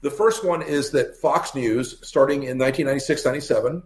The 0.00 0.10
first 0.10 0.44
one 0.44 0.62
is 0.62 0.90
that 0.92 1.16
Fox 1.16 1.54
News, 1.54 1.98
starting 2.06 2.44
in 2.44 2.58
1996 2.58 3.24
97, 3.24 3.82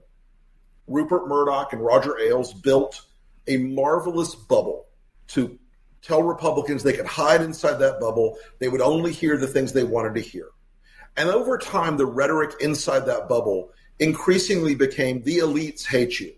Rupert 0.86 1.28
Murdoch 1.28 1.72
and 1.72 1.84
Roger 1.84 2.18
Ailes 2.18 2.52
built 2.52 3.02
a 3.46 3.56
marvelous 3.58 4.34
bubble 4.34 4.86
to 5.28 5.58
tell 6.02 6.22
Republicans 6.22 6.82
they 6.82 6.92
could 6.92 7.06
hide 7.06 7.42
inside 7.42 7.78
that 7.78 8.00
bubble. 8.00 8.36
They 8.58 8.68
would 8.68 8.80
only 8.80 9.12
hear 9.12 9.36
the 9.36 9.46
things 9.46 9.72
they 9.72 9.84
wanted 9.84 10.14
to 10.14 10.20
hear. 10.20 10.48
And 11.16 11.28
over 11.28 11.58
time, 11.58 11.96
the 11.96 12.06
rhetoric 12.06 12.54
inside 12.60 13.06
that 13.06 13.28
bubble 13.28 13.72
increasingly 13.98 14.74
became 14.74 15.22
the 15.22 15.38
elites 15.38 15.84
hate 15.84 16.20
you, 16.20 16.32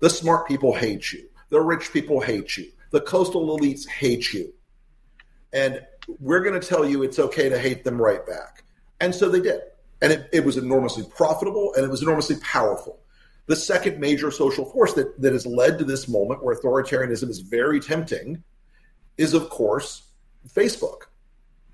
the 0.00 0.10
smart 0.10 0.48
people 0.48 0.74
hate 0.74 1.12
you, 1.12 1.28
the 1.50 1.60
rich 1.60 1.92
people 1.92 2.20
hate 2.20 2.56
you, 2.56 2.70
the 2.90 3.00
coastal 3.00 3.56
elites 3.56 3.88
hate 3.88 4.32
you. 4.32 4.52
And 5.52 5.80
we're 6.18 6.42
going 6.42 6.60
to 6.60 6.66
tell 6.66 6.84
you 6.84 7.02
it's 7.02 7.18
okay 7.20 7.48
to 7.48 7.58
hate 7.58 7.84
them 7.84 8.00
right 8.02 8.26
back. 8.26 8.64
And 9.00 9.14
so 9.14 9.28
they 9.28 9.40
did. 9.40 9.60
And 10.02 10.12
it, 10.12 10.28
it 10.32 10.44
was 10.44 10.56
enormously 10.56 11.04
profitable 11.16 11.72
and 11.74 11.84
it 11.84 11.90
was 11.90 12.02
enormously 12.02 12.36
powerful. 12.42 12.98
The 13.46 13.56
second 13.56 14.00
major 14.00 14.30
social 14.30 14.64
force 14.64 14.94
that, 14.94 15.20
that 15.20 15.32
has 15.32 15.46
led 15.46 15.78
to 15.78 15.84
this 15.84 16.08
moment 16.08 16.42
where 16.42 16.56
authoritarianism 16.56 17.28
is 17.28 17.40
very 17.40 17.78
tempting 17.78 18.42
is, 19.16 19.34
of 19.34 19.48
course, 19.50 20.08
Facebook. 20.48 21.02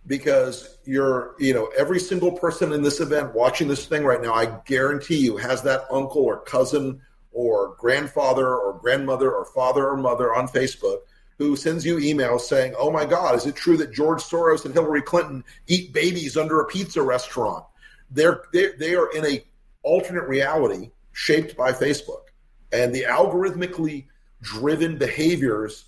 Because 0.07 0.79
you're, 0.85 1.35
you 1.39 1.53
know, 1.53 1.71
every 1.77 2.01
single 2.01 2.33
person 2.33 2.73
in 2.73 2.83
this 2.83 3.01
event 3.01 3.35
watching 3.35 3.69
this 3.69 3.87
thing 3.87 4.03
right 4.03 4.21
now, 4.21 4.33
I 4.33 4.59
guarantee 4.65 5.19
you 5.19 5.37
has 5.37 5.63
that 5.63 5.85
uncle 5.91 6.23
or 6.23 6.41
cousin 6.41 7.03
or 7.33 7.77
grandfather 7.79 8.57
or 8.57 8.79
grandmother 8.79 9.33
or 9.33 9.45
father 9.45 9.89
or 9.89 9.97
mother 9.97 10.35
on 10.35 10.49
Facebook 10.49 11.01
who 11.39 11.57
sends 11.57 11.87
you 11.87 11.97
emails 11.97 12.43
saying, 12.43 12.75
"Oh 12.79 12.91
my 12.91 13.07
God, 13.07 13.35
is 13.35 13.47
it 13.47 13.57
true 13.57 13.79
that 13.79 13.93
George 13.93 14.23
Soros 14.23 14.67
and 14.67 14.75
Hillary 14.75 15.01
Clinton 15.01 15.43
eat 15.67 15.93
babies 15.93 16.37
under 16.37 16.61
a 16.61 16.67
pizza 16.67 17.03
restaurant?" 17.03 17.65
They're 18.11 18.43
they, 18.53 18.73
they 18.79 18.95
are 18.95 19.11
in 19.13 19.25
a 19.25 19.43
alternate 19.83 20.29
reality 20.29 20.91
shaped 21.13 21.57
by 21.57 21.73
Facebook, 21.73 22.25
and 22.73 22.95
the 22.95 23.05
algorithmically 23.05 24.07
driven 24.43 24.99
behaviors 24.99 25.87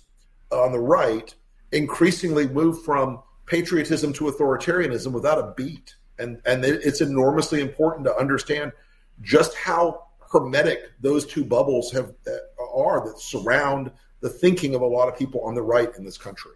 on 0.51 0.71
the 0.71 0.79
right 0.79 1.33
increasingly 1.73 2.47
move 2.47 2.83
from 2.83 3.21
patriotism 3.45 4.13
to 4.13 4.25
authoritarianism 4.25 5.11
without 5.11 5.39
a 5.39 5.53
beat, 5.55 5.95
and 6.19 6.41
and 6.45 6.63
it's 6.63 7.01
enormously 7.01 7.61
important 7.61 8.05
to 8.05 8.15
understand 8.15 8.71
just 9.21 9.55
how 9.55 10.07
hermetic 10.31 10.91
those 11.01 11.25
two 11.25 11.43
bubbles 11.43 11.91
have 11.91 12.13
uh, 12.27 12.65
are 12.75 13.05
that 13.05 13.19
surround 13.19 13.91
the 14.21 14.29
thinking 14.29 14.73
of 14.73 14.81
a 14.81 14.85
lot 14.85 15.07
of 15.07 15.17
people 15.17 15.41
on 15.41 15.53
the 15.53 15.61
right 15.61 15.95
in 15.97 16.03
this 16.03 16.17
country. 16.17 16.53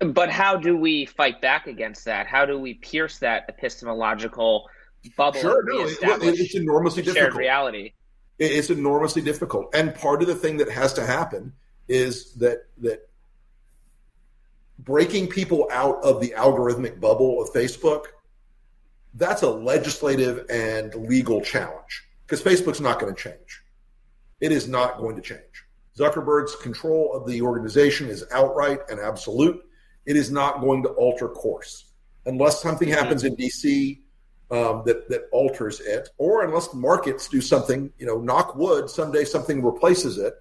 But 0.00 0.30
how 0.30 0.56
do 0.56 0.76
we 0.76 1.06
fight 1.06 1.40
back 1.40 1.68
against 1.68 2.06
that? 2.06 2.26
How 2.26 2.44
do 2.44 2.58
we 2.58 2.74
pierce 2.74 3.18
that 3.18 3.44
epistemological 3.48 4.68
bubble? 5.16 5.40
Sure, 5.40 5.62
no, 5.64 5.86
it, 5.86 6.40
it's 6.40 6.56
enormously 6.56 7.02
difficult. 7.02 7.34
reality. 7.34 7.92
It's 8.38 8.70
enormously 8.70 9.22
difficult, 9.22 9.72
and 9.74 9.94
part 9.94 10.22
of 10.22 10.28
the 10.28 10.34
thing 10.34 10.56
that 10.56 10.70
has 10.70 10.92
to 10.94 11.06
happen 11.06 11.52
is 11.92 12.32
that 12.34 12.64
that 12.78 13.08
breaking 14.78 15.28
people 15.28 15.68
out 15.70 16.02
of 16.02 16.20
the 16.20 16.34
algorithmic 16.36 16.98
bubble 16.98 17.42
of 17.42 17.50
Facebook. 17.50 18.06
That's 19.14 19.42
a 19.42 19.50
legislative 19.50 20.46
and 20.48 20.94
legal 20.94 21.42
challenge 21.42 22.08
because 22.26 22.42
Facebook's 22.42 22.80
not 22.80 22.98
going 22.98 23.14
to 23.14 23.20
change. 23.20 23.62
It 24.40 24.52
is 24.52 24.66
not 24.68 24.96
going 24.98 25.16
to 25.16 25.22
change. 25.22 25.66
Zuckerberg's 25.98 26.56
control 26.56 27.14
of 27.14 27.28
the 27.28 27.42
organization 27.42 28.08
is 28.08 28.24
outright 28.32 28.80
and 28.88 28.98
absolute. 28.98 29.62
It 30.06 30.16
is 30.16 30.30
not 30.30 30.62
going 30.62 30.82
to 30.84 30.88
alter 30.90 31.28
course 31.28 31.84
unless 32.24 32.62
something 32.62 32.88
happens 32.88 33.24
in 33.24 33.36
DC 33.36 34.00
um, 34.50 34.82
that 34.86 35.08
that 35.10 35.24
alters 35.30 35.80
it, 35.80 36.08
or 36.16 36.44
unless 36.44 36.72
markets 36.72 37.28
do 37.28 37.40
something. 37.40 37.92
You 37.98 38.06
know, 38.06 38.18
knock 38.18 38.56
wood. 38.56 38.88
Someday 38.88 39.24
something 39.24 39.62
replaces 39.62 40.16
it. 40.18 40.34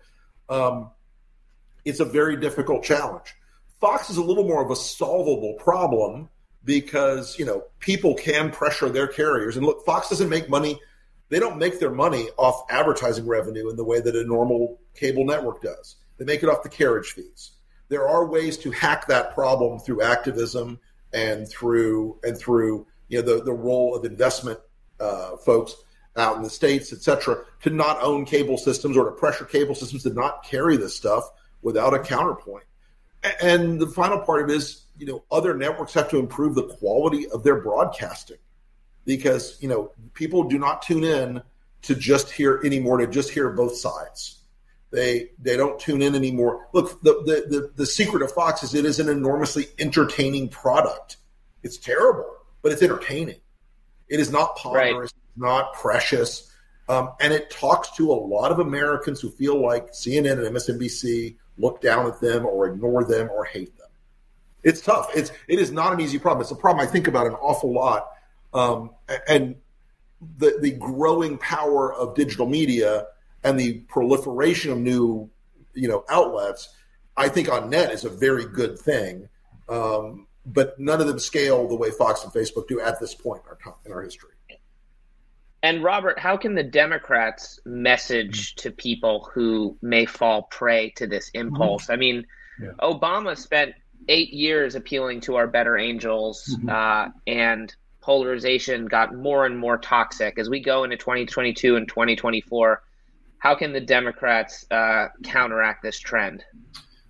Um, 0.50 0.92
it's 1.86 2.00
a 2.00 2.06
very 2.06 2.38
difficult 2.38 2.84
challenge. 2.84 3.36
Fox 3.80 4.10
is 4.10 4.18
a 4.18 4.24
little 4.24 4.48
more 4.48 4.64
of 4.64 4.70
a 4.70 4.76
solvable 4.76 5.56
problem 5.56 6.30
because 6.64 7.40
you 7.40 7.46
know 7.46 7.64
people 7.80 8.14
can 8.14 8.52
pressure 8.52 8.90
their 8.90 9.08
carriers. 9.08 9.58
And 9.58 9.66
look, 9.66 9.86
Fox 9.86 10.10
doesn't 10.10 10.30
make 10.30 10.50
money 10.50 10.80
they 11.32 11.40
don't 11.40 11.58
make 11.58 11.80
their 11.80 11.92
money 11.92 12.28
off 12.38 12.66
advertising 12.70 13.26
revenue 13.26 13.70
in 13.70 13.78
the 13.78 13.86
way 13.86 14.02
that 14.02 14.16
a 14.18 14.24
normal 14.26 14.82
cable 14.94 15.24
network 15.24 15.62
does. 15.62 15.96
They 16.18 16.26
make 16.26 16.44
it 16.44 16.50
off 16.50 16.62
the 16.62 16.70
carriage 16.70 17.14
fees. 17.14 17.52
There 17.88 18.06
are 18.06 18.26
ways 18.26 18.58
to 18.60 18.72
hack 18.72 19.08
that 19.08 19.34
problem 19.34 19.80
through 19.80 20.02
activism 20.02 20.78
and 21.14 21.50
through 21.50 22.20
and 22.24 22.38
through 22.38 22.86
you 23.08 23.22
know 23.22 23.38
the, 23.38 23.44
the 23.46 23.54
role 23.54 23.96
of 23.96 24.04
investment 24.04 24.60
uh, 25.00 25.38
folks 25.38 25.74
out 26.18 26.36
in 26.36 26.44
the 26.44 26.50
states, 26.50 26.92
et 26.92 27.02
cetera, 27.02 27.38
to 27.64 27.70
not 27.70 28.02
own 28.02 28.26
cable 28.26 28.58
systems 28.58 28.98
or 28.98 29.06
to 29.06 29.12
pressure 29.12 29.46
cable 29.46 29.74
systems 29.74 30.04
to 30.04 30.14
not 30.14 30.44
carry 30.44 30.76
this 30.76 30.96
stuff 30.96 31.30
without 31.62 31.94
a 31.94 32.00
counterpoint. 32.00 32.66
And 33.42 33.80
the 33.80 33.88
final 33.88 34.20
part 34.20 34.44
of 34.44 34.50
it 34.50 34.56
is, 34.56 34.86
you 34.98 35.06
know, 35.06 35.24
other 35.32 35.56
networks 35.56 35.94
have 35.94 36.10
to 36.10 36.18
improve 36.18 36.56
the 36.56 36.64
quality 36.64 37.28
of 37.30 37.44
their 37.44 37.62
broadcasting 37.62 38.38
because 39.06 39.58
you 39.62 39.68
know 39.68 39.92
people 40.14 40.44
do 40.44 40.58
not 40.58 40.82
tune 40.82 41.04
in 41.04 41.42
to 41.84 41.96
just 41.96 42.32
hear 42.32 42.62
anymore 42.64 42.98
to 42.98 43.08
just 43.08 43.30
hear 43.32 43.50
both 43.50 43.76
sides. 43.76 44.40
They 44.92 45.30
they 45.40 45.56
don't 45.56 45.80
tune 45.80 46.02
in 46.02 46.16
anymore. 46.16 46.68
Look, 46.74 47.02
the 47.02 47.14
the 47.24 47.46
the, 47.48 47.72
the 47.76 47.86
secret 47.86 48.22
of 48.22 48.32
Fox 48.32 48.64
is 48.64 48.76
it 48.76 48.86
is 48.86 49.00
an 49.00 49.10
enormously 49.10 49.68
entertaining 49.80 50.50
product. 50.50 51.18
It's 51.64 51.78
terrible, 51.78 52.30
but 52.62 52.72
it's 52.72 52.82
entertaining. 52.82 53.40
It 54.10 54.20
is 54.20 54.32
not 54.32 54.58
ponderous, 54.58 55.14
right. 55.14 55.48
not 55.48 55.74
precious, 55.74 56.52
um, 56.90 57.12
and 57.22 57.32
it 57.32 57.50
talks 57.50 57.92
to 57.92 58.12
a 58.12 58.14
lot 58.14 58.52
of 58.52 58.60
Americans 58.60 59.22
who 59.22 59.30
feel 59.30 59.62
like 59.62 59.94
CNN 59.94 60.46
and 60.46 60.56
MSNBC 60.56 61.38
look 61.58 61.82
down 61.82 62.08
at 62.08 62.20
them 62.20 62.46
or 62.46 62.68
ignore 62.68 63.04
them 63.04 63.30
or 63.30 63.46
hate 63.46 63.78
them. 63.78 63.88
It's 64.64 64.82
tough. 64.82 65.10
It's 65.16 65.32
it 65.48 65.60
is 65.60 65.72
not 65.72 65.94
an 65.94 66.02
easy 66.02 66.20
problem. 66.20 66.42
It's 66.42 66.52
a 66.52 66.56
problem 66.56 66.86
I 66.86 66.90
think 66.90 67.08
about 67.08 67.28
an 67.28 67.34
awful 67.34 67.74
lot 67.74 68.08
um, 68.54 68.92
and 69.28 69.56
the, 70.38 70.58
the 70.62 70.72
growing 70.72 71.38
power 71.38 71.94
of 71.94 72.16
digital 72.16 72.46
media 72.46 73.08
and 73.44 73.60
the 73.60 73.80
proliferation 73.82 74.72
of 74.72 74.78
new, 74.78 75.30
you 75.74 75.88
know, 75.88 76.06
outlets, 76.10 76.70
I 77.18 77.30
think 77.30 77.50
on 77.52 77.70
net 77.70 77.92
is 77.92 78.06
a 78.06 78.10
very 78.10 78.46
good 78.46 78.78
thing. 78.78 79.30
Um, 79.68 80.28
but 80.46 80.80
none 80.80 81.02
of 81.02 81.08
them 81.08 81.20
scale 81.20 81.68
the 81.68 81.76
way 81.76 81.92
Fox 81.92 82.24
and 82.24 82.34
Facebook 82.34 82.68
do 82.68 82.80
at 82.82 83.00
this 83.00 83.14
point 83.14 83.44
in 83.46 83.50
our, 83.50 83.76
in 83.86 83.92
our 83.92 84.02
history. 84.02 84.31
And 85.64 85.84
Robert, 85.84 86.18
how 86.18 86.38
can 86.38 86.56
the 86.56 86.64
Democrats 86.64 87.60
message 87.66 88.56
to 88.56 88.72
people 88.72 89.30
who 89.34 89.78
may 89.82 90.06
fall 90.06 90.44
prey 90.44 90.90
to 90.98 91.06
this 91.06 91.30
impulse? 91.34 91.84
Mm-hmm. 91.84 91.92
I 91.92 91.96
mean, 91.98 92.28
yeah. 92.60 92.72
Obama 92.82 93.38
spent 93.38 93.76
eight 94.08 94.34
years 94.34 94.74
appealing 94.74 95.22
to 95.22 95.36
our 95.36 95.46
better 95.46 95.78
angels, 95.78 96.58
mm-hmm. 96.58 96.70
uh, 96.70 97.10
and 97.28 97.74
polarization 98.02 98.86
got 98.86 99.16
more 99.16 99.46
and 99.46 99.58
more 99.58 99.78
toxic 99.78 100.38
as 100.40 100.50
we 100.50 100.60
go 100.60 100.84
into 100.84 100.98
2022 100.98 101.76
and 101.76 101.88
2024 101.88 102.82
how 103.38 103.56
can 103.56 103.72
the 103.72 103.80
democrats 103.80 104.66
uh, 104.72 105.08
counteract 105.24 105.84
this 105.84 106.00
trend 106.00 106.44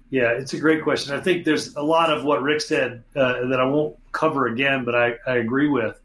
yeah 0.09 0.31
it's 0.31 0.53
a 0.53 0.59
great 0.59 0.83
question 0.83 1.15
i 1.15 1.19
think 1.19 1.45
there's 1.45 1.75
a 1.75 1.81
lot 1.81 2.11
of 2.11 2.25
what 2.25 2.43
rick 2.43 2.59
said 2.59 3.03
uh, 3.15 3.47
that 3.47 3.59
i 3.59 3.65
won't 3.65 3.95
cover 4.11 4.47
again 4.47 4.83
but 4.83 4.93
i, 4.93 5.13
I 5.25 5.37
agree 5.37 5.69
with 5.69 5.99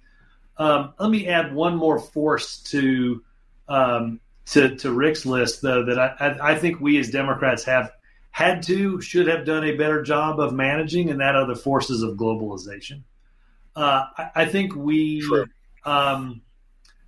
um, 0.58 0.94
let 0.98 1.10
me 1.10 1.28
add 1.28 1.54
one 1.54 1.76
more 1.76 1.98
force 1.98 2.58
to 2.58 3.22
um, 3.68 4.20
to, 4.46 4.76
to 4.76 4.92
rick's 4.92 5.26
list 5.26 5.62
though 5.62 5.84
that 5.86 5.98
I, 5.98 6.52
I 6.52 6.54
think 6.54 6.80
we 6.80 6.98
as 6.98 7.10
democrats 7.10 7.64
have 7.64 7.92
had 8.30 8.62
to 8.64 9.00
should 9.00 9.26
have 9.28 9.44
done 9.44 9.64
a 9.64 9.76
better 9.76 10.02
job 10.02 10.40
of 10.40 10.52
managing 10.52 11.10
and 11.10 11.20
that 11.20 11.34
are 11.34 11.46
the 11.46 11.56
forces 11.56 12.02
of 12.02 12.16
globalization 12.16 13.02
uh, 13.76 14.06
I, 14.16 14.30
I, 14.34 14.44
think 14.46 14.74
we, 14.74 15.22
um, 15.84 16.40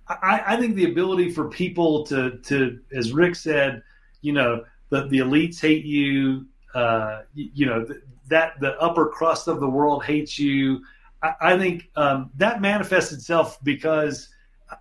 I, 0.07 0.43
I, 0.45 0.57
think 0.57 0.75
the 0.75 0.85
ability 0.85 1.31
for 1.31 1.49
people 1.49 2.05
to, 2.05 2.37
to, 2.43 2.79
as 2.95 3.11
Rick 3.11 3.35
said, 3.35 3.81
you 4.21 4.33
know, 4.33 4.63
the, 4.89 5.07
the 5.07 5.17
elites 5.17 5.59
hate 5.59 5.83
you, 5.83 6.45
uh, 6.75 7.23
you, 7.33 7.49
you, 7.55 7.65
know, 7.65 7.87
that 8.27 8.59
the 8.59 8.79
upper 8.79 9.07
crust 9.07 9.47
of 9.47 9.59
the 9.59 9.67
world 9.67 10.05
hates 10.05 10.37
you. 10.37 10.81
I, 11.21 11.33
I 11.41 11.57
think 11.57 11.89
um, 11.95 12.31
that 12.35 12.61
manifests 12.61 13.11
itself 13.11 13.59
because 13.63 14.29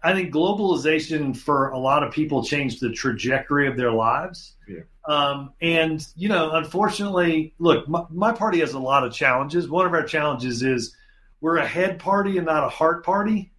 I 0.03 0.13
think 0.13 0.33
globalization 0.33 1.37
for 1.37 1.71
a 1.71 1.79
lot 1.79 2.03
of 2.03 2.13
people 2.13 2.45
changed 2.45 2.81
the 2.81 2.91
trajectory 2.91 3.69
of 3.69 3.77
their 3.77 3.93
lives. 3.93 4.55
Yeah. 4.69 4.81
Um, 5.07 5.55
and 5.63 6.07
you 6.17 6.29
know, 6.29 6.53
unfortunately, 6.53 7.55
look, 7.59 7.89
my, 7.89 8.05
my, 8.11 8.33
party 8.33 8.61
has 8.61 8.75
a 8.75 8.79
lot 8.79 9.05
of 9.05 9.13
challenges. 9.13 9.69
One 9.69 9.87
of 9.87 9.95
our 9.95 10.05
challenges 10.05 10.63
is 10.63 10.95
we're 11.41 11.57
a 11.57 11.67
head 11.67 11.99
party 11.99 12.37
and 12.37 12.47
not 12.47 12.65
a 12.65 12.69
heart 12.69 13.05
party. 13.05 13.51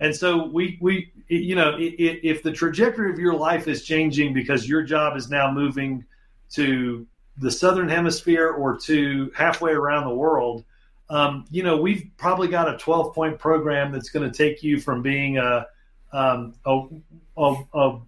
And 0.00 0.16
so 0.16 0.46
we 0.46 0.78
we 0.80 1.12
you 1.28 1.54
know 1.54 1.76
if 1.78 2.42
the 2.42 2.52
trajectory 2.52 3.10
of 3.12 3.18
your 3.18 3.34
life 3.34 3.68
is 3.68 3.84
changing 3.84 4.32
because 4.32 4.68
your 4.68 4.82
job 4.82 5.16
is 5.16 5.30
now 5.30 5.52
moving 5.52 6.04
to 6.52 7.06
the 7.36 7.50
southern 7.50 7.88
hemisphere 7.88 8.48
or 8.48 8.78
to 8.78 9.30
halfway 9.34 9.72
around 9.72 10.08
the 10.08 10.14
world, 10.14 10.64
um, 11.10 11.44
you 11.50 11.62
know 11.62 11.76
we've 11.76 12.10
probably 12.16 12.48
got 12.48 12.72
a 12.72 12.76
12 12.78 13.14
point 13.14 13.38
program 13.38 13.92
that's 13.92 14.10
going 14.10 14.30
to 14.30 14.36
take 14.36 14.62
you 14.62 14.80
from 14.80 15.02
being 15.02 15.38
a, 15.38 15.66
um, 16.12 16.54
a, 16.64 16.82
a, 17.36 17.54
a, 17.74 18.00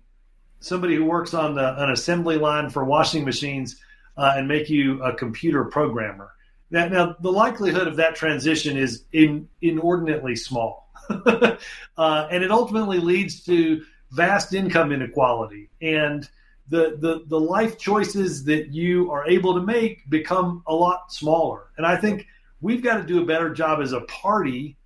somebody 0.61 0.97
who 0.97 1.05
works 1.05 1.35
on 1.35 1.55
the, 1.55 1.83
an 1.83 1.91
assembly 1.91 2.37
line 2.37 2.71
for 2.71 2.85
washing 2.85 3.25
machines 3.25 3.77
uh, 4.17 4.35
and 4.37 4.49
make 4.49 4.71
you 4.71 5.03
a 5.03 5.15
computer 5.15 5.65
programmer. 5.65 6.33
Now, 6.71 6.89
now 6.89 7.17
the 7.21 7.31
likelihood 7.31 7.87
of 7.87 7.97
that 7.97 8.17
transition 8.17 8.77
is 8.77 9.05
in, 9.13 9.49
inordinately 9.61 10.37
small, 10.37 10.91
uh, 11.09 11.57
and 11.97 12.43
it 12.43 12.51
ultimately 12.51 12.99
leads 12.99 13.45
to 13.45 13.85
vast 14.11 14.55
income 14.55 14.93
inequality. 14.93 15.71
And 15.81 16.29
the, 16.69 16.97
the 16.99 17.23
the 17.27 17.39
life 17.39 17.79
choices 17.79 18.45
that 18.45 18.73
you 18.73 19.11
are 19.13 19.27
able 19.29 19.55
to 19.55 19.61
make 19.61 20.09
become 20.11 20.63
a 20.67 20.75
lot 20.75 21.13
smaller. 21.13 21.67
And 21.77 21.87
I 21.87 21.97
think 21.97 22.27
we've 22.61 22.83
got 22.83 22.97
to 22.97 23.03
do 23.03 23.23
a 23.23 23.27
better 23.27 23.51
job 23.51 23.81
as 23.81 23.93
a 23.93 24.01
party 24.03 24.77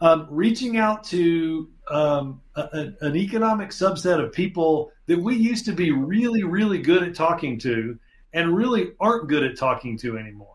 um, 0.00 0.26
reaching 0.30 0.76
out 0.76 1.04
to 1.04 1.70
um, 1.88 2.40
a, 2.56 2.92
an 3.00 3.16
economic 3.16 3.70
subset 3.70 4.22
of 4.22 4.32
people 4.32 4.92
that 5.06 5.18
we 5.18 5.36
used 5.36 5.66
to 5.66 5.72
be 5.72 5.90
really, 5.92 6.42
really 6.42 6.78
good 6.78 7.02
at 7.02 7.14
talking 7.14 7.58
to 7.60 7.98
and 8.32 8.56
really 8.56 8.92
aren't 9.00 9.28
good 9.28 9.44
at 9.44 9.56
talking 9.56 9.96
to 9.98 10.18
anymore. 10.18 10.48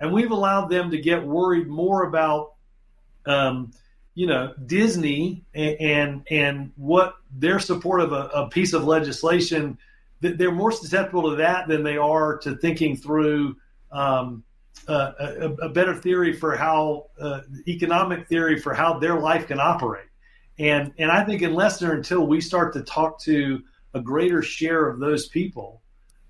And 0.00 0.12
we've 0.12 0.30
allowed 0.30 0.68
them 0.68 0.90
to 0.90 0.98
get 0.98 1.24
worried 1.24 1.68
more 1.68 2.04
about, 2.04 2.54
um, 3.26 3.70
you 4.14 4.26
know, 4.26 4.54
Disney 4.64 5.44
and, 5.54 5.80
and, 5.80 6.26
and 6.30 6.72
what 6.76 7.16
their 7.30 7.58
support 7.58 8.00
of 8.00 8.12
a, 8.12 8.28
a 8.34 8.48
piece 8.48 8.72
of 8.72 8.84
legislation 8.84 9.78
they're 10.20 10.52
more 10.52 10.72
susceptible 10.72 11.30
to 11.30 11.36
that 11.36 11.68
than 11.68 11.82
they 11.82 11.96
are 11.96 12.38
to 12.38 12.56
thinking 12.56 12.96
through 12.96 13.56
um, 13.92 14.42
uh, 14.88 15.12
a, 15.18 15.50
a, 15.66 15.68
better 15.68 15.94
theory 15.94 16.32
for 16.32 16.56
how 16.56 17.06
uh, 17.20 17.40
economic 17.66 18.28
theory 18.28 18.58
for 18.58 18.72
how 18.74 18.98
their 18.98 19.18
life 19.18 19.48
can 19.48 19.58
operate. 19.58 20.06
And 20.58 20.92
and 20.98 21.10
I 21.10 21.24
think 21.24 21.42
unless 21.42 21.82
or 21.82 21.92
until 21.92 22.26
we 22.26 22.40
start 22.40 22.72
to 22.74 22.82
talk 22.82 23.20
to 23.22 23.62
a 23.94 24.00
greater 24.00 24.42
share 24.42 24.88
of 24.88 25.00
those 25.00 25.28
people, 25.28 25.82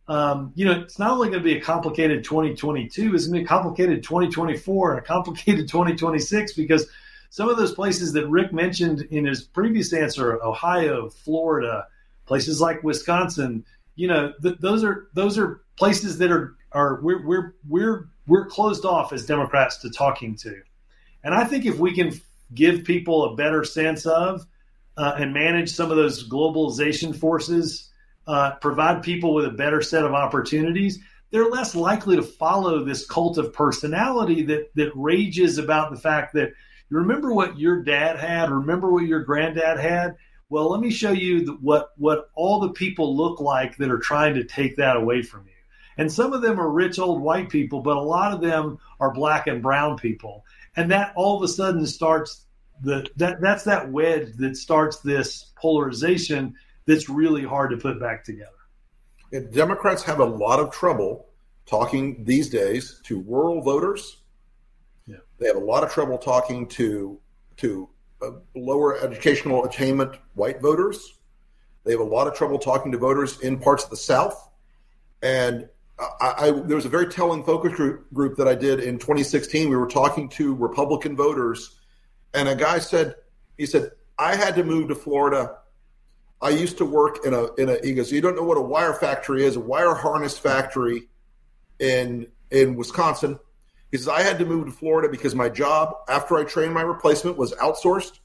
um, 0.09 0.53
you 0.55 0.65
know, 0.65 0.81
it's 0.81 0.99
not 0.99 1.11
only 1.11 1.29
going 1.29 1.43
to 1.43 1.45
be 1.45 1.57
a 1.57 1.61
complicated 1.61 2.25
2022, 2.25 3.15
it's 3.15 3.27
going 3.27 3.35
to 3.35 3.41
be 3.41 3.45
a 3.45 3.49
complicated 3.49 4.03
2024 4.03 4.93
and 4.93 5.01
a 5.01 5.03
complicated 5.03 5.69
2026 5.69 6.55
because 6.55 6.87
some 7.31 7.49
of 7.49 7.57
those 7.57 7.75
places 7.75 8.13
that 8.13 8.27
Rick 8.29 8.53
mentioned 8.53 9.03
in 9.11 9.27
his 9.27 9.43
previous 9.43 9.93
answer, 9.93 10.43
Ohio, 10.43 11.09
Florida, 11.11 11.87
places 12.25 12.61
like 12.61 12.83
Wisconsin, 12.83 13.65
you 13.97 14.09
know, 14.09 14.33
th- 14.43 14.59
those 14.61 14.85
are 14.85 15.09
those 15.15 15.39
are 15.39 15.63
places 15.77 16.19
that 16.19 16.31
are 16.31 16.57
are 16.73 17.01
we're 17.03 17.27
we're 17.27 17.55
we're 17.69 18.09
we're 18.27 18.47
closed 18.47 18.85
off 18.85 19.13
as 19.13 19.27
Democrats 19.27 19.79
to 19.79 19.91
talking 19.91 20.35
to. 20.37 20.61
And 21.25 21.35
I 21.35 21.45
think 21.45 21.67
if 21.67 21.79
we 21.79 21.95
can 21.95 22.13
give 22.55 22.85
people 22.85 23.25
a 23.25 23.37
better 23.37 23.65
sense 23.65 24.07
of 24.07 24.47
uh, 24.97 25.17
and 25.19 25.33
manage 25.35 25.71
some 25.71 25.91
of 25.91 25.97
those 25.97 26.29
globalization 26.29 27.15
forces, 27.15 27.91
uh, 28.27 28.53
provide 28.61 29.03
people 29.03 29.35
with 29.35 29.45
a 29.45 29.51
better 29.51 29.83
set 29.83 30.05
of 30.05 30.13
opportunities, 30.13 31.01
they're 31.31 31.51
less 31.51 31.75
likely 31.75 32.17
to 32.17 32.23
follow 32.23 32.85
this 32.85 33.07
cult 33.07 33.39
of 33.39 33.53
personality 33.53 34.43
that 34.43 34.75
that 34.75 34.93
rages 34.95 35.59
about 35.59 35.91
the 35.91 35.99
fact 35.99 36.35
that 36.35 36.53
you 36.89 36.99
remember 36.99 37.33
what 37.35 37.59
your 37.59 37.83
dad 37.83 38.17
had, 38.17 38.51
remember 38.51 38.93
what 38.93 39.07
your 39.07 39.25
granddad 39.25 39.79
had. 39.79 40.17
Well, 40.49 40.71
let 40.71 40.81
me 40.81 40.91
show 40.91 41.11
you 41.11 41.45
the, 41.45 41.53
what 41.55 41.91
what 41.97 42.31
all 42.35 42.61
the 42.61 42.73
people 42.73 43.17
look 43.17 43.41
like 43.41 43.77
that 43.79 43.91
are 43.91 43.99
trying 43.99 44.35
to 44.35 44.45
take 44.45 44.77
that 44.77 44.97
away 44.97 45.23
from 45.23 45.47
you. 45.47 45.56
And 45.99 46.13
some 46.13 46.33
of 46.33 46.43
them 46.43 46.61
are 46.61 46.71
rich 46.71 46.99
old 46.99 47.23
white 47.23 47.49
people, 47.49 47.81
but 47.81 47.97
a 47.97 48.03
lot 48.03 48.33
of 48.33 48.41
them 48.41 48.79
are 49.01 49.13
black 49.13 49.47
and 49.47 49.63
brown 49.63 49.97
people. 49.97 50.45
And 50.77 50.91
that 50.91 51.13
all 51.17 51.37
of 51.37 51.43
a 51.43 51.49
sudden 51.49 51.87
starts 51.87 52.45
the 52.83 53.07
that 53.17 53.41
that's 53.41 53.65
that 53.65 53.91
wedge 53.91 54.35
that 54.37 54.57
starts 54.57 54.99
this 54.99 55.53
polarization 55.57 56.55
that's 56.85 57.09
really 57.09 57.43
hard 57.43 57.71
to 57.71 57.77
put 57.77 57.99
back 57.99 58.25
together. 58.25 58.51
And 59.33 59.53
Democrats 59.53 60.03
have 60.05 60.21
a 60.21 60.25
lot 60.25 60.61
of 60.61 60.71
trouble 60.71 61.27
talking 61.65 62.25
these 62.25 62.49
days 62.49 63.01
to 63.05 63.23
rural 63.23 63.61
voters. 63.61 64.19
Yeah. 65.07 65.17
They 65.39 65.47
have 65.47 65.57
a 65.57 65.61
lot 65.61 65.83
of 65.83 65.91
trouble 65.93 66.19
talking 66.19 66.69
to 66.69 67.19
to 67.59 67.89
uh, 68.23 68.33
lower 68.55 68.99
educational 68.99 69.65
attainment 69.65 70.17
white 70.35 70.61
voters. 70.61 71.15
They 71.85 71.93
have 71.93 72.01
a 72.01 72.05
lot 72.05 72.27
of 72.27 72.35
trouble 72.35 72.59
talking 72.59 72.93
to 72.93 72.99
voters 72.99 73.41
in 73.41 73.59
parts 73.59 73.85
of 73.85 73.91
the 73.91 73.97
South. 73.97 74.51
And 75.23 75.69
I, 75.99 76.35
I, 76.39 76.51
there 76.51 76.77
was 76.77 76.85
a 76.85 76.91
very 76.91 77.07
telling 77.07 77.43
focus 77.43 77.73
group, 77.73 78.13
group 78.13 78.37
that 78.37 78.47
I 78.47 78.55
did 78.55 78.81
in 78.81 78.99
2016. 78.99 79.69
We 79.69 79.77
were 79.77 79.87
talking 79.87 80.29
to 80.31 80.55
Republican 80.55 81.17
voters, 81.17 81.77
and 82.35 82.49
a 82.49 82.55
guy 82.55 82.79
said, 82.81 83.15
he 83.57 83.65
said, 83.65 83.93
I 84.19 84.37
had 84.37 84.55
to 84.57 84.65
move 84.65 84.89
to 84.89 84.95
Florida. 84.95 85.59
I 86.43 86.51
used 86.51 86.79
to 86.79 86.85
work 86.85 87.25
in 87.25 87.33
a 87.33 87.53
in 87.55 87.71
a. 87.71 87.79
He 87.83 87.95
goes, 87.95 88.13
you 88.13 88.21
don't 88.21 88.37
know 88.37 88.43
what 88.43 88.59
a 88.59 88.63
wire 88.63 88.93
factory 88.93 89.45
is, 89.45 89.57
a 89.57 89.61
wire 89.61 89.95
harness 89.95 90.39
factory 90.39 91.09
in 91.79 92.27
in 92.51 92.77
Wisconsin. 92.77 93.39
He 93.91 93.97
says 93.97 94.09
I 94.09 94.23
had 94.23 94.39
to 94.41 94.45
move 94.45 94.67
to 94.67 94.73
Florida 94.73 95.09
because 95.09 95.35
my 95.35 95.49
job 95.49 95.95
after 96.09 96.37
I 96.37 96.45
trained 96.45 96.75
my 96.75 96.83
replacement 96.83 97.39
was 97.39 97.53
outsourced, 97.55 98.19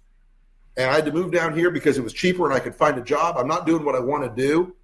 and 0.76 0.89
I 0.89 0.95
had 0.95 1.05
to 1.05 1.11
move 1.13 1.32
down 1.32 1.55
here 1.55 1.72
because 1.72 1.97
it 1.97 2.03
was 2.03 2.13
cheaper 2.13 2.45
and 2.45 2.53
I 2.53 2.59
could 2.59 2.76
find 2.76 2.97
a 2.97 3.03
job. 3.03 3.38
I'm 3.38 3.47
not 3.47 3.65
doing 3.65 3.86
what 3.86 3.95
I 3.95 3.99
want 3.99 4.24
to 4.24 4.41
do, 4.41 4.76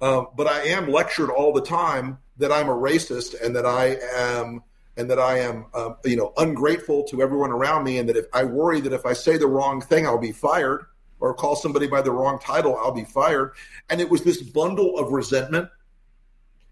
um, 0.00 0.28
but 0.36 0.46
I 0.46 0.62
am 0.62 0.90
lectured 0.90 1.30
all 1.30 1.52
the 1.52 1.62
time 1.62 2.18
that 2.38 2.52
I'm 2.52 2.68
a 2.68 2.74
racist 2.74 3.40
and 3.42 3.54
that 3.56 3.66
I 3.66 3.98
am 4.14 4.62
and 4.96 5.08
that 5.10 5.18
I 5.18 5.38
am 5.38 5.66
um, 5.74 5.96
you 6.04 6.16
know 6.16 6.32
ungrateful 6.36 7.04
to 7.04 7.22
everyone 7.22 7.50
around 7.50 7.84
me 7.84 7.98
and 7.98 8.08
that 8.08 8.16
if 8.16 8.26
I 8.32 8.44
worry 8.44 8.80
that 8.80 8.92
if 8.92 9.06
I 9.06 9.12
say 9.12 9.36
the 9.36 9.46
wrong 9.46 9.80
thing 9.80 10.06
I'll 10.06 10.18
be 10.18 10.32
fired 10.32 10.86
or 11.20 11.34
call 11.34 11.56
somebody 11.56 11.86
by 11.86 12.02
the 12.02 12.12
wrong 12.12 12.38
title 12.38 12.76
I'll 12.76 12.92
be 12.92 13.04
fired. 13.04 13.52
And 13.90 14.00
it 14.00 14.08
was 14.08 14.22
this 14.22 14.42
bundle 14.42 14.98
of 14.98 15.12
resentment. 15.12 15.68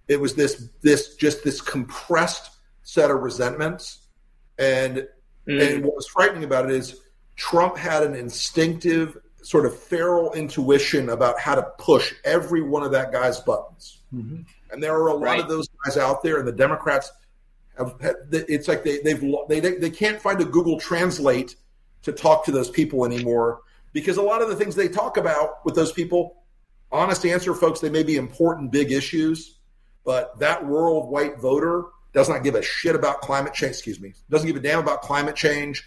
It 0.08 0.20
was 0.20 0.34
this 0.34 0.68
this 0.82 1.16
just 1.16 1.42
this 1.42 1.60
compressed 1.60 2.50
set 2.82 3.10
of 3.10 3.22
resentments. 3.22 4.06
And 4.58 5.08
mm. 5.48 5.74
and 5.74 5.84
what 5.84 5.96
was 5.96 6.06
frightening 6.06 6.44
about 6.44 6.66
it 6.66 6.72
is 6.72 7.00
Trump 7.34 7.76
had 7.76 8.02
an 8.02 8.14
instinctive 8.14 9.18
sort 9.46 9.64
of 9.64 9.78
feral 9.78 10.32
intuition 10.32 11.08
about 11.10 11.38
how 11.38 11.54
to 11.54 11.62
push 11.78 12.12
every 12.24 12.62
one 12.62 12.82
of 12.82 12.90
that 12.90 13.12
guy's 13.12 13.38
buttons 13.38 13.98
mm-hmm. 14.12 14.42
And 14.70 14.82
there 14.82 14.94
are 14.94 15.08
a 15.08 15.14
lot 15.14 15.22
right. 15.22 15.40
of 15.40 15.48
those 15.48 15.68
guys 15.84 15.96
out 15.96 16.22
there, 16.22 16.38
and 16.38 16.46
the 16.46 16.52
Democrats 16.52 17.10
have. 17.78 17.94
It's 18.32 18.68
like 18.68 18.82
they 18.82 18.98
they've 18.98 19.22
they 19.48 19.60
they 19.60 19.90
can't 19.90 20.20
find 20.20 20.40
a 20.40 20.44
Google 20.44 20.80
Translate 20.80 21.56
to 22.02 22.12
talk 22.12 22.44
to 22.46 22.52
those 22.52 22.70
people 22.70 23.04
anymore 23.04 23.62
because 23.92 24.16
a 24.16 24.22
lot 24.22 24.42
of 24.42 24.48
the 24.48 24.56
things 24.56 24.74
they 24.74 24.88
talk 24.88 25.16
about 25.16 25.64
with 25.64 25.74
those 25.74 25.92
people, 25.92 26.42
honest 26.90 27.24
answer, 27.24 27.54
folks, 27.54 27.80
they 27.80 27.90
may 27.90 28.02
be 28.02 28.16
important 28.16 28.70
big 28.70 28.92
issues, 28.92 29.56
but 30.04 30.38
that 30.38 30.64
rural 30.64 31.08
white 31.08 31.38
voter 31.38 31.84
does 32.12 32.28
not 32.28 32.42
give 32.42 32.54
a 32.54 32.62
shit 32.62 32.94
about 32.94 33.20
climate 33.20 33.54
change. 33.54 33.72
Excuse 33.72 34.00
me, 34.00 34.14
doesn't 34.30 34.46
give 34.46 34.56
a 34.56 34.60
damn 34.60 34.80
about 34.80 35.02
climate 35.02 35.36
change. 35.36 35.84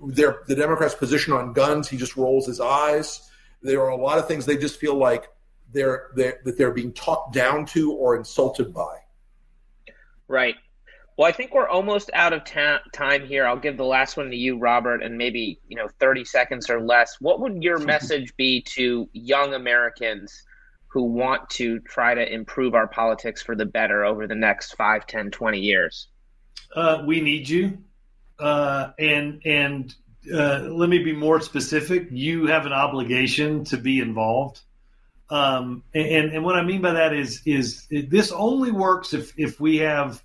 Their, 0.00 0.42
the 0.46 0.54
Democrats' 0.54 0.94
position 0.94 1.32
on 1.32 1.52
guns, 1.52 1.88
he 1.88 1.96
just 1.96 2.16
rolls 2.16 2.46
his 2.46 2.60
eyes. 2.60 3.30
There 3.62 3.80
are 3.80 3.90
a 3.90 3.96
lot 3.96 4.18
of 4.18 4.28
things 4.28 4.44
they 4.44 4.56
just 4.56 4.78
feel 4.78 4.94
like 4.94 5.28
they're, 5.72 6.10
they're 6.14 6.40
that 6.44 6.58
they're 6.58 6.72
being 6.72 6.92
talked 6.92 7.32
down 7.32 7.66
to 7.66 7.92
or 7.92 8.16
insulted 8.16 8.72
by. 8.72 8.98
Right. 10.28 10.56
Well, 11.16 11.26
I 11.26 11.32
think 11.32 11.54
we're 11.54 11.68
almost 11.68 12.10
out 12.12 12.34
of 12.34 12.44
ta- 12.44 12.82
time 12.92 13.24
here. 13.24 13.46
I'll 13.46 13.56
give 13.56 13.78
the 13.78 13.84
last 13.84 14.18
one 14.18 14.30
to 14.30 14.36
you, 14.36 14.58
Robert, 14.58 15.02
and 15.02 15.16
maybe 15.16 15.58
you 15.66 15.76
know 15.76 15.88
thirty 15.98 16.24
seconds 16.24 16.68
or 16.68 16.80
less. 16.80 17.16
What 17.20 17.40
would 17.40 17.62
your 17.62 17.78
message 17.94 18.36
be 18.36 18.60
to 18.74 19.08
young 19.12 19.54
Americans 19.54 20.42
who 20.88 21.04
want 21.04 21.48
to 21.50 21.78
try 21.80 22.14
to 22.14 22.32
improve 22.32 22.74
our 22.74 22.86
politics 22.86 23.42
for 23.42 23.54
the 23.54 23.66
better 23.66 24.04
over 24.04 24.26
the 24.26 24.34
next 24.34 24.76
5, 24.76 25.06
10, 25.06 25.30
20 25.30 25.58
years? 25.58 26.08
Uh, 26.74 27.02
we 27.04 27.20
need 27.20 27.46
you, 27.46 27.76
uh, 28.38 28.90
and 28.98 29.40
and 29.44 29.94
uh, 30.32 30.60
let 30.70 30.88
me 30.88 30.98
be 30.98 31.12
more 31.12 31.40
specific. 31.40 32.08
You 32.10 32.46
have 32.46 32.66
an 32.66 32.72
obligation 32.72 33.64
to 33.66 33.76
be 33.76 34.00
involved. 34.00 34.60
Um, 35.28 35.82
and, 35.92 36.32
and 36.32 36.44
what 36.44 36.54
I 36.54 36.62
mean 36.62 36.82
by 36.82 36.92
that 36.92 37.12
is 37.12 37.42
is 37.46 37.86
this 37.90 38.32
only 38.32 38.70
works 38.70 39.12
if 39.12 39.32
if 39.36 39.60
we 39.60 39.78
have 39.78 40.22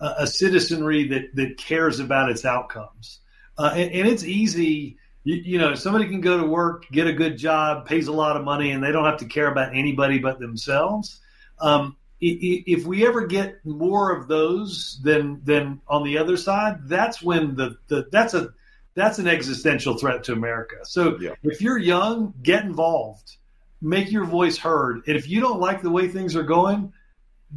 a, 0.00 0.14
a 0.20 0.26
citizenry 0.26 1.08
that 1.08 1.34
that 1.36 1.56
cares 1.56 2.00
about 2.00 2.30
its 2.30 2.44
outcomes. 2.44 3.20
Uh, 3.58 3.72
and, 3.74 3.92
and, 3.92 4.08
it's 4.08 4.24
easy, 4.24 4.96
you, 5.24 5.36
you, 5.36 5.58
know, 5.58 5.74
somebody 5.74 6.08
can 6.08 6.22
go 6.22 6.40
to 6.40 6.46
work, 6.46 6.86
get 6.90 7.06
a 7.06 7.12
good 7.12 7.36
job, 7.36 7.86
pays 7.86 8.08
a 8.08 8.12
lot 8.12 8.34
of 8.34 8.44
money, 8.44 8.70
and 8.70 8.82
they 8.82 8.90
don't 8.90 9.04
have 9.04 9.18
to 9.18 9.26
care 9.26 9.46
about 9.46 9.76
anybody 9.76 10.18
but 10.18 10.38
themselves. 10.38 11.20
Um, 11.60 11.96
if 12.24 12.86
we 12.86 13.06
ever 13.06 13.26
get 13.26 13.64
more 13.64 14.16
of 14.16 14.28
those 14.28 15.00
than 15.02 15.42
than 15.44 15.80
on 15.88 16.04
the 16.04 16.18
other 16.18 16.36
side, 16.36 16.88
that's 16.88 17.20
when 17.20 17.56
the, 17.56 17.76
the 17.88 18.06
that's 18.10 18.34
a 18.34 18.50
that's 18.94 19.18
an 19.18 19.26
existential 19.26 19.98
threat 19.98 20.24
to 20.24 20.32
America. 20.32 20.76
So 20.84 21.18
yeah. 21.18 21.34
if 21.42 21.60
you're 21.60 21.78
young, 21.78 22.34
get 22.42 22.64
involved 22.64 23.36
make 23.82 24.10
your 24.10 24.24
voice 24.24 24.56
heard. 24.56 25.02
And 25.06 25.16
if 25.16 25.28
you 25.28 25.40
don't 25.40 25.60
like 25.60 25.82
the 25.82 25.90
way 25.90 26.08
things 26.08 26.36
are 26.36 26.44
going, 26.44 26.92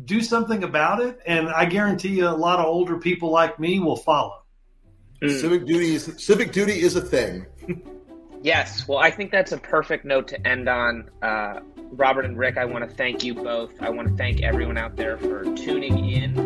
do 0.03 0.22
something 0.22 0.63
about 0.63 1.01
it. 1.01 1.20
And 1.26 1.47
I 1.47 1.66
guarantee 1.66 2.18
you, 2.18 2.28
a 2.28 2.30
lot 2.30 2.59
of 2.59 2.66
older 2.66 2.97
people 2.97 3.30
like 3.30 3.59
me 3.59 3.80
will 3.80 3.95
follow. 3.95 4.41
Mm. 5.22 5.39
Civic 5.39 5.66
duty 5.66 5.95
is 5.95 6.11
civic 6.18 6.51
duty 6.51 6.82
is 6.82 6.95
a 6.95 7.01
thing. 7.01 7.45
yes. 8.41 8.88
Well, 8.88 8.97
I 8.97 9.11
think 9.11 9.32
that's 9.32 9.53
a 9.53 9.57
perfect 9.57 10.03
note 10.03 10.28
to 10.30 10.47
end 10.47 10.68
on. 10.68 11.09
Uh, 11.22 11.61
Robert 11.91 12.25
and 12.25 12.38
Rick, 12.38 12.57
I 12.57 12.65
want 12.65 12.89
to 12.89 12.95
thank 12.95 13.23
you 13.23 13.33
both. 13.33 13.71
I 13.81 13.89
want 13.89 14.09
to 14.09 14.15
thank 14.15 14.41
everyone 14.41 14.77
out 14.77 14.95
there 14.95 15.17
for 15.17 15.43
tuning 15.55 16.09
in. 16.09 16.38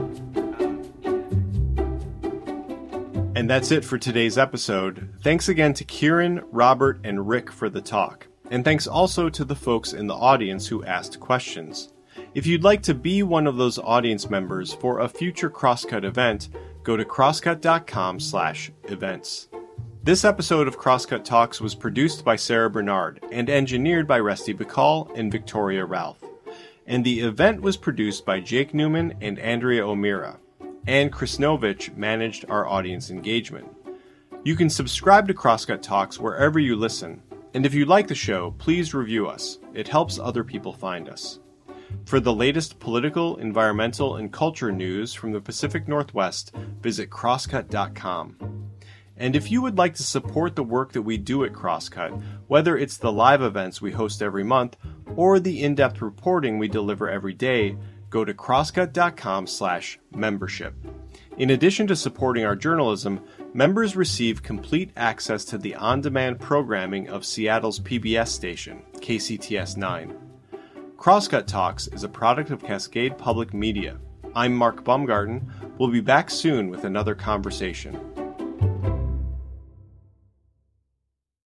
And 3.35 3.49
that's 3.49 3.71
it 3.71 3.85
for 3.85 3.97
today's 3.97 4.37
episode. 4.37 5.13
Thanks 5.21 5.49
again 5.49 5.73
to 5.75 5.85
Ciaran, 5.85 6.41
Robert, 6.51 6.99
and 7.03 7.27
Rick 7.27 7.51
for 7.51 7.69
the 7.69 7.81
talk. 7.81 8.27
And 8.51 8.65
thanks 8.65 8.87
also 8.87 9.29
to 9.29 9.45
the 9.45 9.55
folks 9.55 9.93
in 9.93 10.07
the 10.07 10.15
audience 10.15 10.67
who 10.67 10.83
asked 10.83 11.19
questions. 11.19 11.93
If 12.33 12.45
you'd 12.45 12.63
like 12.63 12.83
to 12.83 12.93
be 12.93 13.23
one 13.23 13.47
of 13.47 13.57
those 13.57 13.79
audience 13.79 14.29
members 14.29 14.73
for 14.73 14.99
a 14.99 15.09
future 15.09 15.49
Crosscut 15.49 16.03
event, 16.03 16.49
go 16.83 16.97
to 16.97 17.05
crosscut.com/events. 17.05 19.48
This 20.01 20.23
episode 20.23 20.69
of 20.69 20.77
Crosscut 20.77 21.25
Talks 21.25 21.59
was 21.59 21.75
produced 21.75 22.23
by 22.23 22.37
Sarah 22.37 22.69
Bernard 22.69 23.21
and 23.33 23.49
engineered 23.49 24.07
by 24.07 24.17
Resty 24.19 24.53
Bacall 24.53 25.13
and 25.13 25.29
Victoria 25.29 25.83
Ralph. 25.83 26.23
And 26.87 27.03
the 27.03 27.19
event 27.19 27.61
was 27.61 27.75
produced 27.75 28.25
by 28.25 28.39
Jake 28.39 28.73
Newman 28.73 29.15
and 29.19 29.37
Andrea 29.39 29.85
O'Meara. 29.85 30.39
And 30.87 31.11
Krisnovich 31.11 31.95
managed 31.97 32.45
our 32.49 32.65
audience 32.65 33.11
engagement. 33.11 33.67
You 34.45 34.55
can 34.55 34.69
subscribe 34.69 35.27
to 35.27 35.33
Crosscut 35.33 35.81
Talks 35.81 36.17
wherever 36.17 36.59
you 36.59 36.77
listen. 36.77 37.21
And 37.53 37.65
if 37.65 37.73
you 37.73 37.85
like 37.85 38.07
the 38.07 38.15
show, 38.15 38.55
please 38.57 38.93
review 38.93 39.27
us. 39.27 39.59
It 39.73 39.89
helps 39.89 40.17
other 40.17 40.45
people 40.45 40.71
find 40.71 41.09
us. 41.09 41.39
For 42.05 42.21
the 42.21 42.33
latest 42.33 42.79
political, 42.79 43.35
environmental, 43.35 44.15
and 44.15 44.31
culture 44.31 44.71
news 44.71 45.13
from 45.13 45.33
the 45.33 45.41
Pacific 45.41 45.89
Northwest, 45.89 46.55
visit 46.81 47.09
crosscut.com. 47.09 48.37
And 49.19 49.35
if 49.35 49.51
you 49.51 49.61
would 49.61 49.77
like 49.77 49.93
to 49.95 50.03
support 50.03 50.55
the 50.55 50.63
work 50.63 50.93
that 50.93 51.01
we 51.01 51.17
do 51.17 51.43
at 51.43 51.51
Crosscut, 51.51 52.23
whether 52.47 52.77
it's 52.77 52.95
the 52.95 53.11
live 53.11 53.41
events 53.41 53.81
we 53.81 53.91
host 53.91 54.21
every 54.21 54.45
month 54.45 54.77
or 55.15 55.39
the 55.39 55.61
in-depth 55.61 56.01
reporting 56.01 56.57
we 56.57 56.69
deliver 56.69 57.09
every 57.09 57.33
day, 57.33 57.75
go 58.09 58.23
to 58.23 58.33
crosscut.com/membership. 58.33 60.73
In 61.37 61.49
addition 61.49 61.87
to 61.87 61.97
supporting 61.97 62.45
our 62.45 62.55
journalism, 62.55 63.19
members 63.53 63.97
receive 63.97 64.41
complete 64.41 64.91
access 64.95 65.43
to 65.45 65.57
the 65.57 65.75
on-demand 65.75 66.39
programming 66.39 67.09
of 67.09 67.25
Seattle's 67.25 67.79
PBS 67.79 68.29
station, 68.29 68.83
KCTS 69.01 69.75
9. 69.75 70.15
Crosscut 70.97 71.45
Talks 71.45 71.87
is 71.87 72.03
a 72.03 72.09
product 72.09 72.51
of 72.51 72.63
Cascade 72.63 73.17
Public 73.17 73.53
Media. 73.53 73.97
I'm 74.35 74.55
Mark 74.55 74.83
Baumgarten. 74.83 75.51
We'll 75.77 75.89
be 75.89 76.01
back 76.01 76.29
soon 76.29 76.69
with 76.69 76.85
another 76.85 77.15
conversation. 77.15 77.99